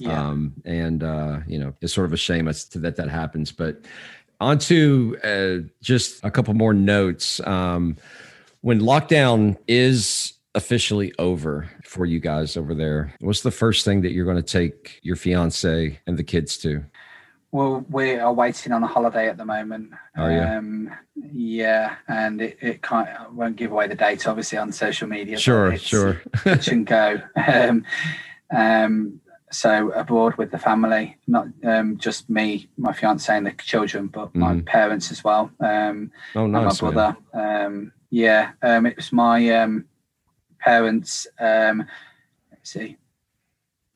Yeah. 0.00 0.28
Um, 0.28 0.54
and 0.64 1.02
uh, 1.02 1.40
you 1.46 1.58
know, 1.58 1.74
it's 1.80 1.92
sort 1.92 2.06
of 2.06 2.12
a 2.12 2.16
shame 2.16 2.48
as 2.48 2.64
to 2.66 2.78
that 2.80 2.96
that 2.96 3.08
happens. 3.08 3.52
But 3.52 3.84
on 4.40 4.58
to 4.58 5.16
uh, 5.22 5.68
just 5.82 6.24
a 6.24 6.30
couple 6.30 6.54
more 6.54 6.74
notes. 6.74 7.40
Um, 7.46 7.96
when 8.60 8.80
lockdown 8.80 9.56
is 9.68 10.32
officially 10.54 11.12
over 11.18 11.68
for 11.84 12.06
you 12.06 12.20
guys 12.20 12.56
over 12.56 12.74
there, 12.74 13.14
what's 13.20 13.42
the 13.42 13.50
first 13.50 13.84
thing 13.84 14.02
that 14.02 14.12
you're 14.12 14.24
going 14.24 14.36
to 14.36 14.42
take 14.42 15.00
your 15.02 15.16
fiance 15.16 15.98
and 16.06 16.16
the 16.16 16.24
kids 16.24 16.56
to? 16.58 16.84
Well, 17.54 17.86
we 17.88 18.16
are 18.16 18.32
waiting 18.32 18.72
on 18.72 18.82
a 18.82 18.88
holiday 18.88 19.28
at 19.28 19.36
the 19.36 19.44
moment. 19.44 19.92
Are 20.16 20.32
you? 20.32 20.40
Um, 20.40 20.90
yeah, 21.14 21.94
and 22.08 22.42
it, 22.42 22.58
it 22.60 22.82
can't 22.82 23.08
I 23.08 23.28
won't 23.28 23.54
give 23.54 23.70
away 23.70 23.86
the 23.86 23.94
date, 23.94 24.26
obviously, 24.26 24.58
on 24.58 24.72
social 24.72 25.06
media. 25.06 25.38
Sure, 25.38 25.76
sure. 25.76 26.20
touch 26.38 26.66
and 26.66 26.84
go. 26.84 27.20
Um, 27.36 27.84
um, 28.52 29.20
so 29.52 29.92
abroad 29.92 30.34
with 30.36 30.50
the 30.50 30.58
family, 30.58 31.16
not 31.28 31.46
um, 31.62 31.96
just 31.96 32.28
me, 32.28 32.68
my 32.76 32.92
fiance, 32.92 33.32
and 33.36 33.46
the 33.46 33.52
children, 33.52 34.08
but 34.08 34.34
my 34.34 34.54
Mhm. 34.54 34.66
parents 34.66 35.12
as 35.12 35.22
well. 35.22 35.48
Um, 35.60 36.10
Oh, 36.34 36.42
and 36.46 36.52
nice. 36.54 36.82
my 36.82 36.90
brother. 36.90 37.16
Um, 37.32 37.92
yeah, 38.10 38.50
um, 38.62 38.84
it 38.86 38.96
was 38.96 39.12
my 39.12 39.48
um, 39.50 39.84
parents. 40.58 41.28
Um, 41.38 41.86
let's 42.50 42.68
see. 42.72 42.96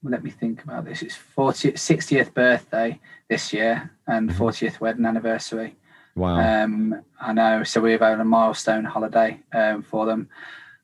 Let 0.04 0.22
me 0.22 0.30
think 0.30 0.62
about 0.62 0.84
this. 0.84 1.02
It's 1.02 1.16
40th, 1.36 1.74
60th 1.74 2.32
birthday 2.32 3.00
this 3.29 3.53
year 3.53 3.91
and 4.07 4.31
Mhm. 4.31 4.37
40th 4.37 4.81
wedding 4.81 5.07
anniversary. 5.07 5.76
Wow. 6.14 6.37
Um, 6.41 7.03
I 7.20 7.33
know. 7.33 7.62
So 7.62 7.81
we've 7.81 8.01
had 8.01 8.18
a 8.20 8.24
milestone 8.24 8.85
holiday 8.85 9.41
um, 9.53 9.83
for 9.83 10.07
them. 10.07 10.29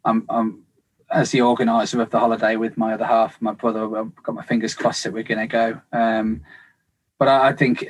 I'm, 0.04 0.24
I'm 0.28 0.64
as 1.10 1.30
the 1.30 1.40
organizer 1.40 2.00
of 2.00 2.10
the 2.10 2.20
holiday 2.20 2.56
with 2.56 2.76
my 2.76 2.92
other 2.94 3.06
half, 3.06 3.40
my 3.40 3.52
brother. 3.52 3.96
I've 3.96 4.14
got 4.22 4.34
my 4.34 4.44
fingers 4.44 4.74
crossed 4.74 5.04
that 5.04 5.12
we're 5.12 5.22
going 5.22 5.40
to 5.40 5.46
go. 5.46 5.80
Um, 5.92 6.42
but 7.18 7.28
I, 7.28 7.48
I 7.48 7.52
think 7.52 7.84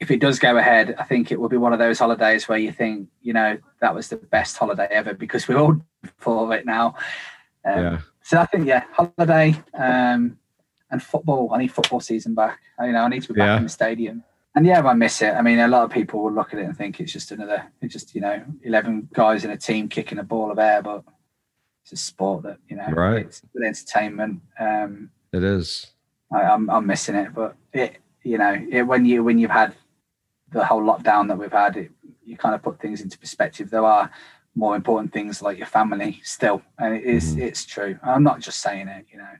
if 0.00 0.10
it 0.10 0.20
does 0.20 0.38
go 0.38 0.56
ahead, 0.56 0.94
I 0.98 1.04
think 1.04 1.32
it 1.32 1.40
will 1.40 1.48
be 1.48 1.56
one 1.56 1.72
of 1.72 1.78
those 1.78 1.98
holidays 1.98 2.48
where 2.48 2.58
you 2.58 2.72
think, 2.72 3.08
you 3.22 3.32
know, 3.32 3.58
that 3.80 3.94
was 3.94 4.08
the 4.08 4.16
best 4.16 4.56
holiday 4.56 4.88
ever 4.90 5.14
because 5.14 5.48
we're 5.48 5.58
all 5.58 5.80
for 6.18 6.54
it 6.54 6.66
now. 6.66 6.94
Um, 7.64 7.82
yeah. 7.82 7.98
So 8.22 8.38
I 8.38 8.46
think, 8.46 8.66
yeah, 8.66 8.84
holiday 8.92 9.54
um, 9.74 10.38
and 10.94 11.02
football. 11.02 11.52
I 11.52 11.58
need 11.58 11.72
football 11.72 12.00
season 12.00 12.34
back. 12.34 12.60
You 12.80 12.92
know, 12.92 13.02
I 13.02 13.08
need 13.08 13.22
to 13.22 13.32
be 13.32 13.38
back 13.38 13.46
Yeah. 13.48 13.56
in 13.58 13.62
the 13.64 13.68
stadium. 13.68 14.24
And 14.56 14.64
yeah, 14.64 14.80
I 14.86 14.94
miss 14.94 15.20
it. 15.20 15.34
I 15.34 15.42
mean, 15.42 15.58
a 15.58 15.68
lot 15.68 15.82
of 15.82 15.90
people 15.90 16.22
will 16.22 16.32
look 16.32 16.54
at 16.54 16.60
it 16.60 16.64
and 16.64 16.76
think 16.76 17.00
it's 17.00 17.12
just 17.12 17.32
another, 17.32 17.64
it's 17.82 17.92
just 17.92 18.14
you 18.14 18.20
know, 18.20 18.42
eleven 18.62 19.08
guys 19.12 19.44
in 19.44 19.50
a 19.50 19.56
team 19.56 19.88
kicking 19.88 20.18
a 20.20 20.22
ball 20.22 20.50
of 20.52 20.58
air, 20.58 20.80
but 20.80 21.02
it's 21.82 21.92
a 21.92 21.96
sport 21.96 22.44
that 22.44 22.58
you 22.68 22.76
know, 22.76 22.86
Right. 22.88 23.26
It's 23.26 23.42
entertainment. 23.62 24.40
Um, 24.58 25.10
It 25.32 25.42
is. 25.42 25.88
I, 26.32 26.42
I'm 26.42 26.70
I'm 26.70 26.86
missing 26.86 27.16
it, 27.16 27.34
but 27.34 27.56
it, 27.72 27.96
you 28.22 28.38
know, 28.38 28.54
it, 28.70 28.82
when 28.82 29.04
you 29.04 29.24
when 29.24 29.38
you've 29.38 29.50
had 29.62 29.74
the 30.52 30.64
whole 30.64 30.82
lockdown 30.82 31.26
that 31.28 31.36
we've 31.38 31.52
had, 31.64 31.76
it, 31.76 31.90
you 32.24 32.36
kind 32.36 32.54
of 32.54 32.62
put 32.62 32.78
things 32.80 33.00
into 33.00 33.18
perspective. 33.18 33.70
There 33.70 33.84
are 33.84 34.08
more 34.54 34.76
important 34.76 35.12
things 35.12 35.42
like 35.42 35.58
your 35.58 35.66
family 35.66 36.20
still, 36.22 36.62
and 36.78 36.94
it 36.94 37.02
is- 37.02 37.34
Mhm. 37.34 37.40
it's 37.42 37.66
true. 37.66 37.98
I'm 38.04 38.22
not 38.22 38.38
just 38.38 38.60
saying 38.60 38.86
it, 38.86 39.04
you 39.10 39.18
know, 39.18 39.34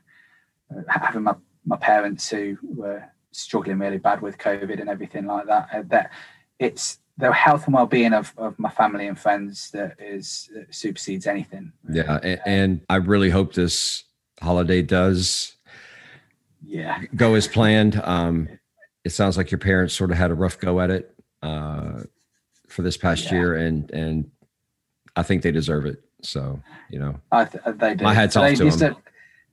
having 0.87 1.23
my 1.23 1.35
my 1.65 1.77
parents 1.77 2.29
who 2.29 2.57
were 2.61 3.03
struggling 3.31 3.79
really 3.79 3.97
bad 3.97 4.21
with 4.21 4.37
COVID 4.37 4.79
and 4.79 4.89
everything 4.89 5.25
like 5.25 5.47
that. 5.47 5.67
uh, 5.73 5.83
That 5.87 6.11
it's 6.59 6.99
the 7.17 7.31
health 7.33 7.65
and 7.65 7.73
well-being 7.73 8.13
of, 8.13 8.33
of 8.37 8.57
my 8.59 8.69
family 8.69 9.07
and 9.07 9.17
friends 9.17 9.71
that 9.71 9.95
is 9.99 10.49
that 10.53 10.73
supersedes 10.73 11.25
anything. 11.27 11.71
Yeah. 11.89 12.19
And, 12.21 12.39
and 12.45 12.81
I 12.89 12.97
really 12.97 13.29
hope 13.29 13.53
this 13.53 14.03
holiday 14.41 14.81
does 14.83 15.55
Yeah, 16.63 17.01
go 17.15 17.33
as 17.35 17.47
planned. 17.47 17.99
Um, 18.03 18.47
it 19.03 19.09
sounds 19.11 19.37
like 19.37 19.49
your 19.51 19.59
parents 19.59 19.93
sort 19.93 20.11
of 20.11 20.17
had 20.17 20.29
a 20.31 20.35
rough 20.35 20.59
go 20.59 20.79
at 20.81 20.89
it 20.91 21.13
uh, 21.41 22.01
for 22.67 22.81
this 22.83 22.97
past 22.97 23.25
Yeah. 23.25 23.33
year, 23.33 23.55
and 23.55 23.89
and 23.91 24.31
I 25.15 25.23
think 25.23 25.41
they 25.41 25.51
deserve 25.51 25.85
it. 25.85 26.03
So 26.21 26.61
you 26.89 26.99
know, 26.99 27.19
I 27.31 27.45
th- 27.45 27.63
they 27.77 27.95
do. 27.95 28.03
My 28.03 28.13
hat's 28.13 28.35
they 28.35 28.51
off 28.51 28.57
to 28.57 28.63
'em. 28.63 28.69
deserve, 28.71 28.95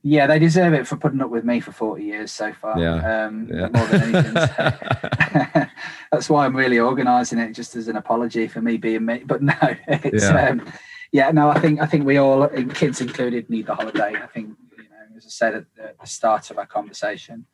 Yeah, 0.05 0.27
they 0.27 0.37
deserve 0.37 0.73
it 0.73 0.85
for 0.85 0.97
putting 0.97 1.21
up 1.21 1.29
with 1.29 1.45
me 1.45 1.61
for 1.61 1.71
40 1.71 2.03
years 2.03 2.31
so 2.31 2.51
far. 2.51 2.77
Yeah, 2.77 3.25
Um, 3.25 3.47
yeah. 3.49 3.69
More 3.69 3.87
than 3.87 4.15
anything. 4.15 4.35
So 4.35 5.65
That's 6.11 6.29
why 6.29 6.45
I'm 6.45 6.55
really 6.55 6.77
organising 6.77 7.39
it, 7.39 7.53
just 7.53 7.75
as 7.77 7.87
an 7.87 7.95
apology 7.95 8.47
for 8.47 8.61
me 8.61 8.75
being 8.75 9.05
me. 9.05 9.23
But 9.25 9.41
no, 9.41 9.53
it's 9.87 10.25
Yeah. 10.25 10.33
yeah. 10.33 10.49
Um, 10.49 10.73
yeah, 11.13 11.31
no, 11.31 11.49
I 11.49 11.59
think 11.59 11.79
I 11.79 11.85
think 11.85 12.05
we 12.05 12.17
all, 12.17 12.47
kids 12.73 12.99
included, 12.99 13.49
need 13.49 13.67
the 13.67 13.75
holiday. 13.75 14.15
I 14.21 14.25
think 14.27 14.57
you 14.77 14.83
know, 14.83 15.15
as 15.15 15.25
I 15.25 15.29
said 15.29 15.53
at 15.55 15.65
the, 15.75 15.93
the 16.01 16.07
start 16.07 16.49
of 16.51 16.57
our 16.57 16.65
conversation. 16.65 17.45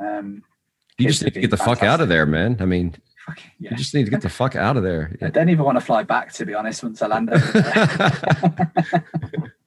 Um, 0.00 0.42
you 0.98 1.08
just 1.08 1.22
need 1.22 1.34
to 1.34 1.40
get 1.40 1.50
the 1.50 1.56
fuck 1.58 1.82
out 1.82 2.00
of 2.00 2.08
there, 2.08 2.24
man. 2.24 2.56
I 2.60 2.64
mean, 2.64 2.96
fuck, 3.26 3.38
you 3.58 3.70
just 3.76 3.94
need 3.94 4.04
to 4.06 4.10
get 4.10 4.22
the 4.22 4.30
fuck 4.30 4.56
out 4.56 4.76
of 4.78 4.82
there. 4.84 5.16
I 5.20 5.28
don't 5.28 5.50
even 5.50 5.64
want 5.64 5.76
to 5.78 5.84
fly 5.84 6.02
back, 6.02 6.32
to 6.34 6.46
be 6.46 6.54
honest, 6.54 6.82
once 6.82 7.02
I 7.02 7.06
land 7.08 7.30
over 7.30 7.60
there. 7.60 9.04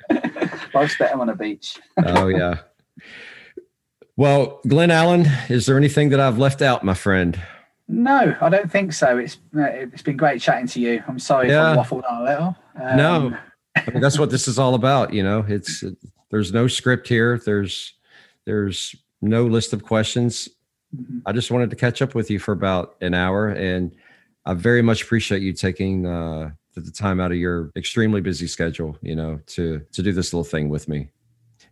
Life's 0.74 0.98
better 0.98 1.20
on 1.20 1.30
a 1.30 1.36
beach. 1.36 1.78
oh 2.06 2.28
yeah. 2.28 2.56
Well, 4.16 4.60
Glenn 4.68 4.90
Allen, 4.92 5.28
is 5.50 5.66
there 5.68 5.78
anything 5.78 6.10
that 6.10 6.20
I've 6.20 6.38
left 6.40 6.62
out, 6.62 6.84
my 6.84 6.94
friend? 6.96 7.40
No, 7.88 8.36
I 8.42 8.50
don't 8.50 8.72
think 8.72 8.94
so. 8.94 9.18
It's 9.18 9.36
uh, 9.56 9.62
it's 9.64 10.02
been 10.02 10.18
great 10.18 10.42
chatting 10.42 10.68
to 10.68 10.80
you. 10.82 11.04
I'm 11.08 11.20
sorry 11.20 11.50
Yeah. 11.50 11.72
if 11.74 11.78
I 11.80 11.84
waffled 11.84 12.04
on 12.10 12.22
a 12.22 12.24
little. 12.24 12.56
Um, 12.82 12.98
No. 12.98 13.38
I 13.76 13.92
mean, 13.92 14.02
that's 14.02 14.18
what 14.18 14.30
this 14.32 14.48
is 14.48 14.58
all 14.58 14.74
about. 14.76 15.14
You 15.14 15.24
know, 15.24 15.46
it's 15.48 15.84
there's 16.32 16.52
no 16.52 16.68
script 16.68 17.08
here. 17.08 17.40
There's 17.46 17.94
there's 18.46 18.96
no 19.22 19.46
list 19.46 19.72
of 19.74 19.84
questions. 19.84 20.50
mhm. 20.96 21.22
I 21.26 21.32
just 21.32 21.52
wanted 21.52 21.70
to 21.70 21.76
catch 21.76 22.02
up 22.02 22.16
with 22.16 22.30
you 22.32 22.40
for 22.40 22.52
about 22.54 22.96
an 23.02 23.14
hour, 23.14 23.50
and 23.50 23.94
I 24.46 24.54
very 24.56 24.82
much 24.82 25.04
appreciate 25.04 25.42
you 25.44 25.54
taking 25.54 26.06
uh, 26.08 26.52
the, 26.78 26.82
the 26.82 26.92
time 26.92 27.20
out 27.20 27.32
of 27.32 27.38
your 27.38 27.72
extremely 27.76 28.22
busy 28.22 28.48
schedule. 28.48 28.98
You 29.02 29.16
know, 29.16 29.40
to 29.48 29.82
to 29.92 30.04
do 30.04 30.12
this 30.12 30.34
little 30.34 30.44
thing 30.44 30.70
with 30.70 30.88
me. 30.88 31.10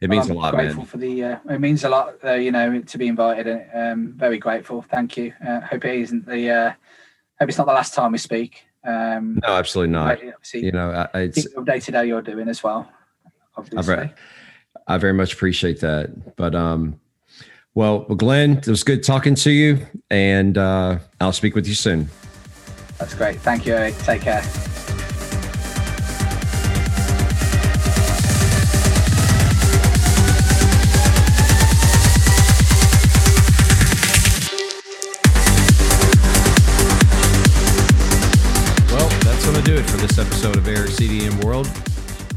It 0.02 0.10
means 0.10 0.30
I'm 0.30 0.36
a 0.36 0.40
lot, 0.40 0.54
grateful 0.54 0.80
man. 0.80 0.86
for 0.88 0.98
the. 0.98 1.24
Uh, 1.24 1.38
it 1.50 1.60
means 1.60 1.84
a 1.84 1.90
lot, 1.90 2.16
uh, 2.24 2.34
you 2.34 2.52
know, 2.52 2.82
to 2.82 2.98
be 2.98 3.08
invited. 3.08 3.48
and 3.48 4.10
Um, 4.10 4.14
very 4.18 4.38
grateful. 4.38 4.82
Thank 4.82 5.16
you. 5.18 5.34
Uh, 5.46 5.62
hope 5.62 5.86
it 5.86 5.96
isn't 6.02 6.28
the. 6.28 6.50
Uh, 6.50 6.74
hope 7.40 7.50
it's 7.50 7.58
not 7.58 7.68
the 7.68 7.74
last 7.74 7.94
time 7.94 8.12
we 8.12 8.18
speak. 8.18 8.66
Um, 8.86 9.40
No, 9.42 9.56
absolutely 9.56 9.94
not. 9.94 10.20
You 10.54 10.72
know, 10.72 11.08
I, 11.14 11.20
it's 11.22 11.48
updated 11.54 11.94
how 11.96 12.02
you're 12.02 12.22
doing 12.22 12.50
as 12.50 12.62
well. 12.62 12.92
Obviously. 13.58 13.80
I 14.88 14.98
very 14.98 15.14
much 15.14 15.34
appreciate 15.34 15.80
that. 15.80 16.36
But 16.36 16.54
um, 16.56 17.00
well, 17.74 18.06
well, 18.08 18.18
Glenn, 18.18 18.58
it 18.58 18.68
was 18.68 18.84
good 18.84 19.04
talking 19.04 19.36
to 19.36 19.52
you, 19.52 19.86
and 20.10 20.58
uh, 20.58 21.00
I'll 21.20 21.32
speak 21.34 21.56
with 21.56 21.68
you 21.68 21.74
soon. 21.74 22.10
That's 23.00 23.14
great. 23.14 23.40
Thank 23.40 23.66
you. 23.66 23.74
Eric. 23.74 23.98
Take 24.00 24.22
care. 24.22 24.44
CDM 41.06 41.44
World. 41.44 41.70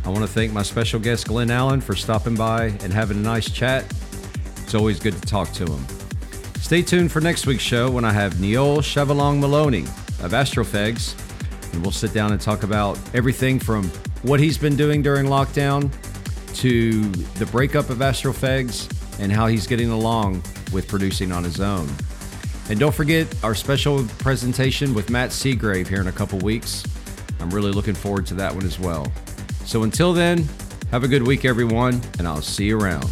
I 0.04 0.10
want 0.10 0.20
to 0.20 0.26
thank 0.26 0.52
my 0.52 0.62
special 0.62 1.00
guest, 1.00 1.26
Glenn 1.26 1.50
Allen, 1.50 1.80
for 1.80 1.96
stopping 1.96 2.34
by 2.34 2.64
and 2.82 2.92
having 2.92 3.16
a 3.16 3.20
nice 3.20 3.50
chat. 3.50 3.90
It's 4.58 4.74
always 4.74 5.00
good 5.00 5.14
to 5.14 5.20
talk 5.22 5.50
to 5.52 5.64
him. 5.64 5.86
Stay 6.60 6.82
tuned 6.82 7.10
for 7.10 7.22
next 7.22 7.46
week's 7.46 7.62
show 7.62 7.90
when 7.90 8.04
I 8.04 8.12
have 8.12 8.40
Neil 8.42 8.82
Chevalong 8.82 9.40
Maloney 9.40 9.84
of 10.22 10.32
Astrofegs, 10.32 11.14
and 11.72 11.80
we'll 11.80 11.92
sit 11.92 12.12
down 12.12 12.32
and 12.32 12.38
talk 12.38 12.62
about 12.62 12.98
everything 13.14 13.58
from 13.58 13.88
what 14.20 14.38
he's 14.38 14.58
been 14.58 14.76
doing 14.76 15.00
during 15.00 15.24
lockdown 15.24 15.90
to 16.56 17.04
the 17.38 17.46
breakup 17.46 17.88
of 17.88 17.98
Astrofegs 17.98 18.92
and 19.18 19.32
how 19.32 19.46
he's 19.46 19.66
getting 19.66 19.88
along 19.88 20.42
with 20.74 20.86
producing 20.88 21.32
on 21.32 21.42
his 21.42 21.58
own. 21.58 21.88
And 22.68 22.78
don't 22.78 22.94
forget 22.94 23.34
our 23.42 23.54
special 23.54 24.04
presentation 24.18 24.92
with 24.92 25.08
Matt 25.08 25.30
Seagrave 25.30 25.86
here 25.86 26.02
in 26.02 26.08
a 26.08 26.12
couple 26.12 26.38
weeks. 26.40 26.84
I'm 27.40 27.50
really 27.50 27.72
looking 27.72 27.94
forward 27.94 28.26
to 28.26 28.34
that 28.34 28.54
one 28.54 28.64
as 28.64 28.78
well. 28.78 29.10
So 29.64 29.82
until 29.82 30.12
then, 30.12 30.48
have 30.90 31.04
a 31.04 31.08
good 31.08 31.26
week, 31.26 31.44
everyone, 31.44 32.00
and 32.18 32.26
I'll 32.26 32.42
see 32.42 32.66
you 32.66 32.78
around. 32.78 33.04